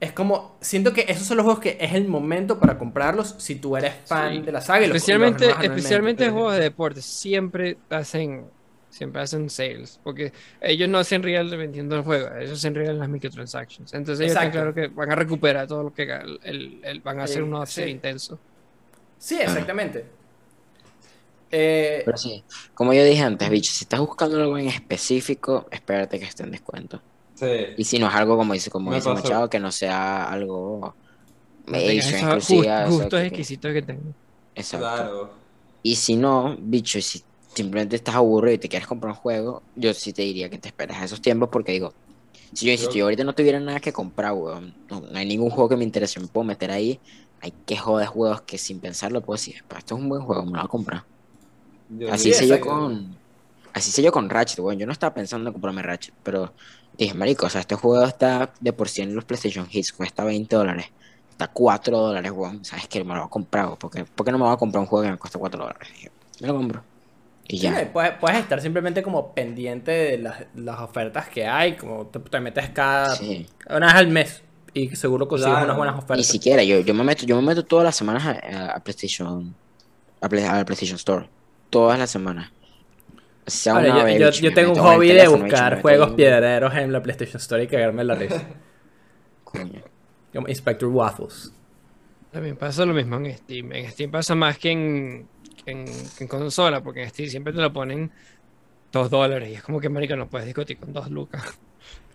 [0.00, 3.56] Es como, siento que esos son los juegos que es el momento para comprarlos si
[3.56, 4.42] tú eres fan Sí.
[4.42, 4.80] de la saga.
[4.82, 8.50] y Especialmente, los especialmente juegos de deporte, siempre hacen,
[8.90, 13.08] siempre hacen sales, porque ellos no hacen real vendiendo el juego, ellos hacen real las
[13.08, 13.94] microtransactions.
[13.94, 17.20] Entonces ellos están claro que van a recuperar todo lo que el, el- el- van
[17.20, 17.90] a hacer Eh, un upsell sí.
[17.90, 18.38] intenso.
[19.16, 20.04] Sí, exactamente.
[21.50, 22.44] Eh, Pero sí,
[22.74, 26.50] como yo dije antes, bicho, si estás buscando algo en específico, espérate que esté en
[26.50, 27.00] descuento.
[27.34, 27.46] Sí.
[27.76, 29.22] Y si no es algo como dice, como Me dice pasó.
[29.22, 30.96] Machado, que no sea algo
[31.66, 34.14] No tengas extra, esos exclusiva, gust- eso gustos que- exquisitos que tengo.
[34.54, 34.86] Exacto.
[34.86, 35.30] Claro.
[35.82, 37.22] Y si no, bicho, si
[37.54, 40.68] simplemente estás aburrido y te quieres comprar un juego, yo sí te diría que te
[40.68, 41.96] esperes a esos tiempos porque digo,
[42.54, 45.26] si yo insisto, Yo- yo ahorita no tuviera nada que comprar, weón, no, no hay
[45.26, 47.02] ningún juego que me interese, me puedo meter ahí,
[47.40, 50.42] hay que joder juegos que sin pensarlo puedo decir, "Pa, esto es un buen juego,
[50.44, 51.04] me lo voy a comprar.
[51.88, 53.20] Yo Así Sí, hice yo con,
[53.74, 56.54] así hice yo con Ratchet, weón, yo no estaba pensando en comprarme Ratchet, pero
[56.98, 60.24] dije, marico, o sea, este juego está de por sí en los PlayStation Hits, cuesta
[60.24, 60.86] 20 dólares.
[61.30, 62.64] Está 4 dólares, weón.
[62.64, 63.02] ¿Sabes qué?
[63.02, 65.04] Me lo voy a comprar, porque ¿Por qué no me voy a comprar un juego
[65.04, 65.88] que me cuesta 4 dólares?
[66.40, 66.82] Me lo compro.
[67.46, 67.90] Y Sí, ya.
[67.92, 72.40] puedes, puedes estar simplemente como pendiente de las, las ofertas que hay, como te, te
[72.40, 73.46] metes cada Sí.
[73.68, 74.42] una vez al mes
[74.72, 75.66] y seguro consigues Claro.
[75.66, 76.26] unas buenas Ni ofertas.
[76.26, 79.54] siquiera, yo, yo me meto, yo me meto todas las semanas a, PlayStation,
[80.20, 81.28] a, Play- a la PlayStation Store.
[81.68, 82.50] Todas las semanas.
[83.70, 87.62] Ahora, yo, vez, yo- tengo un hobby de buscar juegos piedreros en la PlayStation Store
[87.62, 88.42] y cagarme la risa.
[89.44, 89.82] coño.
[90.32, 91.52] Como Inspector Waffles.
[92.32, 93.72] También pasa lo mismo en Steam.
[93.72, 95.28] En Steam pasa más que en,
[95.64, 98.10] que en, que en consola, porque en Steam siempre te lo ponen
[98.90, 99.50] dos dólares.
[99.50, 101.42] Y es como que, marica, no puedes discutir con dos lucas.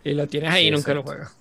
[0.01, 1.35] Y lo tienes ahí Sí, y nunca lo juegas.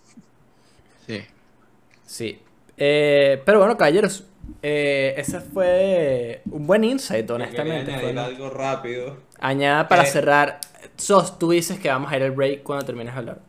[2.07, 2.39] Sí.
[2.77, 4.25] Eh, pero bueno, caballeros,
[4.63, 7.99] eh, ese fue un buen insight, honestamente.
[7.99, 9.17] Fue- algo rápido.
[9.39, 10.61] Añada para Eh, cerrar.
[10.97, 13.43] Sos, tú dices que vamos a ir al break cuando termines de hablar.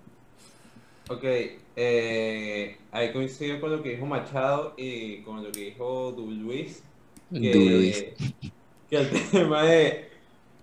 [1.07, 1.24] Ok,
[1.76, 6.84] eh, ahí coincido con lo que dijo Machado y con lo que dijo Luis.
[7.41, 8.06] Que, Luis.
[8.90, 10.10] que el tema de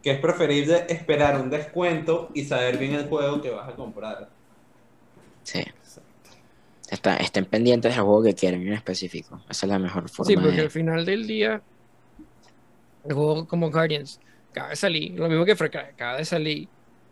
[0.03, 4.35] que es preferible esperar un descuento y saber bien el juego que vas a comprar.
[5.43, 5.62] Sí.
[6.89, 9.44] Está, estén pendientes del juego que quieren en específico.
[9.48, 10.62] Esa es la mejor forma Sí, porque de...
[10.62, 11.62] al final del día,
[13.05, 14.20] el juego como Guardians
[14.57, 16.69] acaba de salir, lo mismo que Cry, acaba de salir,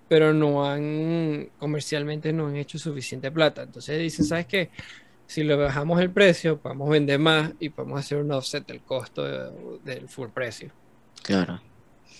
[0.09, 3.63] pero no han, comercialmente no han hecho suficiente plata.
[3.63, 4.71] Entonces dicen, ¿sabes qué?
[5.27, 9.25] Si le bajamos el precio, podemos vender más y podemos hacer un offset del costo
[9.25, 10.71] de- del full precio.
[11.23, 11.61] Claro.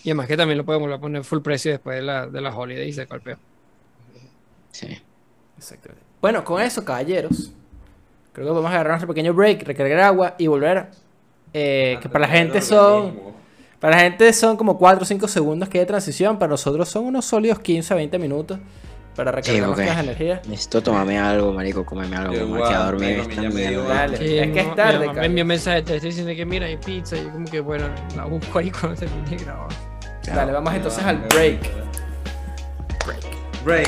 [0.03, 2.41] Y además que también lo podemos volver a poner full precio después de, la, de
[2.41, 3.37] las holidays de golpeo.
[4.71, 4.87] Sí.
[5.57, 6.03] Exactamente.
[6.21, 7.51] Bueno, con eso, caballeros,
[8.33, 10.87] creo que podemos agarrar nuestro pequeño break, recargar agua y volver.
[11.53, 13.34] Eh, que para la gente son.
[13.85, 16.39] Para la gente son como 4 o 5 segundos que hay de transición.
[16.39, 18.57] Para nosotros son unos sólidos 15 a 20 minutos
[19.15, 20.47] para recargar Sí, energías.
[20.47, 22.33] Necesito tomarme algo, marico, comerme algo.
[22.33, 22.89] Yo Me voy a
[23.21, 23.83] esta me dio.
[23.83, 24.17] Dale.
[24.17, 27.15] Sí, es que es tarde, me envió mensaje, te estoy diciendo que mira, hay pizza.
[27.15, 27.85] Y yo como que bueno,
[28.17, 29.69] la busco ahí cuando termine de grabar.
[30.33, 31.59] Dale, vamos entonces al break.
[33.63, 33.87] Break.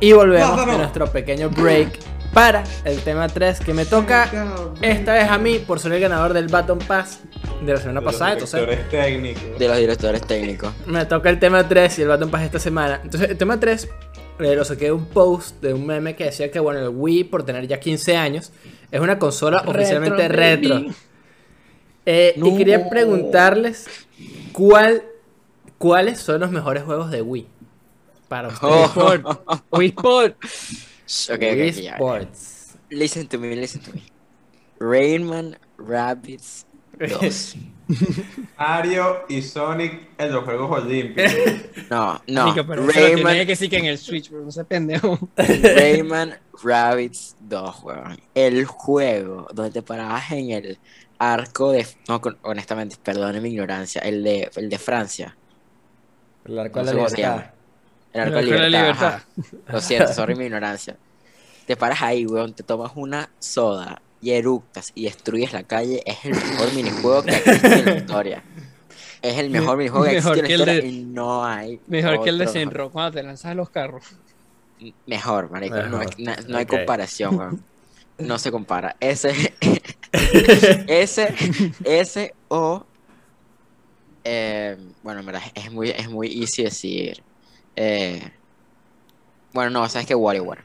[0.00, 0.72] Y volvemos No, no, no.
[0.72, 4.28] de nuestro pequeño break para el tema 3 que me toca
[4.82, 7.20] esta vez a mí por ser el ganador del Baton Pass
[7.64, 8.32] de la semana De los pasada.
[8.32, 9.58] Entonces directores técnicos.
[9.58, 10.72] De los directores técnicos.
[10.86, 13.00] me toca el tema 3 y el Baton Pass esta semana.
[13.02, 13.88] Entonces el tema 3
[14.40, 17.24] eh, lo saqué de un post de un meme que decía que bueno, el Wii
[17.24, 18.52] por tener ya 15 años
[18.90, 20.34] es una consola oficialmente baby.
[20.34, 20.80] retro.
[22.06, 23.86] Eh, Y quería preguntarles
[24.52, 25.04] cuál,
[25.78, 27.46] cuáles son los mejores juegos de Wii
[28.28, 28.90] para ustedes.
[28.94, 29.56] Oh.
[29.78, 30.36] Wii Sport.
[31.30, 31.86] Ok, ok, Wii.
[31.88, 32.76] Sports.
[32.90, 34.02] Listen to me, listen to me.
[34.78, 36.66] Rayman Rabbids
[36.98, 37.56] 2.
[38.58, 41.32] Mario y Sonic en los Juegos Olímpicos.
[41.90, 42.54] No, no.
[42.54, 45.18] Pero Rayman, que sí que en el Switch, pero no sé pendejo.
[45.36, 48.20] Rayman Rabbids 2, weón.
[48.34, 50.78] El juego donde te parabas en el
[51.18, 51.86] arco de.
[52.08, 54.00] No, con- honestamente, perdone mi ignorancia.
[54.00, 55.36] El de, el de Francia.
[56.44, 57.16] El arco de la sé
[58.24, 58.68] cómo se libertad.
[58.68, 59.06] libertad.
[59.14, 59.26] ajá.
[59.72, 60.96] Lo siento, sorry mi ignorancia.
[61.66, 66.02] Te paras ahí, weón, te tomas una soda y eructas y destruyes la calle.
[66.06, 68.42] Es el mejor minijuego que ha existido en la historia.
[69.22, 71.80] Es el mejor minijuego que existido en la que el historia de- y no hay.
[71.86, 72.46] Mejor que el de.
[72.48, 74.04] Senro, cuando te lanzas a los carros.
[75.06, 75.76] Mejor, marico.
[75.84, 76.06] No, hay-
[76.48, 77.64] no comparación, weón.
[78.18, 78.94] No se compara.
[79.00, 79.32] Ese,
[80.86, 81.34] ese,
[81.84, 82.84] ese o.
[84.24, 87.22] eh, bueno, en verdad, es muy, es muy easy decir.
[87.76, 88.30] Eh,
[89.52, 90.62] bueno, no, sabes que WarioWare.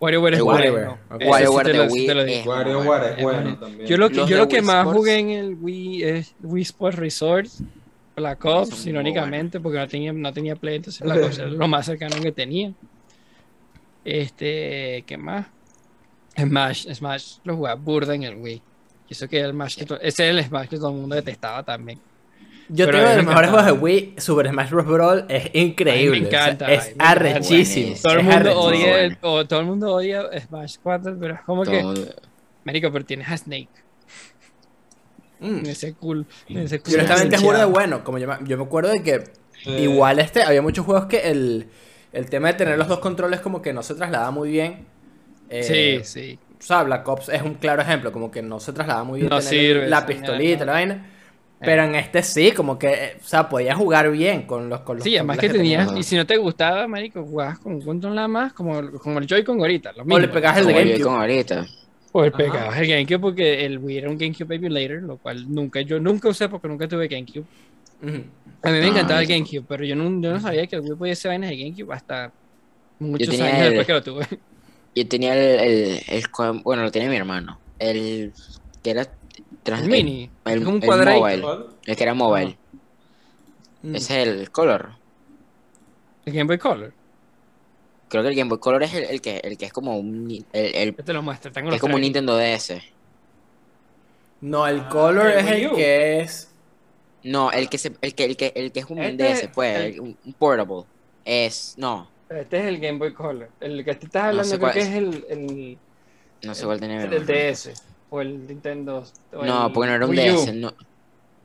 [0.00, 0.98] WarioWare es bueno.
[1.10, 2.46] WarioWare, de Wii es.
[2.46, 3.88] WarioWare bueno también.
[3.88, 7.48] Yo lo que, yo lo que más jugué en el Wii es Wii Sports Resort,
[8.16, 11.86] Black Ops, irónicamente, porque no tenía, no tenía Play, entonces Black Ops era lo más
[11.86, 12.72] cercano que tenía.
[14.04, 15.46] Este, ¿qué más?
[16.36, 18.62] Smash, Smash lo jugaba burda en el Wii.
[19.08, 21.62] Y eso que el Smash que ese es el Smash que todo el mundo detestaba
[21.62, 22.00] también.
[22.70, 23.72] Yo Pero tengo de los me mejores juegos de.
[23.72, 24.86] Wii, Super Smash Bros.
[24.86, 26.20] Brawl es increíble.
[26.20, 27.96] me o sea, encanta, es me arrechísimo.
[28.02, 29.16] Todo el es mundo odia, bueno.
[29.22, 32.14] o todo el mundo odia Smash 4, pero es como que, Todo-
[32.64, 33.68] marico, pero tienes a Snake
[35.40, 35.66] Mm.
[35.66, 38.02] ese cool, ese cool honestamente es burda bueno.
[38.02, 39.24] Como yo, me- yo me acuerdo de que
[39.62, 39.70] Sí.
[39.70, 41.68] igual este, había muchos juegos que el,
[42.12, 44.86] el tema de tener los dos controles como que no se traslada muy bien.
[45.48, 45.62] Eh,
[46.02, 46.38] Sí, sí.
[46.58, 49.30] O sea, Black Ops es un claro ejemplo, como que no se traslada muy bien
[49.30, 50.66] No tener sirve, la pistolita, no.
[50.66, 51.10] la vaina.
[51.60, 54.96] Pero en este sí, como que, eh, o sea, podías jugar bien con los con
[54.96, 56.00] los Sí, además que tenías, tenía.
[56.00, 59.18] y si no te gustaba, marico, jugabas con un control nada más, como, el- como
[59.18, 60.14] el Joy-Con ahorita, lo mismo.
[60.16, 61.02] O le pegabas el de GameCube.
[61.02, 61.66] con ahorita.
[62.12, 62.38] O el Ajá.
[62.38, 66.28] pegabas el GameCube porque el Wii era un GameCube Emulator, lo cual nunca, yo nunca
[66.28, 67.44] usé porque nunca tuve GameCube.
[68.62, 70.82] A mí me Ah, encantaba el GameCube, pero yo no, yo no sabía que el
[70.82, 72.32] Wii podía hacer vainas de GameCube hasta
[72.98, 74.26] muchos años el- después que lo tuve.
[74.94, 76.24] Yo tenía el, el,
[76.64, 77.60] bueno, lo tenía mi hermano.
[77.78, 78.32] El
[78.82, 79.06] que era
[79.68, 80.30] trans- El mini.
[80.44, 81.44] el- es un el.
[81.86, 82.56] El que era mobile.
[83.82, 83.94] Mm.
[83.94, 84.90] Ese es el Color.
[86.26, 86.92] El Game Boy Color.
[88.08, 90.30] Creo que el Game Boy Color es el, el que, el que es como un,
[90.52, 91.52] el, el- Yo te lo muestro.
[91.52, 92.00] Tengo es como un.
[92.00, 92.80] Nintendo DS.
[94.40, 96.50] No, el Ah, color el es el que es.
[97.24, 99.76] No, el que se, el que, el que, el que es un Este- DS, pues,
[99.76, 100.84] el- el- un, un portable.
[101.24, 103.50] Es, no, Este es el Game Boy Color.
[103.60, 104.88] El que te estás No hablando sé creo cuál que es.
[104.88, 105.78] es el, el,
[106.44, 107.02] no sé cuál tiene.
[107.02, 107.72] el del DS.
[108.10, 109.04] O el Nintendo.
[109.32, 110.14] o No, el porque no era un.
[110.16, 110.72] DS, no.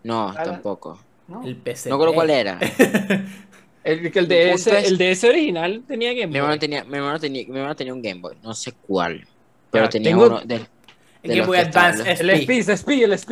[0.03, 0.99] No, Ah, tampoco.
[1.27, 1.43] No.
[1.43, 1.89] El PC.
[1.89, 2.59] No recuerdo cuál era.
[3.85, 6.37] El, que el, DS, es- el DS original tenía Game Mi Boy.
[6.39, 9.27] hermano tenía, mi hermano tenía, mi hermano tenía un Game Boy, no sé cuál.
[9.71, 10.65] Pero Ya, tenía tengo- uno del.
[11.21, 12.57] El de Game Boy Advance El SP.
[12.63, 13.31] El SP, el SP.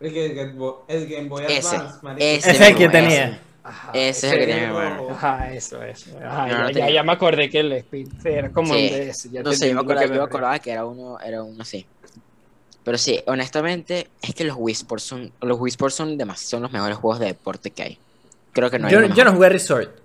[0.00, 1.76] El, Game Boy- el Game Boy Advance,
[2.16, 3.24] ese Ese es el que tenía.
[3.28, 3.38] ese.
[3.64, 5.10] Ajá, Ese es el que tenía mi hermano.
[5.10, 6.10] Ajá, eso, eso.
[6.18, 6.90] Ajá, No, ya, no ya, tenía.
[6.94, 8.88] ya me acordé que el SP era como Sí.
[8.90, 9.30] un DS.
[9.30, 11.84] Ya No sé, yo me acordaba, que me acordaba que era uno, era uno así.
[12.84, 16.62] Pero sí, honestamente, es que los Wii Sports son, los Wii Sports son, demas- son
[16.62, 17.98] los mejores juegos de deporte que hay.
[18.52, 19.98] Creo que no hay Yo, no jugué Resort.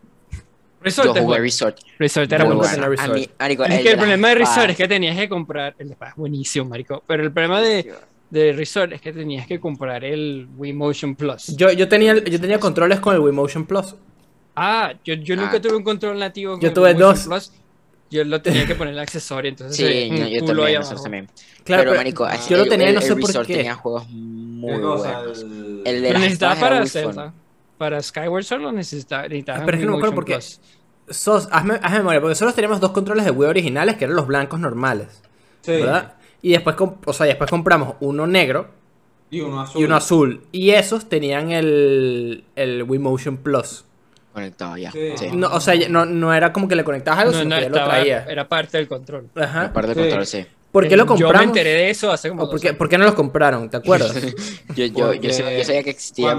[0.81, 1.43] Resort Yo jugué bueno.
[1.43, 1.79] Resort.
[1.97, 2.59] Resort era bueno.
[2.59, 2.87] bueno.
[2.89, 3.09] Resort.
[3.09, 5.75] A mí, marico, Es el que el problema de Resort es que tenías que comprar.
[5.79, 7.03] El de espada es buenísimo, marico.
[7.07, 7.93] Pero el problema de,
[8.29, 11.47] de Resort es que tenías que comprar el Wii Motion Plus.
[11.57, 13.95] Yo, yo, tenía, yo tenía controles con el Wii Motion Plus.
[14.55, 15.61] Ah, yo, yo nunca Ah.
[15.61, 17.47] tuve un control nativo con Yo el tuve Wii Motion dos.
[17.49, 17.51] Plus.
[18.09, 21.27] Yo lo tenía que poner el accesorio, entonces Sí, un yo, también, nosotros también.
[21.63, 23.55] Claro, pero, pero marico, ah, yo lo tenía el- no sé el por qué.
[23.57, 25.03] tenía juegos muy buenos.
[25.35, 26.85] El- El de Lo necesitaba para.
[26.85, 27.33] Zelda.
[27.77, 29.23] Para Skyward Sword lo necesitaba.
[29.27, 30.39] necesitaba Ah, pero es que no me acuerdo por qué.
[31.09, 34.27] Sos, hazme, hazme memoria, porque nosotros teníamos dos controles de Wii originales que eran los
[34.27, 35.21] blancos normales.
[35.61, 35.71] Sí.
[35.71, 36.13] ¿Verdad?
[36.41, 36.75] Y después,
[37.05, 38.69] o sea, después compramos uno negro
[39.29, 39.81] Y uno azul.
[39.81, 40.41] y uno azul.
[40.51, 43.85] Y esos tenían el, el Wii Motion Plus.
[44.37, 44.91] Conectado ya.
[44.91, 45.13] Sí.
[45.17, 45.27] Sí.
[45.33, 47.63] No, o sea, no, no era como que le conectabas algo, No, sino no, que
[47.63, 48.23] ya lo estaba, traía.
[48.29, 49.29] era parte del control.
[49.35, 49.63] Ajá.
[49.65, 50.01] Aparte del Sí.
[50.03, 50.45] control, sí.
[50.71, 52.77] ¿Por qué lo Yo me enteré de eso hace como ¿O dos por, qué, años.
[52.77, 53.67] por qué no los compraron?
[53.67, 54.13] ¿Te acuerdas?
[54.75, 56.37] Yo, yo, sabía, yo sabía que existía.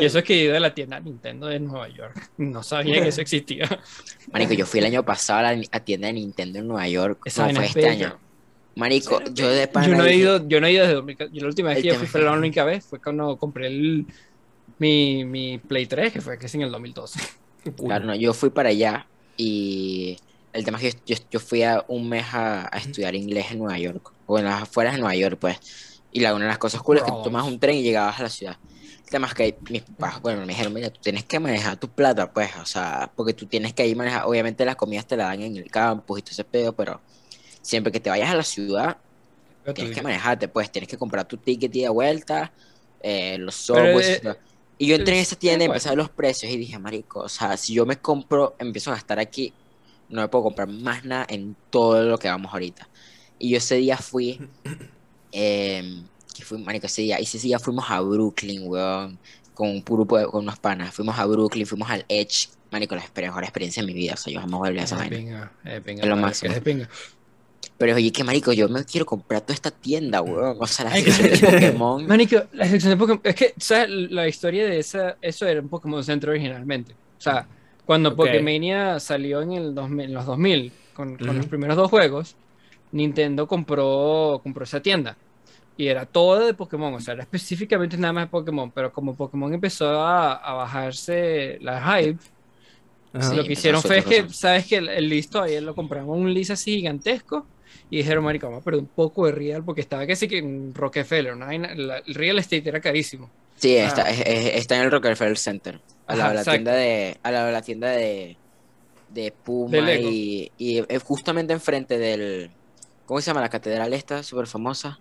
[0.00, 2.30] Y eso es que he ido a la tienda Nintendo de Nueva York.
[2.36, 3.66] No sabía que eso existía.
[4.32, 7.18] Marico, yo fui el año pasado a la a tienda de Nintendo en Nueva York.
[7.24, 8.06] Esa no fue es este bella.
[8.06, 8.18] año.
[8.76, 11.34] Marico, yo de pana Yo no he ido, yo no he ido desde 2014.
[11.36, 14.06] Yo la última vez que yo fui fue la única vez, fue cuando compré el,
[14.78, 17.20] mi, mi Play 3, que fue que es en el 2012.
[17.76, 20.16] Claro, no, yo fui para allá y
[20.52, 23.58] el tema es que yo, yo, fui a un mes a, a estudiar inglés en
[23.58, 26.00] Nueva York, o en las afueras de Nueva York, pues.
[26.12, 28.20] Y la, una de las cosas cool es que tú tomas un tren y llegabas
[28.20, 28.56] a la ciudad.
[29.04, 31.88] El tema es que mis papás, bueno, me dijeron, mira, tú tienes que manejar tu
[31.88, 35.28] plata, pues, o sea, porque tú tienes que ir manejar, obviamente las comidas te las
[35.28, 37.00] dan en el campus y todo ese pedo, pero
[37.62, 38.96] siempre que te vayas a la ciudad,
[39.74, 42.52] tienes que manejarte, pues, tienes que comprar tu ticket y de vuelta,
[43.02, 44.22] eh, los softwares
[44.78, 46.78] y yo entré en es- esa tienda y empecé a ver los precios y dije,
[46.78, 49.54] marico, o sea, si yo me compro, empiezo a gastar aquí,
[50.08, 52.88] no me puedo comprar más nada en todo lo que vamos ahorita.
[53.38, 54.44] Y yo ese día fui,
[55.32, 55.82] eh,
[56.34, 59.20] que fui, marico, ese día, y ese día fuimos a Brooklyn, weón,
[59.54, 63.02] con un grupo de- con unos panas, fuimos a Brooklyn, fuimos al Edge, marico, la
[63.16, 65.16] mejor experiencia de mi vida, o sea, yo jamás volví a esa vaina.
[66.02, 66.52] es lo máximo.
[66.52, 66.88] es pinga.
[67.78, 70.92] Pero oye, que marico, yo me quiero comprar toda esta tienda, weón, o sea, la
[70.92, 72.06] sección de Pokémon.
[72.06, 73.20] Manico, la sección de Pokémon.
[73.22, 73.90] Es que, ¿sabes?
[73.90, 76.92] La historia de esa, eso era un Pokémon Center originalmente.
[76.92, 77.46] O sea,
[77.84, 78.16] cuando Ok.
[78.16, 82.36] Pokémania salió en el 2000, los 2000, con, con los primeros dos juegos,
[82.92, 85.16] Nintendo compró, compró esa tienda.
[85.76, 88.70] Y era todo de Pokémon, o sea, era específicamente nada más de Pokémon.
[88.70, 92.18] Pero como Pokémon empezó a, a bajarse la hype,
[93.20, 93.34] Ajá.
[93.34, 96.16] Lo que hicieron fue a es que, ¿sabes que El, el listo, ayer lo compramos
[96.18, 97.46] un list así gigantesco.
[97.90, 100.38] Y dijeron, marica, vamos a perder un poco de real, porque estaba que sí que
[100.38, 103.30] en Rockefeller, una vaina- la- el real estate era carísimo.
[103.56, 103.86] Sí, Ah.
[103.86, 105.80] está, es- está en el Rockefeller Center.
[106.06, 107.16] Al lado Ajá, de la tienda de.
[107.24, 108.36] Lado de la tienda de.
[109.08, 112.50] De Puma De y, y es justamente enfrente del.
[113.06, 114.22] ¿Cómo se llama la catedral esta?
[114.24, 114.98] Súper famosa.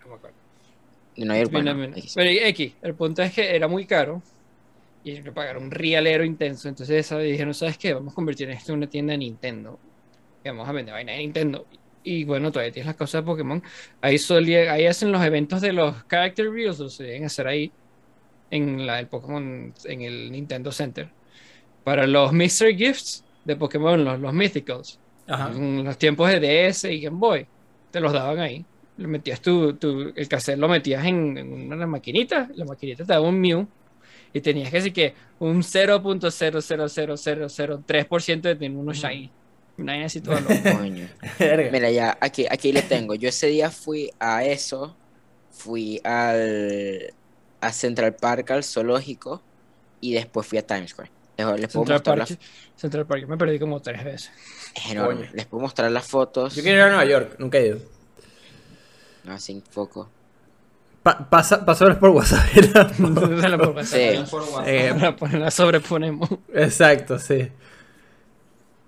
[0.00, 0.36] No me acuerdo.
[1.16, 1.52] De Nueva York.
[1.52, 1.84] Bueno.
[1.96, 2.12] X.
[2.14, 4.22] Pero X, el punto es que era muy caro
[5.04, 6.68] y hay que pagar un realero intenso.
[6.68, 7.94] Entonces esa dijeron, ¿sabes qué?
[7.94, 9.78] Vamos a convertir esto en una tienda de Nintendo.
[10.44, 11.66] Y vamos a vender vaina de Nintendo.
[12.04, 13.62] Y bueno, todavía tienes las cosas de Pokémon.
[14.00, 17.70] Ahí, solía- ahí hacen los eventos de los Character Reveals, los deben hacer ahí
[18.50, 21.08] en la del Pokémon, en el Nintendo Center.
[21.84, 24.98] Para los Mystery Gifts de Pokémon, los, los Mythicals.
[25.26, 25.52] Ajá.
[25.54, 27.46] En los tiempos de DS y Game Boy,
[27.90, 28.64] te los daban ahí.
[28.96, 33.12] Le metías tu, tu- el cassette lo metías en, en una maquinita, la maquinita te
[33.12, 33.66] daba un Mew
[34.32, 39.30] y tenías que decir que un 0.00003% de tener unos shiny.
[39.78, 40.76] Una vaina así toda loca.
[40.78, 41.08] Coño.
[41.70, 43.14] Mira, ya, aquí, aquí le tengo.
[43.14, 44.96] Yo ese día fui a eso.
[45.50, 47.12] Fui al.
[47.60, 49.42] A Central Park, al zoológico.
[50.00, 51.10] Y después fui a Times Square.
[51.38, 52.38] Les, les puedo Central mostrar Park, las-
[52.80, 54.30] Central Park, me perdí como tres veces.
[54.74, 55.26] es enorme.
[55.26, 55.30] Coño.
[55.34, 56.54] Les puedo mostrar las fotos.
[56.56, 57.78] Yo quiero ir a Nueva York, nunca he ido.
[59.24, 60.10] No, sin foco.
[61.02, 62.44] Pa- pasa, pásalos por WhatsApp.
[62.54, 62.92] ¿verdad?
[63.40, 63.98] Dale por WhatsApp.
[63.98, 64.24] Sí.
[64.30, 64.66] Por WhatsApp.
[64.68, 66.28] Eh, la sobreponemos.
[66.54, 67.48] Exacto, sí.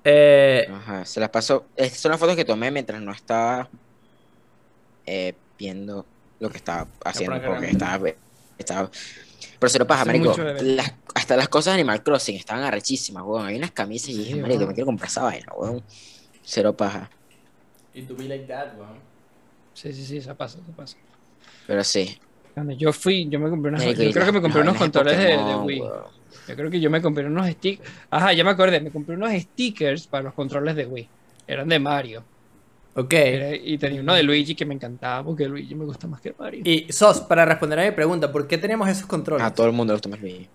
[0.05, 1.67] Eh, Ajá, se las pasó.
[1.77, 3.69] Estas son las fotos que tomé mientras no estaba
[5.07, 6.05] eh, viendo
[6.41, 7.41] lo que estaba haciendo.
[7.43, 8.09] Porque estaba.
[8.59, 8.91] estaba...
[9.59, 10.37] Pero se lo pasa, marico.
[10.63, 13.47] las- hasta las cosas de Animal Crossing estaban arrechísimas, weón.
[13.47, 14.69] Hay unas camisas y Sí, dije, marico, weón.
[14.69, 15.83] me quiero comprar esa vaina, weón.
[16.43, 17.09] Cero paja.
[17.95, 18.99] y to be like that, weón.
[19.73, 20.97] Sí, sí, sí, eso pasa, eso pasa.
[21.67, 22.19] Pero sí.
[22.55, 23.83] Cuando yo fui, yo me compré unas.
[23.85, 25.83] Marico, Yo creo que me compré unos controles de, Wii.
[26.49, 27.91] Yo creo que yo me compré unos stickers.
[28.11, 31.09] Ajá, ya me acordé, me compré unos stickers para los controles de Wii.
[31.47, 32.23] Eran de Mario.
[32.95, 33.13] Ok.
[33.13, 36.35] Era- y tenía uno de Luigi que me encantaba porque Luigi me gusta más que
[36.39, 36.61] Mario.
[36.65, 39.45] Y Sos, para responder a mi pregunta, ¿por qué tenemos esos controles?
[39.45, 40.49] A todo el mundo le gusta más Luigi.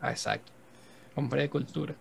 [0.00, 0.52] Ah, exacto.
[1.16, 1.94] Hombre de cultura.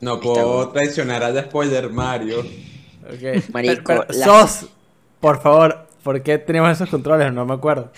[0.00, 0.70] No Está puedo bueno.
[0.72, 2.40] traicionar al spoiler Mario.
[2.40, 3.50] Ok.
[3.52, 4.66] Marico, Pero- pero, la- Sos,
[5.20, 7.32] por favor, ¿por qué tenemos esos controles?
[7.32, 7.90] No me acuerdo.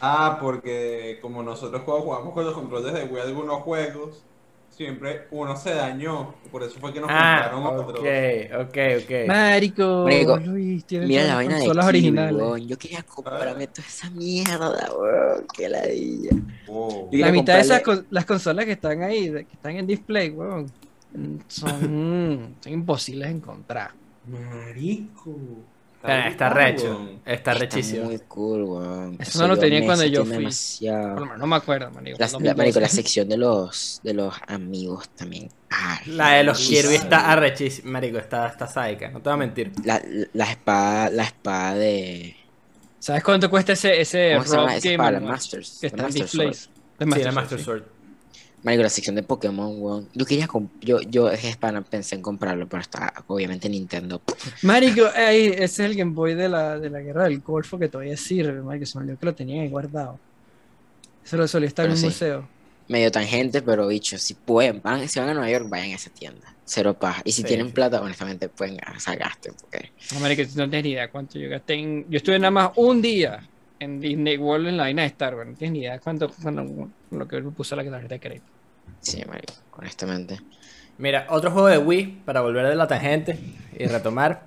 [0.00, 4.24] Ah, porque como nosotros jugamos con los controles de Wii algunos juegos,
[4.70, 6.34] siempre uno se dañó.
[6.50, 8.02] Por eso fue que nos Ah, compraron ok, otro.
[8.62, 9.10] ok, ok.
[9.28, 12.66] Marico, Marico, Luis, tiene Mira la vaina de consolas Kirby, originales.
[12.66, 15.46] Yo quería comprarme toda esa mierda, weón.
[15.52, 16.30] Qué ladilla.
[17.10, 20.30] Y- La mitad de esas con- las consolas que están ahí, que están en display,
[20.30, 20.72] weón,
[21.46, 21.70] son,
[22.60, 23.92] son imposibles de encontrar.
[24.24, 25.71] Marico.
[26.02, 27.08] Está brutal, recho.
[27.24, 28.04] Está rechísimo.
[28.06, 29.16] muy cool, weón.
[29.20, 30.36] Eso no lo tenía cuando yo fui.
[30.38, 31.26] demasiado.
[31.36, 32.18] No me acuerdo, marico.
[32.18, 32.88] La, marico, la 2012.
[32.96, 35.48] sección de los, de los amigos también.
[35.70, 36.58] Ah, La de los.
[36.58, 37.92] Kirby está arrechísima.
[37.92, 39.72] Marico, está, está sádica, no te voy a mentir.
[39.84, 40.02] La,
[40.32, 42.36] la espada, la espada de.
[42.98, 45.20] ¿Sabes cuánto cuesta ese, ese ¿Cómo se llama Rob esa Game espada?
[45.20, 45.78] Masters.
[45.80, 46.70] que está en Master displays?
[46.98, 47.64] Sí, Master la Sword, Master sí.
[47.64, 47.82] Sword.
[48.62, 50.08] Marico, la sección de Pokémon, weón.
[50.14, 50.48] Yo quería
[50.80, 54.22] yo, yo es hispana, pensé en comprarlo, pero está obviamente Nintendo.
[54.62, 57.88] Marico, ey, ese es el Game Boy de la, de la guerra del Golfo que
[57.88, 58.86] todavía sirve, marico.
[58.86, 60.18] Se me olvidó que lo tenía ahí guardado.
[61.24, 62.04] Eso lo solía estar en un sí.
[62.06, 62.48] museo.
[62.88, 66.10] Medio tangente, pero bicho, si pueden, van, si van a Nueva York, vayan a esa
[66.10, 66.54] tienda.
[66.64, 67.22] Cero paja.
[67.24, 67.72] Y si Sí, tienen sí.
[67.72, 71.38] plata, honestamente pueden, o sea, gasten, porque No, marico, tú no tienes ni idea cuánto
[71.38, 72.06] yo gasté en...
[72.10, 73.48] Yo estuve nada más un día
[73.82, 75.48] en Disney World en la vaina de Star Wars.
[75.50, 78.46] No tienes ni idea cuánto, cuánto- lo que me puso la tarjeta de crédito.
[79.00, 80.38] sí, marico, honestamente.
[80.98, 83.38] Mira, otro juego de Wii, para volver de la tangente
[83.78, 84.42] y retomar.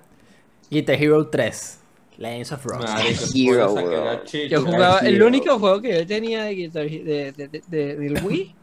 [0.70, 1.80] Guitar Hero 3.
[2.18, 2.64] Legends of.
[2.66, 7.62] Marico, Hero, Yo jugaba, el único juego que yo tenía de, Guitar- de, de, de-
[7.66, 8.54] de- del Wii,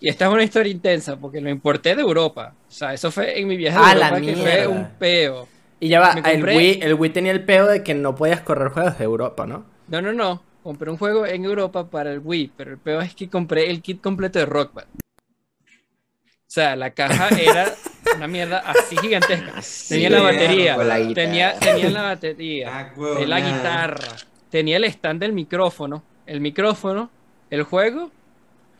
[0.00, 2.54] y esta es una historia intensa, porque lo importé de Europa.
[2.68, 4.68] O sea, eso fue en mi viaje de Ah, la que fue mierda.
[4.68, 5.48] un peo.
[5.80, 8.68] Y ya va, el Wii, el Wii tenía el peo de que no podías correr
[8.70, 9.66] juegos de Europa, ¿no?
[9.88, 10.42] No, no, no.
[10.62, 13.82] Compré un juego en Europa para el Wii, pero el peor es que compré el
[13.82, 14.88] kit completo de Rock Band.
[14.96, 17.74] O sea, la caja era
[18.16, 19.58] una mierda así gigantesca.
[19.58, 24.16] Así, Tenía la batería, la tenía, tenía la batería, Ah, tenía la guitarra,
[24.50, 27.10] tenía el stand del micrófono, el micrófono,
[27.50, 28.10] el juego,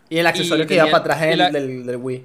[0.09, 2.25] Y el accesorio Y que iba para atrás del Wii.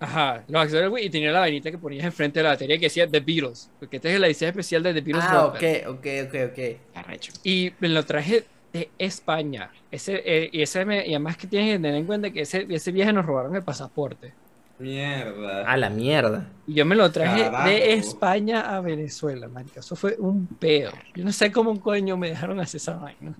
[0.00, 2.76] Ajá, los accesorios del Wii, y tenía la vainita que ponías enfrente de la batería
[2.78, 5.62] que decía The Beatles, porque este es la edición especial de The Beatles Ah, ok,
[5.88, 6.58] ok, ok, ok.
[6.96, 7.32] Arrecho.
[7.44, 9.70] Y me lo traje de España.
[9.90, 12.66] Ese, eh, y, ese me- y además que tienes que tener en cuenta que ese,
[12.68, 14.32] ese viaje nos robaron el pasaporte.
[14.78, 15.70] Mierda.
[15.70, 16.48] A la mierda.
[16.66, 17.68] Y yo me lo traje Carajo.
[17.68, 19.80] de España a Venezuela, marica.
[19.80, 20.90] Eso fue un pedo.
[21.14, 23.34] Yo no sé cómo un coño me dejaron hacer esa vaina.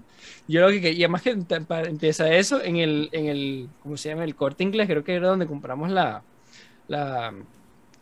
[0.46, 4.10] Yo lo que quería, y además que empieza eso en el, en el, ¿cómo se
[4.10, 4.24] llama?
[4.24, 6.22] El corte inglés, creo que era donde compramos la,
[6.90, 7.32] la,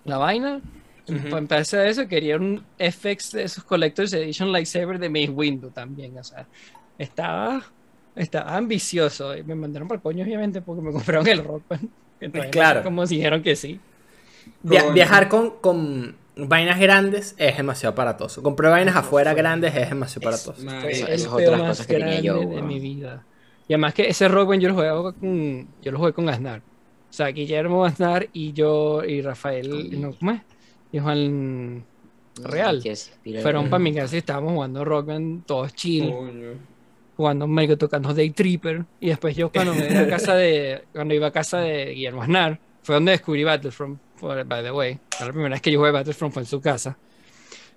[0.05, 0.61] la vaina.
[1.09, 1.23] Ujú.
[1.31, 6.19] Para empezar eso, quería un FX de esos Collector's Edition Lightsaber de Mace Windu también.
[6.19, 6.47] O sea,
[6.99, 7.63] estaba,
[8.17, 9.37] estaba ambicioso.
[9.37, 11.63] Y me mandaron para el coño, obviamente, porque me compraron el rock.
[12.21, 12.83] sé claro.
[12.83, 13.81] Como dijeron que sí.
[14.63, 18.43] Via- viajar con, con vainas grandes es demasiado aparatoso.
[18.43, 20.63] Comprar vainas afuera grandes es demasiado aparatoso.
[20.81, 23.25] Fue es otra de las más cosas que tenía grande yo, de mi vida.
[23.67, 26.63] Y además que ese rock band yo lo jugaba con, yo lo jugué con Aznar.
[27.11, 30.41] O sea, Guillermo Aznar y yo y Rafael, no, ¿cómo es?
[30.93, 31.85] Y Juan
[32.43, 32.81] Real.
[33.43, 36.05] Fueron para mi casa y estábamos jugando rock band, todos chill,
[37.17, 38.85] jugando marico, tocando Day Tripper.
[39.01, 42.23] Y después yo cuando me iba a casa de, cuando iba a casa de Guillermo
[42.23, 44.99] Aznar, fue donde descubrí Battlefront, por- by the way.
[45.19, 46.97] La primera vez que yo jugué Battlefront fue en su casa.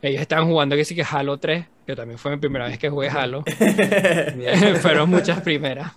[0.02, 2.90] Ellos estaban jugando que sí que Halo 3, que también fue mi primera vez que
[2.90, 3.44] jugué Halo.
[4.82, 5.92] Fueron muchas primeras.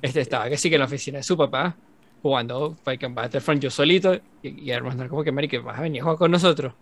[0.00, 1.76] Este estaba que sí que en la oficina de su papá,
[2.22, 6.04] jugando Battlefront yo solito, y, y hermano como que, Mari, que vas a venir a
[6.04, 6.72] jugar con nosotros.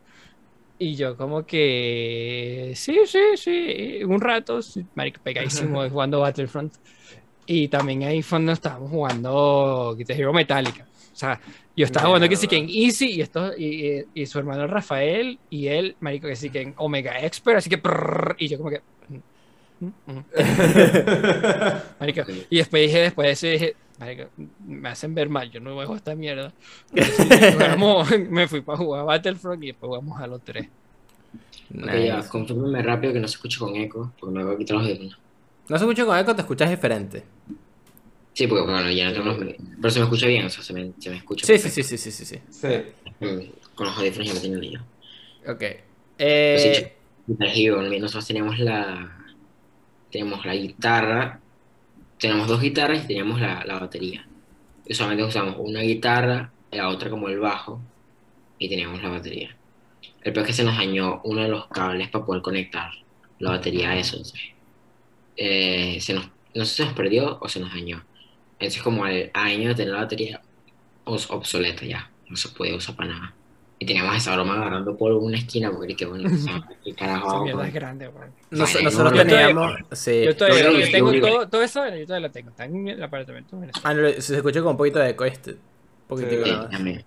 [0.79, 6.75] Y yo como que, sí, sí, sí, un rato, sí, marico, pegadísimo jugando Battlefront.
[7.47, 10.87] Y también ahí donde estábamos jugando Guitar Hero Metallica.
[11.13, 11.39] O sea,
[11.77, 14.67] yo estaba jugando que sí que en Easy y, esto, y, y- y su hermano
[14.67, 18.57] Rafael y él, marico, que sí que en Omega Expert, así que, prrr, y yo
[18.57, 18.81] como que,
[22.51, 24.25] Y después dije, después de eso dije, marico,
[24.67, 26.53] me hacen ver mal, yo no juego esta mierda.
[26.95, 30.69] Entonces, jugamos- me fui para jugar Battlefront y después jugamos a los tres.
[31.73, 35.19] Rápido que no se escuche con eco, porque me voy a quitar los audífonos.
[35.69, 37.23] No se escucha con eco, te escuchas diferente.
[38.33, 39.39] Sí, porque bueno, ya no tengo los...
[39.81, 41.47] Pero se me escucha bien, o sea, se me, se me escucha.
[41.47, 42.25] Sí, sí, sí, sí, sí, sí.
[42.25, 42.39] sí.
[42.51, 42.69] Sí.
[43.21, 43.41] Mm,
[43.75, 44.81] Con los audífonos ya me tienen lío.
[45.47, 45.59] Ok.
[45.59, 45.83] Pues
[46.63, 46.93] sí, Eh,
[47.27, 49.17] Guitar Hero, nosotros teníamos la...
[50.11, 51.41] Tenemos la guitarra,
[52.19, 54.29] tenemos dos guitarras y teníamos la, la batería.
[54.87, 57.89] Y solamente usamos una guitarra, la otra como el bajo,
[58.59, 59.59] y teníamos la batería.
[60.23, 62.91] El peor es que se nos dañó uno de los cables para poder conectar
[63.39, 64.17] la batería a eso.
[64.17, 64.41] entonces,
[65.37, 68.07] eh, se nos, no sé si se nos perdió o se nos dañó.
[68.59, 70.43] Entonces como al año de tener la batería
[71.05, 73.40] obs- obsoleta ya, no se podía usar para nada.
[73.83, 76.95] Y teníamos esa broma agarrando polvo en una esquina porque qué bueno, o sea, qué
[76.95, 78.31] carajo Esa es grande, weón.
[78.51, 79.73] nos- nosotros no, yo teníamos.
[79.93, 80.23] Sí.
[80.23, 82.51] Yo todavía Yo tengo todo, todo eso, yo todavía lo tengo.
[82.51, 83.71] Está en el apartamento en.
[83.83, 85.53] Ah, no, se escucha con un poquito de eco este.
[85.53, 85.59] Un
[86.09, 86.77] poquitico Sí.
[86.85, 87.05] Sí.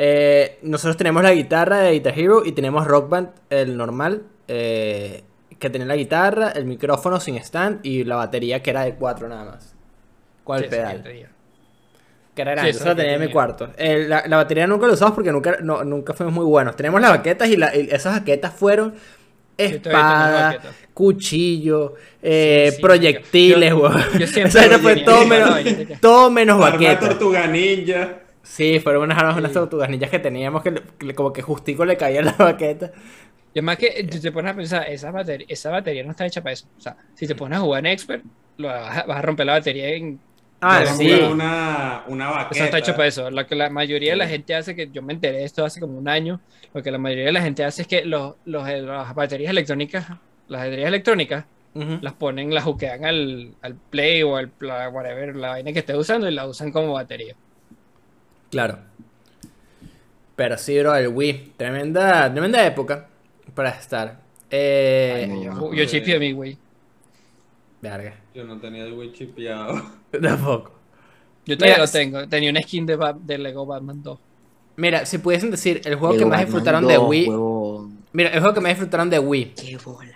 [0.00, 5.24] Eh, nosotros tenemos la guitarra de Guitar Hero y tenemos Rock Band, el normal, eh,
[5.58, 9.28] que tenía la guitarra, el micrófono sin stand y la batería que era de cuatro
[9.28, 9.74] nada más.
[10.44, 11.28] Con el Sí, sí, pedal.
[12.38, 13.70] Que era Sí, grande, eso eso la tenía en mi cuarto.
[13.76, 16.76] Eh, la, la batería nunca la usamos porque nunca, no- nunca fuimos muy buenos.
[16.76, 18.94] Tenemos las baquetas y, la- y esas baquetas fueron
[19.56, 20.58] espada,
[20.94, 26.30] cuchillo, eh, Sí, sí, proyectiles, yo- yo siempre Esa vaina fue todo no, menos, todo
[26.30, 27.08] menos Arma baquetas.
[27.08, 28.20] tortuga ninja.
[28.42, 29.40] Sí, fueron unas armas, Sí.
[29.40, 32.92] unas tortuganillas que teníamos que, que le- como que justico le caía la baqueta.
[33.52, 36.40] Y además que tú te pones a pensar, esa batería, esa batería no está hecha
[36.42, 36.66] para eso.
[36.78, 38.24] O sea, si te pones a jugar en Expert,
[38.58, 40.20] lo vas, a, vas a romper la batería en...
[40.60, 41.12] Ah, sí.
[41.12, 42.54] Una, una baqueta.
[42.56, 43.30] Eso está hecho para eso.
[43.30, 45.78] Lo que la mayoría de la gente hace, que yo me enteré de esto hace
[45.80, 46.40] como un año,
[46.74, 50.08] lo que la mayoría de la gente hace es que los, los, las baterías electrónicas,
[50.48, 51.44] las baterías electrónicas,
[51.74, 56.28] las ponen, las juquean al, al Play o al whatever, la vaina que esté usando
[56.28, 57.36] y la usan como batería.
[58.50, 58.78] Claro.
[60.34, 61.52] Pero sí, bro, el Wii.
[61.56, 63.06] Tremenda, tremenda época
[63.54, 64.18] para estar.
[64.50, 66.56] Eh, Ay, yo, yo chipié mi güey.
[67.80, 68.14] verga.
[68.34, 69.80] Yo no tenía el Wii chipeado.
[70.22, 70.72] Tampoco.
[71.46, 72.28] Yo todavía Mira, lo tengo.
[72.28, 74.18] Tenía una skin de, Bat- de Lego Batman 2.
[74.76, 77.28] Mira, si pudiesen decir el juego que Lego más Batman disfrutaron de 2, Wii.
[77.28, 77.98] huevón.
[78.12, 79.54] Mira, el juego que más disfrutaron de Wii.
[79.54, 80.14] Qué bolas.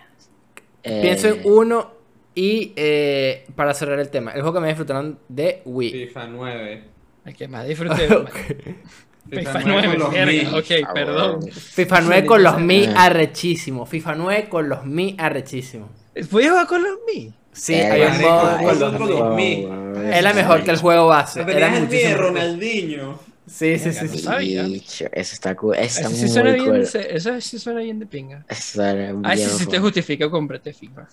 [0.83, 1.91] Pienso en Eh, uno
[2.35, 5.91] y eh, para cerrar el tema, el juego que más disfrutaron de Wii.
[6.07, 6.85] FIFA 9.
[7.27, 8.09] El que más disfruté.
[8.15, 8.29] Ok.
[9.31, 10.41] FIFA FIFA 9, con los Mi.
[10.59, 11.43] Ok, Ah, perdón.
[11.51, 13.05] FIFA 9 con los Mi Ah.
[13.05, 13.87] arrechísimo.
[13.87, 15.89] FIFA 9 con los Mi arrechísimo.
[16.31, 17.33] ¿Puedes jugar con los Mi?
[17.53, 19.67] Sí, hay un modo Mi.
[19.67, 20.07] huevón.
[20.13, 21.45] Era mejor que el juego base.
[21.45, 22.17] Tenías Era el pie de muchísimo.
[22.29, 23.19] Ronaldinho.
[23.47, 24.09] Sí, sí, sí.
[24.09, 25.05] sí.
[25.13, 25.75] Eso está cool.
[25.75, 26.81] Eso está Eso sí muy suena bien, cool.
[26.83, 28.45] ese- eso sí suena bien de pinga.
[28.49, 31.09] Ah, sí, bien sí te justifica comprarte FIFA.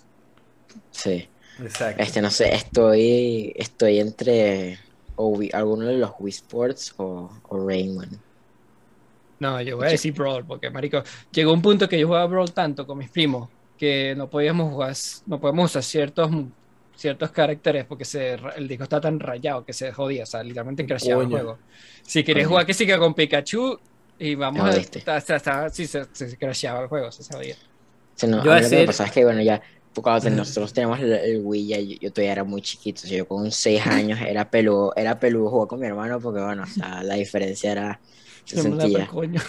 [0.92, 1.28] Sí.
[1.62, 2.02] Exacto.
[2.02, 4.80] Este, no sé, estoy, estoy entre
[5.18, 8.10] o Wii- alguno de los Wii Sports o, o Rayman.
[9.40, 12.52] No, yo voy a decir Brawl, porque marico, llegó un punto que yo jugaba Brawl
[12.54, 13.50] tanto con mis primos
[13.80, 14.94] que no podíamos jugar,
[15.26, 16.30] no podemos usar ciertos
[16.96, 20.86] ciertos caracteres porque se, el disco está tan rayado que se jodía, o sea, literalmente
[20.86, 21.58] crasheaba el juego.
[22.04, 22.50] Si querías Coño.
[22.56, 23.80] jugar que sí que con Pikachu
[24.20, 25.00] y vamos a jodiste.
[25.00, 27.56] hasta, hasta- hasta- sí, se, se crasheaba el juego, se jodía.
[28.16, 29.62] Sea, no, Yo a mí a lo que me decir- pasaba es que, bueno, ya
[29.94, 33.02] pues, cuando nosotros teníamos el, el Wii, ya yo, yo todavía era muy chiquito.
[33.06, 36.42] o sea, yo con 6 años era peludo, era peludo jugar con mi hermano porque,
[36.42, 38.00] bueno, o sea, la diferencia era.
[38.44, 39.08] Se sentía.
[39.08, 39.42] coño.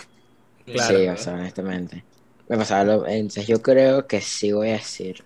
[0.67, 0.97] Claro.
[0.99, 2.05] sí, o sea, honestamente.
[2.51, 3.07] Me pasaba lo.
[3.07, 5.23] Entonces, yo creo que sí voy a decir.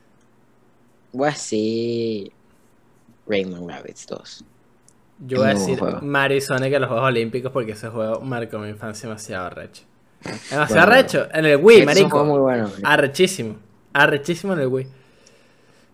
[1.12, 2.30] Voy a decir.
[3.26, 4.44] Rayman Rabbits 2.
[5.26, 6.01] Yo voy a decir juego.
[6.02, 9.82] Mario y Sonic en los Juegos Olímpicos porque ese juego marcó mi infancia demasiado recho.
[10.51, 11.28] Demasiado Bueno, recho.
[11.32, 12.24] En el Wii, marico.
[12.24, 12.64] muy bueno.
[12.68, 12.86] marico.
[12.86, 13.56] Arrechísimo.
[13.94, 14.86] Arrechísimo en el Wii.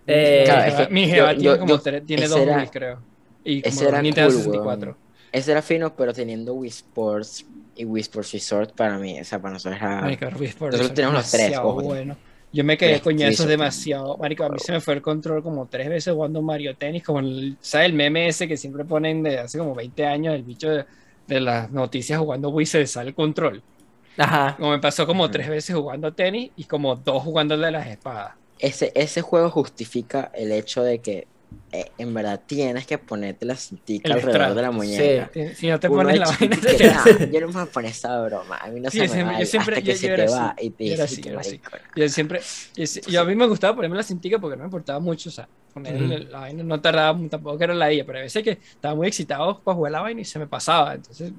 [0.07, 2.27] Eh, Claro, mi es jeva- que mi yo- jeva yo- tiene como yo- tres, tiene
[2.28, 2.98] dos era- Wii, creo.
[3.44, 4.97] Y como ese dos era Nintendo cool, 64.
[5.31, 7.47] Ese era fino, pero teniendo Wii Sports
[7.77, 10.01] y Wii Sports Resort para mí, o sea, para nosotros era.
[10.03, 11.83] Nosotros tenemos los tres, ojo.
[11.83, 12.17] bueno.
[12.53, 14.17] Yo me quedé coñazos demasiado.
[14.17, 17.21] Marico, a mí se me fue el control como tres veces jugando Mario Tennis, como
[17.21, 17.87] el, ¿sabes?
[17.87, 20.85] El meme ese que siempre ponen de hace como 20 años, el bicho de,
[21.29, 23.63] de las noticias jugando Wii se le sale el control.
[24.19, 24.57] Ajá.
[24.59, 27.87] Como me pasó como tres veces jugando tenis y como dos jugando el de las
[27.87, 28.35] espadas.
[28.59, 31.29] Ese, ese juego justifica el hecho de que
[31.72, 35.31] eh, en verdad tienes que ponerte la cintica alrededor de la muñeca.
[35.32, 37.52] Si- Si no te Uno pones la vaina, te que, quedas- "Ah, yo no me
[37.52, 39.74] voy a poner esa broma, a mí no Sí, se me siempre- va yo siempre-
[39.77, 41.60] hasta que yo- se yo te va así, y te dices así, que así.
[41.97, 42.40] Yo siempre,
[42.74, 45.28] yo, sí- yo a mí me gustaba ponerme la cintica porque no me importaba mucho,
[45.28, 48.51] o sea, poner la vaina no tardaba, tampoco era la ella, pero a veces que
[48.51, 51.32] estaba muy excitado para jugar la vaina y se me pasaba, entonces,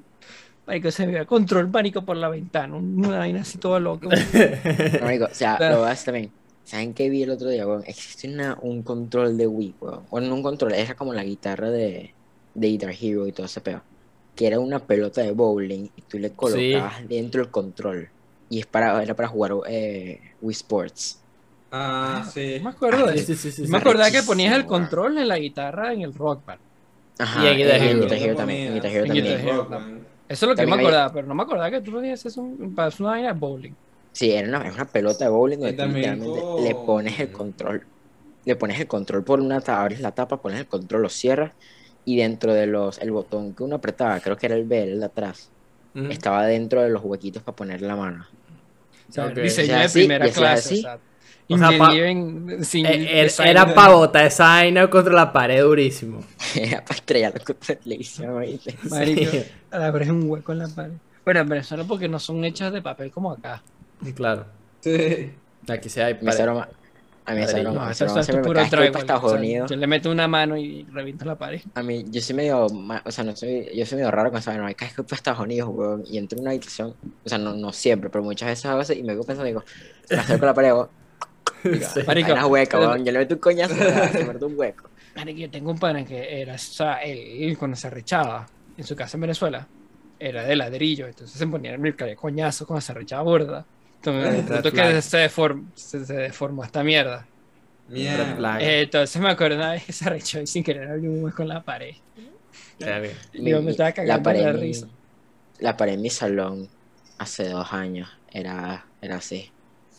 [0.66, 4.08] marico, se me iba control pánico por la ventana, una vaina así todo loco.
[5.00, 6.30] No, marico, o sea, lo vas también.
[6.64, 7.82] ¿Saben qué vi el otro día, weón?
[7.86, 10.02] Existe una, un control de Wii, weón.
[10.10, 12.14] Bueno, no un control, era como la guitarra de,
[12.54, 13.82] de Guitar Hero y todo ese pedo.
[14.36, 18.08] Que era una pelota de bowling y tú le colocabas dentro el control.
[18.48, 21.18] Y es para, era para jugar eh, Wii Sports.
[21.70, 22.56] Ah, sí.
[22.58, 23.42] No me acuerdo de Sí, eso.
[23.42, 23.74] sí, sí, sí, Me sí.
[23.76, 26.60] acordaba que ponías el control en la guitarra en el rock band.
[27.18, 28.00] Ajá, Y en Guitar en Hero.
[28.02, 28.66] Guitar Hero también.
[28.68, 29.24] En Guitar Hero también.
[29.26, 29.56] Guitar Hero.
[29.62, 30.00] Rockman.
[30.28, 32.32] Eso es lo que También me hay- acordaba, pero no me acordaba que tú hacer
[32.36, 33.72] un, para una vaina de bowling.
[34.12, 37.86] Sí, era una, era una pelota de bowling donde literalmente le pones el control.
[38.44, 41.52] Le pones el control por una tapa, abres la tapa, pones el control, lo cierras.
[42.04, 44.98] Y dentro de los, el botón que uno apretaba, creo que era el B, el
[45.00, 45.50] de atrás,
[46.10, 48.26] estaba dentro de los huequitos para poner la mano.
[49.08, 49.34] O sea, Ok.
[49.36, 50.74] diseño O sea, de primera clase.
[50.74, 50.78] así.
[50.80, 50.98] O sea,
[51.48, 51.90] O sea, pa-
[52.64, 56.22] sin Eh, era- design Era de- para botar esa vaina contra la pared durísimo.
[56.54, 58.74] Era para estrellarlo contra la televisión, ¿oíste?
[58.88, 59.44] Marico, Sí.
[59.70, 60.92] abres un hueco en la pared.
[61.24, 63.62] Bueno, pero eso no porque no son hechas de papel como acá.
[64.14, 64.46] Claro.
[64.80, 65.32] Sí.
[65.68, 66.42] Aquí sí hay A pared.
[66.42, 66.68] broma,
[67.24, 69.70] a mí esa broma, No, broma siempre me para Estados o sea, Unidos.
[69.70, 71.60] yo le meto una mano y reviento la pared.
[71.74, 74.56] A mí, yo soy medio, o sea, no soy, yo soy medio raro con esa
[74.58, 77.54] vez que voy para Estados Unidos, weón, y entro en una habitación, o sea, no,
[77.54, 79.62] no siempre, pero muchas veces hago eso y me quedo pensando, digo,
[80.10, 80.88] me acerco a la pared, weón,
[82.06, 83.74] vaina hueca, weón, yo le meto un coñazo,
[84.12, 84.90] se me meto un hueco.
[85.14, 88.46] Marico, yo tengo un pana que era, o sea, él cuando se arrechaba
[88.76, 89.68] en su casa en Venezuela,
[90.18, 93.64] era de ladrillo, entonces se ponía en el calle coñazo cuando se arrechaba burda.
[94.02, 97.26] Punto que se, deform, se, se deformó esta mierda.
[97.88, 98.60] Mierda.
[98.60, 101.42] Eh, entonces me acuerdo una vez que se arrechó y sin querer abrió un hueco
[101.42, 101.94] en la pared.
[102.78, 103.08] Verga.
[103.32, 104.88] Yo me estaba cagando pared de mi- risa.
[105.58, 106.68] La pared en mi salón
[107.18, 109.50] hace dos años era, era así.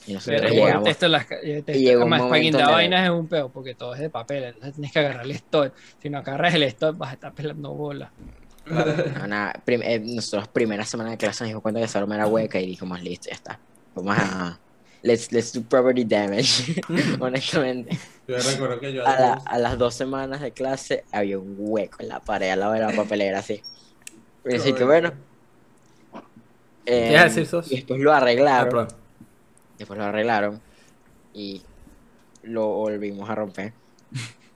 [0.06, 3.28] Y nosotros Pero llegamos- esto las, te- y un además, para guindar vainas es un
[3.28, 5.72] peo porque todo es de papel, entonces tienes que agarrar el stop.
[6.02, 8.12] Si no agarras el stop, vas a estar pelando bola.
[8.66, 12.16] No, nada, prim- eh, nosotros primera semana de clase nos dimos cuenta que esa broma
[12.16, 13.60] era hueca y dijimos, listo, ya está.
[13.96, 14.60] Vamos a...
[15.02, 16.82] Let's, let's do property damage,
[17.20, 17.98] honestamente.
[18.26, 21.98] Yo recuerdo que yo A, la- a las dos semanas de clase había un hueco
[22.00, 23.62] en la pared al lado de la papelera, así.
[24.46, 25.12] Y así que bueno.
[26.86, 27.72] ¿Qué Eh, decir, Sos?
[27.72, 28.88] y después lo arreglaron.
[29.78, 30.62] después lo arreglaron.
[31.34, 31.62] Y
[32.44, 33.74] lo volvimos a romper.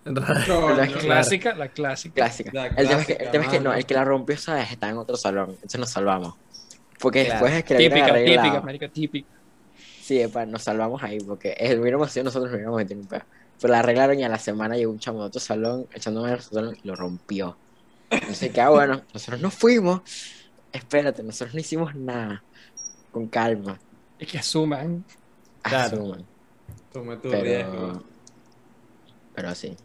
[0.06, 2.14] Coño, la Clásica, la clásica.
[2.16, 2.52] Clásica.
[2.54, 4.38] La el, tema es que, el clásica, tema es que no, el que la rompió,
[4.38, 4.72] ¿sabes?
[4.72, 5.50] Está en otro salón.
[5.52, 6.36] Entonces nos salvamos.
[7.00, 7.46] Porque Claro.
[7.46, 9.30] después es que hubieran Típica, típica, marica, típica.
[10.02, 11.20] Sí, epa, nos salvamos ahí.
[11.20, 13.24] Porque eh, hubiéramos sido nosotros, nos hubiéramos metido un pedo.
[13.60, 16.42] Pero la arreglaron y a la semana llegó un chamo de otro salón echándome al
[16.42, 17.58] salón y lo rompió.
[18.10, 20.02] Entonces, que ah, bueno, nosotros no fuimos.
[20.72, 22.44] Espérate, nosotros no hicimos nada.
[23.12, 23.80] Con calma.
[24.20, 25.04] Es que asuman.
[25.62, 25.98] Claro.
[25.98, 26.26] Asuman.
[26.94, 27.72] Tome tu riesgo.
[27.72, 28.04] Pero.
[29.36, 29.76] Pero sí.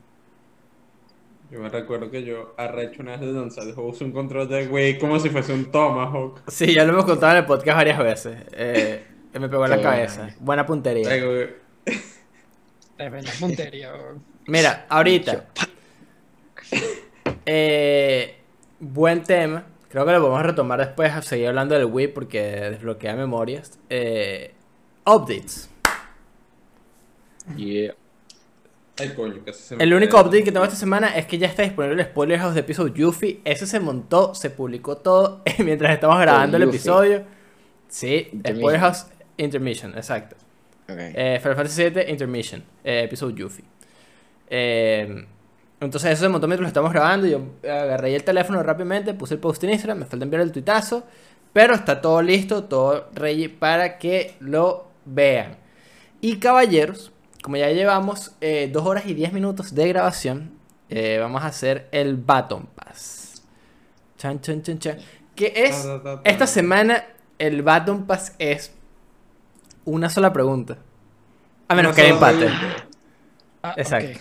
[1.52, 4.98] Yo me recuerdo que yo arrecho una vez de González usé un control de Wii
[4.98, 6.40] como si fuese un Tomahawk.
[6.48, 8.38] Sí, ya lo hemos contado en el podcast varias veces.
[8.52, 9.04] Eh,
[9.34, 10.34] me pegó en la cabeza.
[10.40, 11.06] Buena puntería.
[12.96, 13.92] Tremenda puntería.
[14.46, 15.44] Mira, ahorita.
[17.44, 18.36] Eh,
[18.80, 19.66] buen tema.
[19.90, 23.78] Creo que lo podemos retomar después a seguir hablando del Wii porque desbloquea memorias.
[23.90, 24.54] Eh,
[25.04, 25.68] updates.
[27.56, 27.94] Yeah.
[28.98, 31.47] Ay, coño, casi se me El único update que tengo esta semana es que ya
[31.47, 33.40] está disponible el spoiler house de episodio Yuffie.
[33.44, 37.24] Ese se montó, se publicó todo mientras estamos grabando el episodio.
[37.89, 39.06] Sí, spoiler house
[39.36, 40.36] intermission, exacto.
[40.89, 40.97] Ok.
[40.98, 43.64] Eh, Final Fantasy VII Intermission, eh, episodio Yuffie.
[44.48, 45.27] Eh,
[45.81, 47.27] entonces eso se montó mientras lo estamos grabando.
[47.27, 51.05] Yo agarré el teléfono rápidamente, puse el post en Instagram, me falta enviar el tuitazo.
[51.52, 55.56] Pero está todo listo, todo ready para que lo vean.
[56.20, 57.11] Y caballeros,
[57.43, 60.52] como ya llevamos 2 horas y 10 minutos de grabación,
[60.89, 63.43] eh, vamos a hacer el Baton Pass.
[64.19, 64.98] Chan, chan, chan, chan.
[65.35, 66.31] Que es, Ta, ta, ta, ta.
[66.31, 67.05] esta semana,
[67.39, 68.73] el Baton Pass es
[69.85, 70.78] una sola pregunta.
[71.69, 72.48] A menos Una que haya empate.
[73.62, 74.20] Ah, Exacto.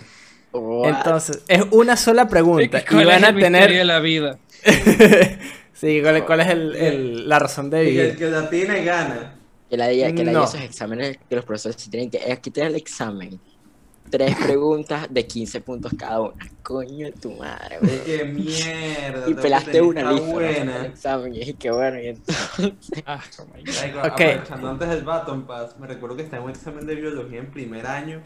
[0.84, 2.82] Entonces, es una sola pregunta.
[2.88, 3.86] ¿Cuál Y van es a el misterio de tener.
[3.86, 4.38] la vida?
[5.72, 8.18] sí, ¿cuál, cuál es el- el- la razón de Y que el vivir?
[8.18, 9.34] que la tiene gana.
[9.72, 10.40] Que la diga, que la No.
[10.40, 12.30] diga esos exámenes que los profesores tienen que.
[12.30, 13.40] Aquí tienes el examen.
[14.10, 16.46] Tres preguntas de 15 puntos cada una.
[16.62, 18.04] Coño de tu madre, güey.
[18.04, 19.30] que mierda.
[19.30, 20.84] Y pelaste una lista el buena.
[20.84, 21.34] examen.
[21.34, 22.74] Y dije que bueno, y entonces.
[23.06, 23.62] Ah, oh my
[23.92, 24.04] God.
[24.04, 27.50] Aprovechando antes del Baton Pass, me recuerdo que estaba en un examen de biología en
[27.50, 28.20] primer año.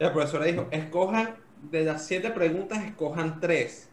[0.00, 1.36] Y la profesora dijo, escojan,
[1.70, 3.90] de las siete preguntas, escojan tres.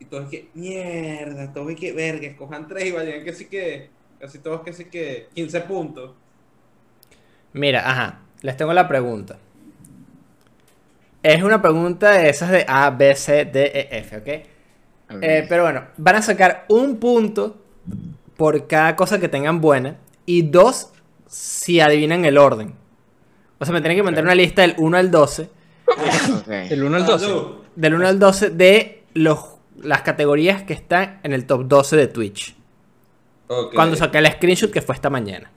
[0.00, 3.90] Y todos que, mierda, todos que ver, que escojan tres y vayan que sí que,
[4.18, 6.12] casi todos que sí que, 15 puntos.
[7.52, 8.20] Mira, ajá.
[8.42, 9.38] Les tengo la pregunta.
[11.22, 14.28] Es una pregunta de esas de A, B, C, D, E, F, ¿ok?
[15.22, 17.56] Eh, pero bueno, van a sacar un punto
[18.36, 19.96] por cada cosa que tengan buena
[20.26, 20.92] y dos
[21.26, 22.74] si adivinan el orden.
[23.58, 25.48] O sea, me tienen que mandar una lista del 1 al 12.
[25.86, 26.48] Ok.
[26.70, 27.24] El 1 al 12.
[27.24, 27.46] Salud.
[27.76, 32.06] Del 1 al 12 de los, las categorías que están en el top 12 de
[32.08, 32.56] Twitch.
[33.48, 33.74] Ok.
[33.74, 35.50] Cuando saqué el screenshot que fue esta mañana.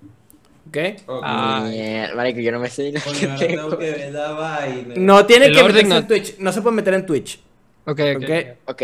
[0.67, 0.77] ¿Ok?
[1.05, 1.21] Ok.
[1.23, 1.65] Ah.
[1.69, 3.61] Mierda, marico, yo no me sé ni lo Coño, que ahora tengo.
[3.63, 4.93] tengo que ver la vaina.
[4.97, 6.37] No tiene El que meterse en no- Twitch.
[6.39, 7.39] No se puede meter en Twitch.
[7.85, 8.23] Ok, ok.
[8.23, 8.31] Ok.
[8.65, 8.81] Ok,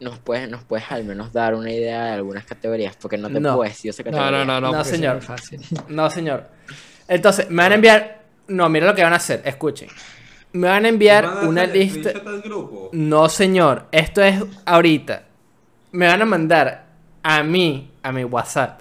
[0.00, 2.96] ¿nos puedes, ¿nos puedes al menos dar una idea de algunas categorías?
[2.96, 3.56] Porque no te No.
[3.56, 4.38] puedo decir esa No, categoría.
[4.38, 4.72] no, no, no.
[4.72, 5.20] No, eso señor.
[5.20, 5.60] fácil.
[5.88, 6.48] No, señor.
[7.06, 8.22] Entonces, me van a enviar.
[8.48, 9.42] No, mira lo que van a hacer.
[9.44, 9.88] Escuchen.
[10.52, 12.08] Me van a enviar ¿Van a una lista.
[12.08, 12.88] screenshot al grupo?
[12.92, 13.84] No, señor.
[13.92, 15.24] Esto es ahorita.
[15.92, 16.86] Me van a mandar
[17.22, 18.80] a mí, a mi WhatsApp,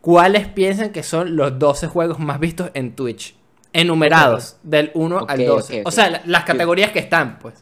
[0.00, 3.36] cuáles piensan que son los 12 juegos más vistos en Twitch.
[3.72, 5.80] Enumerados, del 1 al Ok, 12.
[5.82, 7.54] ok, O sea, la- las categorías que están, pues.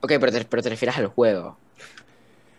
[0.00, 1.58] Ok, pero te, pero te refieres al juego.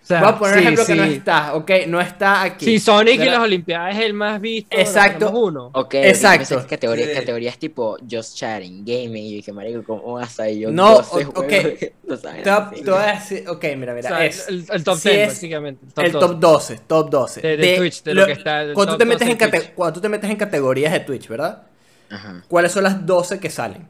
[0.04, 1.14] O sea, Voy a poner un sí, ejemplo que no sí.
[1.14, 1.72] está, ¿ok?
[1.88, 2.66] No está aquí.
[2.66, 3.34] Si Sonic y ¿Verdad?
[3.36, 4.78] las Olimpiadas es el más visto.
[4.78, 5.32] Exacto.
[5.32, 5.70] Uno.
[5.74, 6.62] Ok, Exacto.
[6.70, 7.16] categorías, Sí.
[7.16, 11.14] categorías tipo Just Chatting, Gaming, y que marico, ¿cómo vas a yo No, 12 o-
[11.14, 11.48] juegos ok.
[11.48, 14.10] que no saben a decir, ok, mira, O mira.
[14.10, 15.86] sea, es, el, el top si 10, es básicamente.
[15.96, 17.42] el top 12, top 12.
[17.42, 19.38] De- de Twitch, de lo que está el cuando, tú top te metes 12 en
[19.52, 19.74] de Twitch.
[19.74, 21.64] cuando tú te metes en categorías de Twitch, ¿verdad?
[22.10, 22.44] Ajá.
[22.50, 23.88] ¿Cuáles son las 12 que salen?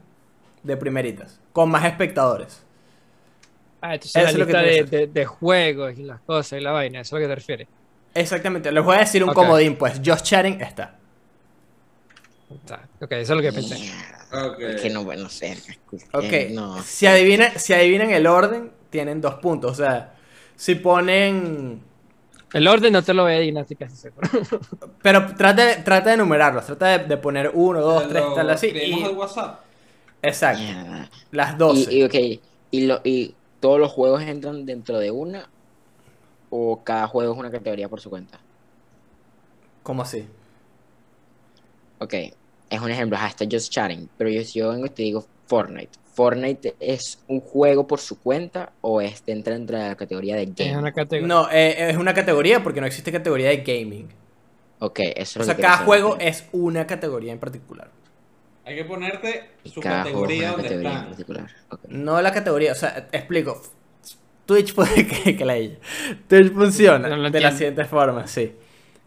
[0.62, 1.40] De primeritas.
[1.52, 2.62] Con más espectadores.
[3.86, 6.62] Ah, entonces Eso la es lo que de, de, de juegos y las cosas y
[6.62, 7.68] la vaina, eso es lo que te refieres.
[8.14, 8.72] Exactamente.
[8.72, 10.00] Les voy a decir un comodín, pues.
[10.02, 10.96] Just Chatting está.
[12.98, 13.74] Ok, eso es lo que pensé.
[13.74, 15.58] Es que no, bueno, no sé.
[16.14, 16.52] Ok.
[16.52, 16.82] no.
[16.82, 19.72] Si, adivinan, si adivinan el orden, tienen dos puntos.
[19.72, 20.14] O sea,
[20.56, 21.82] si ponen...
[22.54, 24.30] El orden no te lo voy a adivinar, estoy casi seguro.
[25.02, 26.64] Pero trata de, trata de enumerarlos.
[26.64, 28.68] Trata de, de poner uno, dos, tres, tal así.
[28.68, 29.60] Y, WhatsApp.
[30.22, 30.62] exacto.
[31.32, 31.92] Las 12.
[31.92, 32.14] Y, y, ok,
[32.70, 33.34] y, lo, y
[33.64, 35.48] todos los juegos entran dentro de una
[36.50, 38.38] o cada juego es una categoría por su cuenta.
[39.82, 40.28] ¿Cómo así?
[41.98, 42.12] Ok,
[42.68, 45.24] es un ejemplo, ajá, está Just Chatting, pero yo, si yo vengo y te digo
[45.46, 45.98] Fortnite.
[46.12, 50.42] ¿Fortnite es un juego por su cuenta o es entra dentro de la categoría de
[50.42, 50.76] Es game?
[50.76, 51.26] una categoría.
[51.26, 54.08] No, eh, es una categoría porque no existe categoría de gaming.
[54.80, 57.88] Ok, eso es O lo sea, que cada juego es una categoría en particular.
[58.66, 61.50] Hay que ponerte su cada categoría donde categoría en particular.
[61.88, 63.60] No la categoría, o sea, te explico.
[64.46, 65.76] Twitch puede que, que la ella.
[66.28, 68.52] Twitch funciona No de la siguiente forma, sí.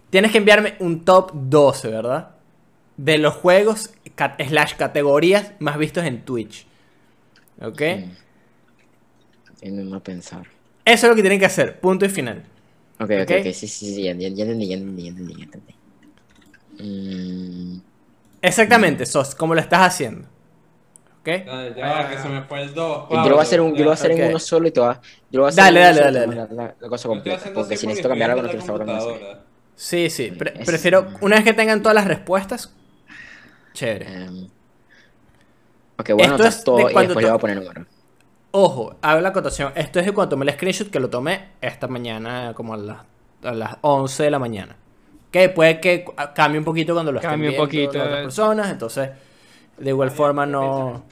[0.09, 2.31] Tienes que enviarme un top 12, ¿verdad?
[2.97, 3.91] De los juegos
[4.47, 6.65] slash categorías más vistos en Twitch.
[7.61, 7.81] ¿Ok?
[7.81, 8.11] Mm.
[9.59, 10.43] Tienen a pensar.
[10.85, 12.43] Eso es lo que tienen que hacer, punto y final.
[12.99, 13.21] Ok, Ok.
[13.23, 15.75] ok, ok, sí, sí, sí, ya, ya- ya entendí, ya entendí, ya entendí, ya entendí.
[16.79, 17.81] Mm,
[18.41, 20.27] Exactamente, Sos, como lo estás haciendo.
[21.21, 21.27] ¿Ok?
[21.45, 23.09] Ya, ya va, que se me fue el 2.
[23.09, 24.17] yo lo voy a hacer, un, yo lo voy a hacer Ok.
[24.19, 26.01] en uno solo y te va, yo lo voy a hacer Dale, en uno dale,
[26.01, 27.51] dale, te a dar la, la cosa completa.
[27.53, 28.59] Porque si necesito cambiar algo, no hacer.
[28.61, 29.45] computadora.
[29.75, 32.73] Sí, sí, pre- Es- prefiero, una vez que tengan todas las respuestas,
[33.73, 34.05] chévere.
[34.25, 34.49] Em,
[35.97, 37.85] ok, a Esto anotar es de todo y después le voy a poner número.
[38.51, 39.71] Ojo, hago la acotación.
[39.75, 42.97] Esto es de cuando tomé el screenshot que lo tomé esta mañana, como a las,
[43.43, 44.77] a las 11 de la mañana.
[45.31, 46.05] Que puede que
[46.35, 48.23] cambie un poquito cuando lo estén Cambie un viendo poquito, las otras eh.
[48.23, 48.71] personas.
[48.71, 49.09] Entonces,
[49.77, 51.05] de igual forma no...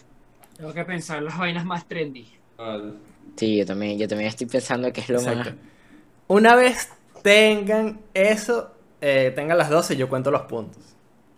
[0.57, 2.27] Tengo que pensar las vainas más trendy.
[2.57, 2.93] Vale.
[3.35, 5.51] Sí, yo también, yo también estoy pensando que es lo Exacto.
[5.51, 5.55] más...
[6.27, 6.89] Una vez
[7.23, 8.71] tengan eso,
[9.01, 10.97] eh, tengan las 12, yo cuento los puntos.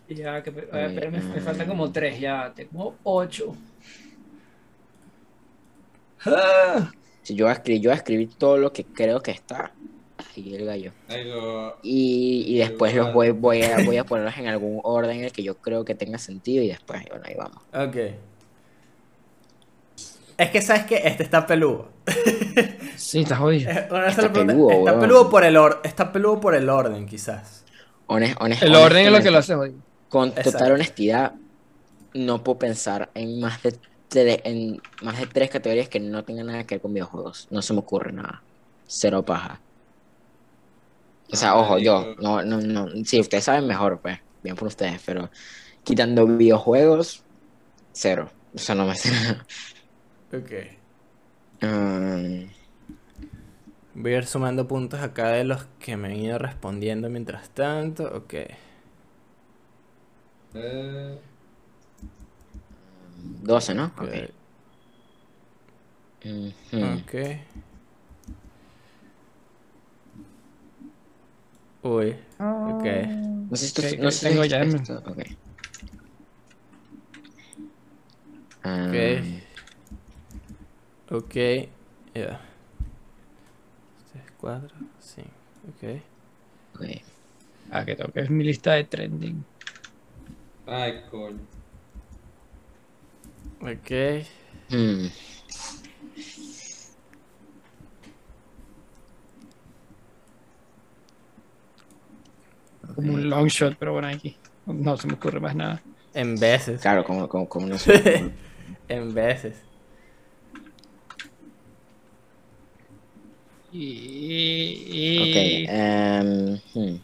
[0.09, 3.57] Ya, que, a ver, Eh, pero me, me faltan como tres, ya tengo ocho.
[7.21, 9.76] Si yo voy a escribir, yo voy a escribir todo lo que creo que está.
[10.45, 10.91] El gallo.
[11.09, 15.23] Algo- Y, y después los voy, voy, a, voy a ponerlos en algún orden en
[15.25, 17.61] el que yo creo que tenga sentido y después, bueno, ahí vamos.
[17.73, 17.95] Ok.
[20.37, 21.89] Es que sabes que este está peludo.
[22.95, 23.69] Sí, está jodido.
[23.89, 27.63] Una Está peludo, está peludo por el or- está peludo por el orden, quizás.
[28.07, 29.77] Honest- honest- El orden es lo que lo hace jodido.
[30.09, 30.51] Con Exacto.
[30.51, 31.33] total honestidad,
[32.13, 33.77] no puedo pensar en más de
[34.45, 37.47] en más de tres categorías que no tengan nada que ver con videojuegos.
[37.51, 38.41] No se me ocurre nada.
[38.85, 39.59] Cero paja.
[41.31, 42.87] O sea, Ah, ojo, yo, no, no, no.
[43.05, 45.29] Si ustedes saben mejor, pues, bien por ustedes, pero
[45.83, 47.25] quitando videojuegos,
[47.93, 48.31] cero.
[48.53, 49.11] O sea, no me sé.
[50.33, 50.51] Ok.
[51.61, 52.49] Mm,
[53.93, 58.05] Voy a ir sumando puntos acá de los que me han ido respondiendo mientras tanto.
[58.15, 58.33] Ok.
[60.53, 61.17] Eh,
[63.43, 63.93] 12, ¿no?
[63.97, 64.01] Ok.
[64.01, 64.13] Ok.
[66.25, 67.01] Ujú.
[67.01, 67.13] Ok.
[71.87, 72.15] Uy.
[72.37, 72.85] Ok.
[73.49, 75.19] No sé si no sé tengo ya, ok.
[78.63, 78.91] Ah,
[81.09, 81.35] Ok.
[82.13, 82.41] Ya.
[84.11, 85.29] 3, 4, 5.
[85.69, 86.01] Ok.
[86.75, 86.85] ok.
[87.71, 89.45] Ah, que tengo que ver mi lista de trending.
[90.65, 91.39] Ay, coño.
[93.61, 93.91] Ok.
[94.69, 95.07] Hmm.
[102.95, 105.81] Como un long shot, pero bueno, aquí no se me ocurre más nada.
[106.13, 106.81] En veces.
[106.81, 108.31] Claro, como, como, como no sé.
[108.87, 109.61] en veces.
[113.71, 115.19] Y.
[115.19, 115.35] Ok.
[115.69, 116.99] em, hmm.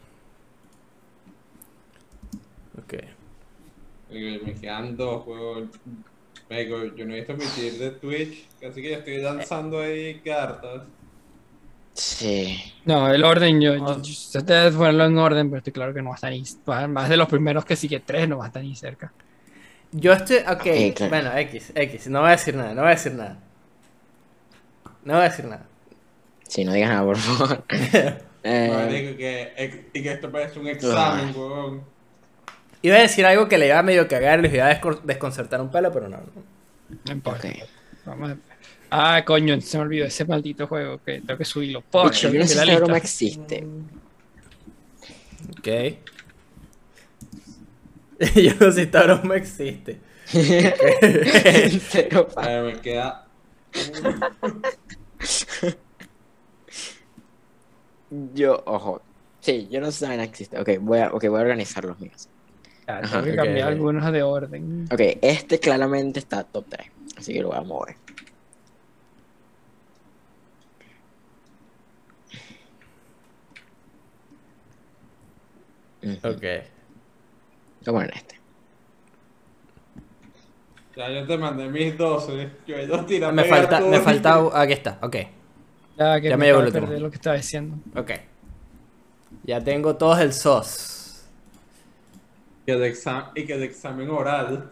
[2.79, 2.93] Ok.
[4.09, 5.25] Me quedan dos.
[6.49, 10.19] Marico, yo no he visto mi tier de Twitch, así que ya estoy lanzando ahí
[10.19, 10.87] cartas.
[11.93, 12.73] Sí.
[12.85, 16.01] No, el orden, yo, yo, yo- yo debes ponerlo en orden, pero estoy claro que
[16.01, 16.43] no va a estar ni.
[16.89, 19.11] Más de los primeros que sí que tres no va a estar ni cerca.
[19.91, 20.37] Yo estoy.
[20.37, 21.09] Ok, Ok, claro.
[21.09, 22.07] bueno, X, X.
[22.07, 23.37] No voy a decir nada, no voy a decir nada.
[25.05, 25.65] No voy a decir nada.
[26.47, 27.63] Sí, no digas nada, por favor.
[28.45, 31.81] Eh, Marico, que, y que esto parece un examen, weón.
[32.81, 35.71] Iba a decir algo que le iba a medio cagar, les iba a desconcertar un
[35.71, 36.17] pelo, pero no.
[36.17, 36.43] no.
[37.05, 37.47] No importa.
[37.47, 37.55] ok.
[38.05, 38.37] Vamos a-
[38.95, 41.81] Ah, coño, se me olvidó ese maldito juego que tengo que subirlo.
[41.81, 43.65] Pocho, yo no sé la broma existe.
[45.57, 45.67] Ok.
[48.35, 49.99] Yo no sé si esta broma existe.
[52.35, 53.25] A ver, me queda.
[58.35, 59.01] Yo, ojo.
[59.39, 60.59] Sí, yo no sé si existe.
[60.59, 62.29] Ok, voy a, okay, voy a organizar los míos.
[62.85, 64.87] Ah, Ajá, tengo que cambiar algunos de orden.
[64.91, 66.91] Ok, este claramente está top 3.
[67.17, 67.95] Así que lo voy a mover.
[76.23, 76.43] Ok.
[77.87, 78.39] A poner este.
[80.95, 82.49] Ya yo te mandé mis 12.
[82.67, 83.33] Yo he dos tiras.
[83.33, 84.61] Me falta, me falta.
[84.61, 85.15] Aquí está, ok.
[85.97, 86.87] Ya, que Ya me me acabo el último.
[86.99, 87.77] lo que estaba diciendo.
[87.95, 88.11] Ok.
[89.43, 91.25] Ya tengo todos el SOS.
[92.65, 94.71] Que de exam- y que de examen oral.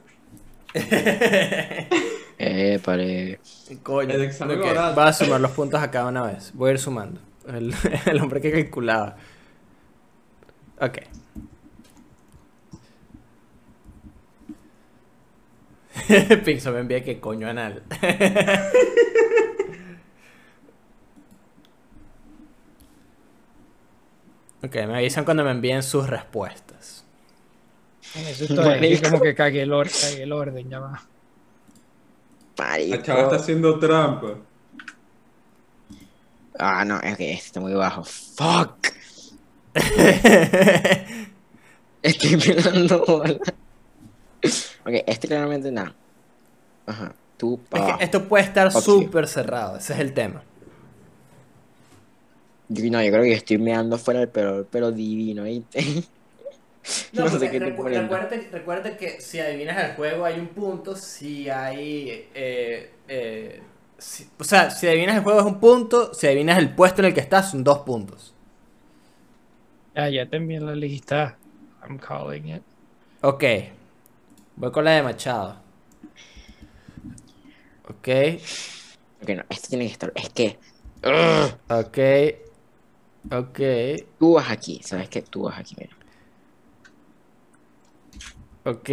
[2.43, 3.39] Eh, pare.
[3.83, 4.15] Coño.
[4.15, 4.95] El examen oral.
[4.95, 6.51] Voy a sumar los puntos a cada una vez.
[6.55, 7.21] Voy a ir sumando.
[7.47, 7.71] El,
[8.07, 9.15] el hombre que calculaba.
[10.79, 10.97] Ok.
[16.45, 17.83] Pixo me envía que coño anal.
[24.63, 27.05] ok, me avisan cuando me envíen sus respuestas.
[28.15, 29.09] Eso Marico.
[29.09, 31.01] como que cagué el, or cagué el orden, ya va.
[32.57, 34.35] La chava está haciendo trampa.
[36.59, 38.03] Ah, no, es que este está muy bajo.
[38.03, 38.89] Fuck.
[42.03, 43.39] Estoy pelando bola.
[44.85, 45.95] Ok, este claramente nada.
[46.85, 47.15] Ajá.
[47.37, 50.43] Tú Es que esto puede estar súper cerrado, ese es el tema.
[52.67, 55.79] Yo, no, yo creo que estoy meando fuera del pelo, pero divino, ¿viste?
[57.13, 58.09] No, sé qué te ponen.
[58.51, 62.29] recuerda, que si adivinas el juego hay un punto, si hay...
[62.33, 63.61] eh, eh,
[63.97, 67.07] si- o sea, si adivinas el juego es un punto, si adivinas el puesto en
[67.09, 68.35] el que estás son dos puntos.
[69.95, 71.41] Ya, ya te envié la lista.
[71.83, 72.65] I'm calling it.
[73.21, 73.43] Ok.
[74.55, 75.57] Voy con la de Machado.
[77.89, 78.07] Ok.
[79.21, 80.11] Ok, no, esto tiene que estar.
[80.15, 80.59] Es que
[81.69, 81.97] Ok.
[83.31, 83.59] Ok.
[84.17, 85.21] tú vas aquí, ¿sabes qué?
[85.21, 85.97] Tú vas aquí, mira.
[88.65, 88.89] Ok.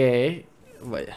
[0.83, 1.17] Vaya.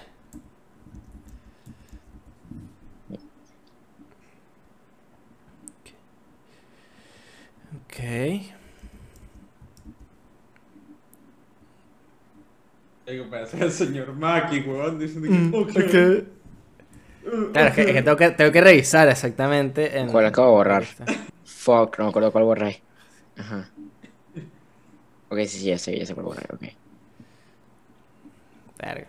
[7.76, 7.98] Ok.
[13.08, 15.34] Digo, parece el señor Maki, weón, diciendo que.
[15.34, 16.42] Mm.
[17.54, 20.08] Claro, es que, es que tengo que tengo que revisar exactamente en...
[20.08, 20.86] ¿Cuál acabo de borrar?
[21.44, 22.82] Fuck, no me acuerdo cuál borré.
[23.38, 23.70] Ajá.
[25.30, 26.64] Ok, sí, sí, ya sé, ya sé cuál borré, ok.
[28.78, 29.08] Verga.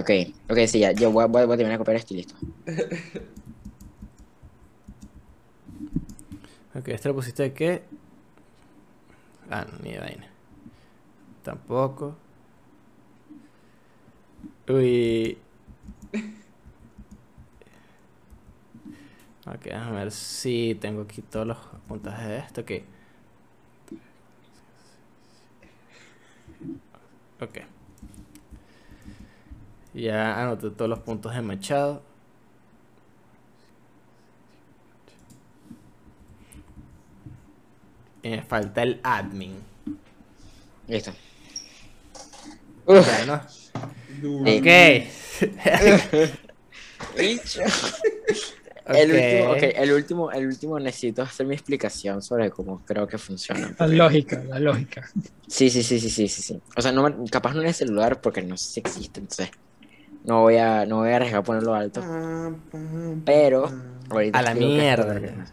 [0.00, 0.10] Ok,
[0.50, 2.18] ok, sí, ya, yo voy, a- voy, a- voy a terminar de copiar esto y
[2.18, 2.34] listo.
[6.74, 7.82] Ok, ¿este lo pusiste de qué?
[9.50, 10.26] Ah, no, ni de vaina.
[11.42, 12.16] Tampoco.
[14.68, 15.38] Uy.
[19.46, 22.60] Ok, déjame ver si tengo aquí todos los puntajes de esto.
[22.62, 22.70] Ok.
[27.40, 27.58] Ok.
[29.92, 32.02] Ya anoté todos los puntos de Machado.
[38.22, 39.62] Y me falta el admin.
[40.88, 41.12] Listo.
[42.88, 43.40] Ya, ¿no?
[43.74, 43.82] Duro.
[43.82, 44.03] Eh,
[44.40, 44.66] Ok.
[48.86, 53.74] El último, el último, el último necesito hacer mi explicación sobre cómo creo que funciona.
[53.78, 55.06] La lógica, la lógica.
[55.46, 56.62] Sí, sí, sí, sí, sí, sí, sí.
[56.76, 59.50] O sea, no, me- capaz no en el celular porque no sé si existe, entonces
[60.24, 62.00] No voy a, no voy a arriesgar a ponerlo alto.
[63.24, 63.70] Pero
[64.10, 65.18] ahorita A la digo que esto mierda.
[65.18, 65.52] es-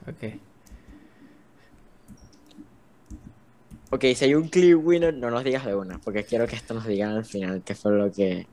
[3.92, 4.06] Ok.
[4.16, 6.86] Si hay un clear winner, no nos digas de una, porque quiero que esto nos
[6.86, 8.48] digan al final qué fue lo que...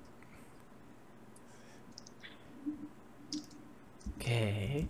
[4.16, 4.88] Ok.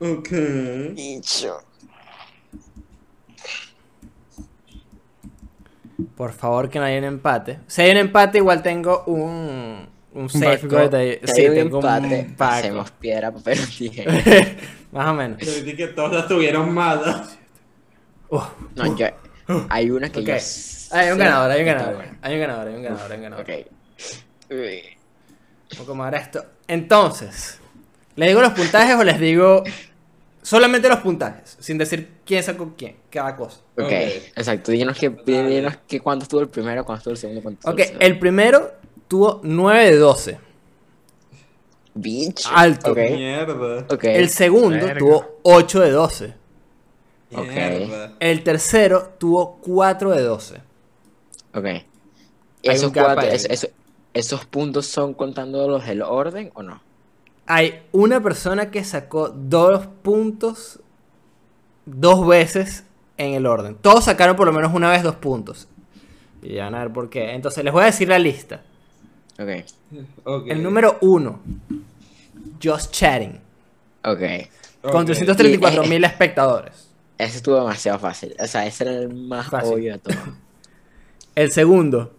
[0.00, 0.28] Ok.
[0.94, 1.58] Dicho.
[6.14, 7.58] Por favor, que no haya un empate.
[7.66, 9.88] Si hay un empate, igual tengo un.
[10.12, 11.18] Un safeguard ahí.
[11.24, 13.58] Si Sí, hay un tengo empate, un hacemos piedra, papel.
[14.92, 15.38] Más o menos.
[15.40, 17.38] Yo dije que todas las tuvieron malas.
[18.28, 18.44] Uf,
[18.74, 19.06] No, yo...
[19.68, 20.26] Hay una que Ok.
[20.26, 20.34] yo...
[20.92, 22.04] Hay un ganador, hay un ganador.
[22.22, 23.44] Hay un ganador, hay un ganador, hay un ganador.
[23.44, 23.66] Ok.
[24.50, 24.82] Uy.
[25.70, 26.44] Vamos a acomodar esto.
[26.68, 27.58] Entonces,
[28.14, 29.62] ¿les digo los puntajes o les digo
[30.42, 31.56] solamente los puntajes?
[31.60, 33.58] Sin decir quién sacó quién, cada cosa.
[33.76, 34.70] Ok, exacto.
[34.70, 37.84] Díganos que, díganos que cuánto estuvo el primero, cuánto estuvo el segundo, cuánto Ok, el
[37.86, 38.06] segundo.
[38.06, 38.72] el primero
[39.08, 40.38] tuvo 9 de 12.
[41.94, 42.46] Bitch.
[42.52, 42.92] Alto.
[42.92, 42.98] Ok.
[42.98, 43.86] Mierda.
[43.88, 44.04] Ok.
[44.04, 44.98] El segundo Verga.
[44.98, 46.34] tuvo 8 de 12.
[47.34, 47.46] Ok.
[47.48, 48.12] Mierda.
[48.20, 50.54] El tercero tuvo 4 de 12.
[51.54, 51.66] Ok.
[52.62, 53.34] Esos, un gap cuatro, ahí.
[53.36, 53.68] es- eso-
[54.14, 56.80] ¿Esos puntos son contando los del orden o no?
[57.46, 60.80] Hay una persona que sacó dos puntos
[61.84, 62.84] dos veces
[63.18, 63.76] en el orden.
[63.76, 65.68] Todos sacaron por lo menos una vez dos puntos.
[66.42, 67.32] Y ya van a ver por qué.
[67.34, 68.62] Entonces les voy a decir la lista.
[69.38, 69.48] Ok.
[70.24, 70.46] Ok.
[70.48, 71.40] El número uno,
[72.62, 73.38] Just Chatting,
[74.04, 74.20] Ok.
[74.80, 75.06] con Ok.
[75.06, 76.88] 334 mil espectadores.
[77.18, 78.34] Ese estuvo demasiado fácil.
[78.38, 79.72] O sea, ese era el más Fácil.
[79.74, 80.14] obvio de todo.
[81.34, 82.14] El segundo,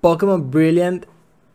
[0.00, 1.04] Pokémon Brilliant,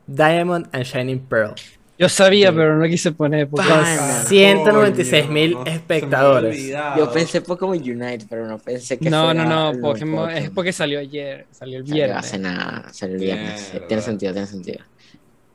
[0.06, 1.56] Diamond and Shining Pearl.
[2.00, 3.48] Yo sabía, pero no quise poner.
[3.50, 4.24] Pana.
[4.28, 6.68] 196 mil espectadores.
[6.96, 10.72] Yo pensé Pokémon Unite, pero no pensé que No, fuera no, no, Pokémon es porque
[10.72, 12.18] salió ayer, salió el Salió viernes.
[12.18, 13.62] hace nada, salió el viernes.
[13.72, 13.80] sí.
[13.88, 14.80] Tiene sentido, tiene sentido.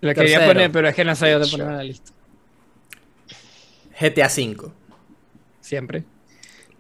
[0.01, 0.53] Lo quería Tercero.
[0.53, 2.11] poner, pero es que no sabía dónde ponerlo en la lista.
[4.01, 4.73] GTA V.
[5.61, 6.03] Siempre.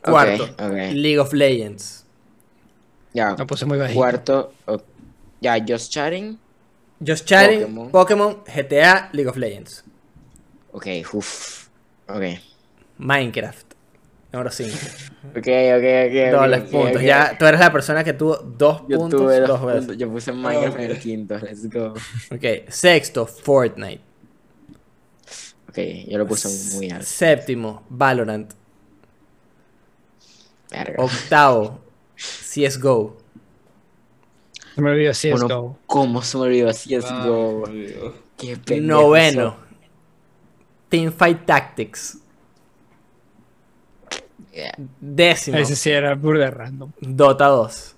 [0.02, 0.48] Cuarto.
[0.92, 2.04] League of Legends.
[3.14, 3.98] Ya, Lo puse muy bajito.
[3.98, 4.52] cuarto.
[5.40, 6.38] Ya, Just Chatting.
[7.04, 7.60] Just Chatting,
[7.90, 7.90] Pokémon.
[7.90, 9.84] Pokémon, GTA, League of Legends.
[10.72, 11.68] Ok, uff.
[12.08, 12.22] Ok.
[12.98, 13.66] Minecraft.
[14.32, 14.70] Número 5.
[15.24, 15.46] Ok, ok, ok.
[15.46, 17.02] ok, Dobles ok, puntos.
[17.02, 19.80] Ya, tú eres la persona que tuvo dos Yo puntos tuve dos dos veces.
[19.82, 19.96] puntos.
[19.98, 21.38] Yo puse Minecraft en el quinto.
[21.38, 21.94] Let's go.
[22.30, 22.68] Ok.
[22.68, 24.00] Sexto, Fortnite.
[25.68, 27.04] Ok, yo lo puse muy alto.
[27.06, 28.52] Séptimo, Valorant.
[30.72, 31.02] Verga.
[31.04, 31.80] Octavo,
[32.16, 33.16] CSGO.
[34.74, 35.38] Se me olvidó CSGO.
[35.38, 37.64] Bueno, ¿Cómo se me olvidó CSGO?
[38.38, 39.56] Qué pendejo Noveno.
[40.88, 42.18] Teamfight Tactics.
[44.52, 46.90] Yeah, Décimo, Ese sí era burda random.
[47.00, 47.96] Dota 2.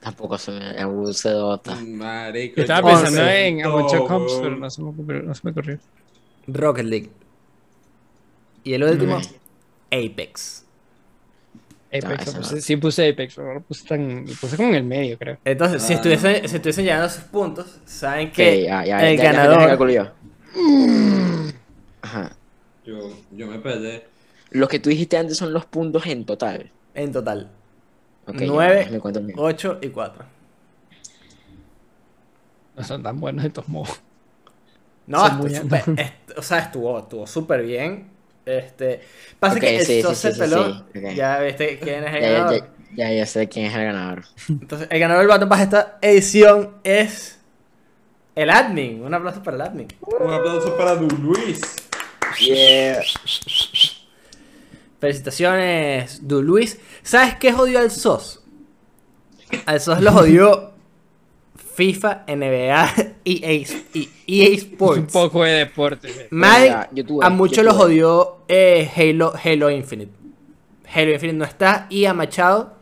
[0.00, 1.76] Tampoco se me abuse Dota.
[1.76, 2.56] Marico.
[2.56, 3.04] Yo estaba Once.
[3.04, 5.22] pensando en Amocho Todo, Comps, pero no se me ocurrió.
[5.22, 5.78] No se me ocurrió.
[6.48, 7.10] Rocket League.
[8.64, 9.22] Y el último, Ok.
[9.92, 10.64] Apex.
[11.92, 12.60] Apex, lo ese puse- no.
[12.62, 15.38] sí puse Apex, pero lo puse, tan, lo puse como en el medio, creo.
[15.44, 15.96] Entonces, si Ah.
[15.96, 19.42] estuviesen, si estuviesen llegando a esos puntos, saben que ya, ya, el ya, ya, ya
[19.42, 19.66] ganador.
[19.68, 20.10] calculo yo.
[22.02, 22.36] Ajá.
[22.84, 24.06] Yo, yo me peleé.
[24.50, 26.70] Los que tú dijiste antes son los puntos en total.
[26.94, 27.50] En total,
[28.26, 28.76] Ok, ya, Nueve.
[28.76, 29.36] déjame cuento el mío.
[29.38, 30.24] 8 y 4.
[32.76, 34.00] No son tan buenos todos modos.
[35.06, 35.98] No, Son estu- muy súper- altos.
[35.98, 38.08] est- o sea, estuvo, estuvo súper bien.
[38.58, 39.00] Este,
[39.38, 40.86] pasa que el sí, sos sí, se sí, peló.
[41.14, 42.56] Ya viste quién es el Ya, ganador.
[42.90, 44.24] ya, ya, ya sé quién es el ganador.
[44.60, 47.40] Entonces, el ganador del Battle Pass de esta edición es
[48.34, 49.02] el admin.
[49.02, 49.88] Un aplauso para el admin.
[50.00, 51.60] Un aplauso para Luis.
[52.38, 53.02] Yeah.
[55.00, 56.78] Felicitaciones, Du Luis.
[57.02, 58.42] ¿Sabes qué jodió al SOS?
[59.66, 60.69] Al SOS lo jodió
[61.80, 62.94] FIFA, NBA,
[63.24, 63.52] EA,
[63.94, 65.12] y EA Un Sports.
[65.12, 66.28] poco de deporte.
[66.30, 70.12] Madden, yo a muchos yo lo tuve- jodió eh, Halo, Halo Infinite.
[70.94, 71.86] Halo Infinite no está.
[71.88, 72.76] Y a Machado.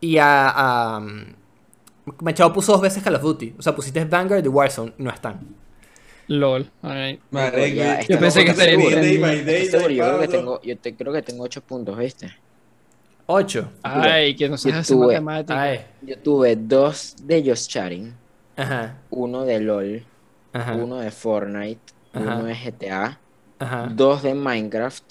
[0.00, 1.24] Y a, a, um,
[2.20, 3.54] Machado puso dos veces Call of Duty.
[3.58, 4.92] O sea, pusiste Vanguard y Warzone.
[4.98, 5.40] No están.
[6.28, 6.70] LOL.
[6.82, 7.20] alright.
[7.32, 10.30] Marico, Ya, y- este pensé que estaría yo creo que paso.
[10.30, 12.32] tengo, yo te- creo que tengo 8 puntos, ¿viste?
[13.26, 13.72] 8.
[13.82, 15.22] Ay, que no sabes Yo tuve-.
[15.48, 15.86] Ay.
[16.02, 18.12] Yo tuve dos de Just Chatting,
[18.56, 18.98] Ajá.
[19.10, 20.04] uno de LOL,
[20.52, 20.74] Ajá.
[20.74, 21.80] uno de Fortnite,
[22.12, 22.24] Ajá.
[22.24, 23.20] uno de GTA,
[23.58, 23.88] Ajá.
[23.94, 25.04] dos de Minecraft,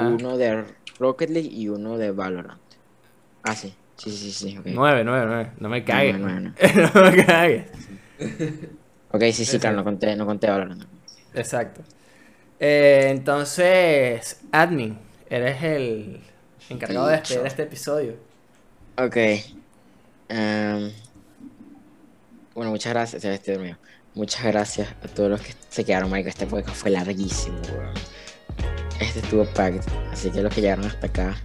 [0.00, 0.64] uno de
[0.98, 2.60] Rocket League y uno de Valorant.
[3.42, 3.74] Ah, sí.
[3.96, 4.58] Sí, sí, sí.
[4.64, 5.52] 9, 9, 9.
[5.60, 6.18] No me cagues.
[6.18, 7.70] Nueve, nueve, no me cagues.
[9.12, 10.82] Ok, sí, sí, claro, no conté, no conté Valorant.
[11.34, 11.82] Exacto.
[12.58, 14.98] Eh, entonces, admin,
[15.28, 16.20] eres el
[16.68, 18.20] encargado de despedir este episodio.
[18.96, 19.16] Ok.
[20.28, 20.92] em,
[22.54, 23.78] Bueno, muchas gracias, se vestido mío.
[24.14, 26.28] Muchas gracias a todos los que se quedaron, marico.
[26.28, 28.06] Este podcast fue larguísimo, weón.
[29.00, 29.82] Este estuvo packed,
[30.12, 31.36] así que los que llegaron hasta acá,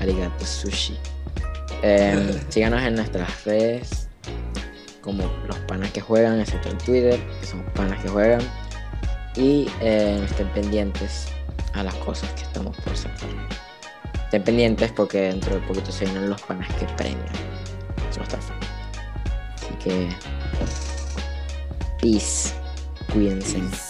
[0.00, 0.98] arigato sushi.
[1.82, 4.10] Em, síganos en nuestras redes,
[5.00, 8.42] como los panas que juegan, excepto en Twitter, que son panas que juegan.
[9.36, 11.28] Y eh, estén pendientes
[11.72, 13.28] a las cosas que estamos por sacar.
[14.30, 17.18] Estén pendientes porque dentro de poquito se vienen los panas que premian.
[18.08, 18.54] Estar fun.
[19.56, 20.08] Así que.
[22.00, 22.54] Peace.
[23.12, 23.89] Cuídense.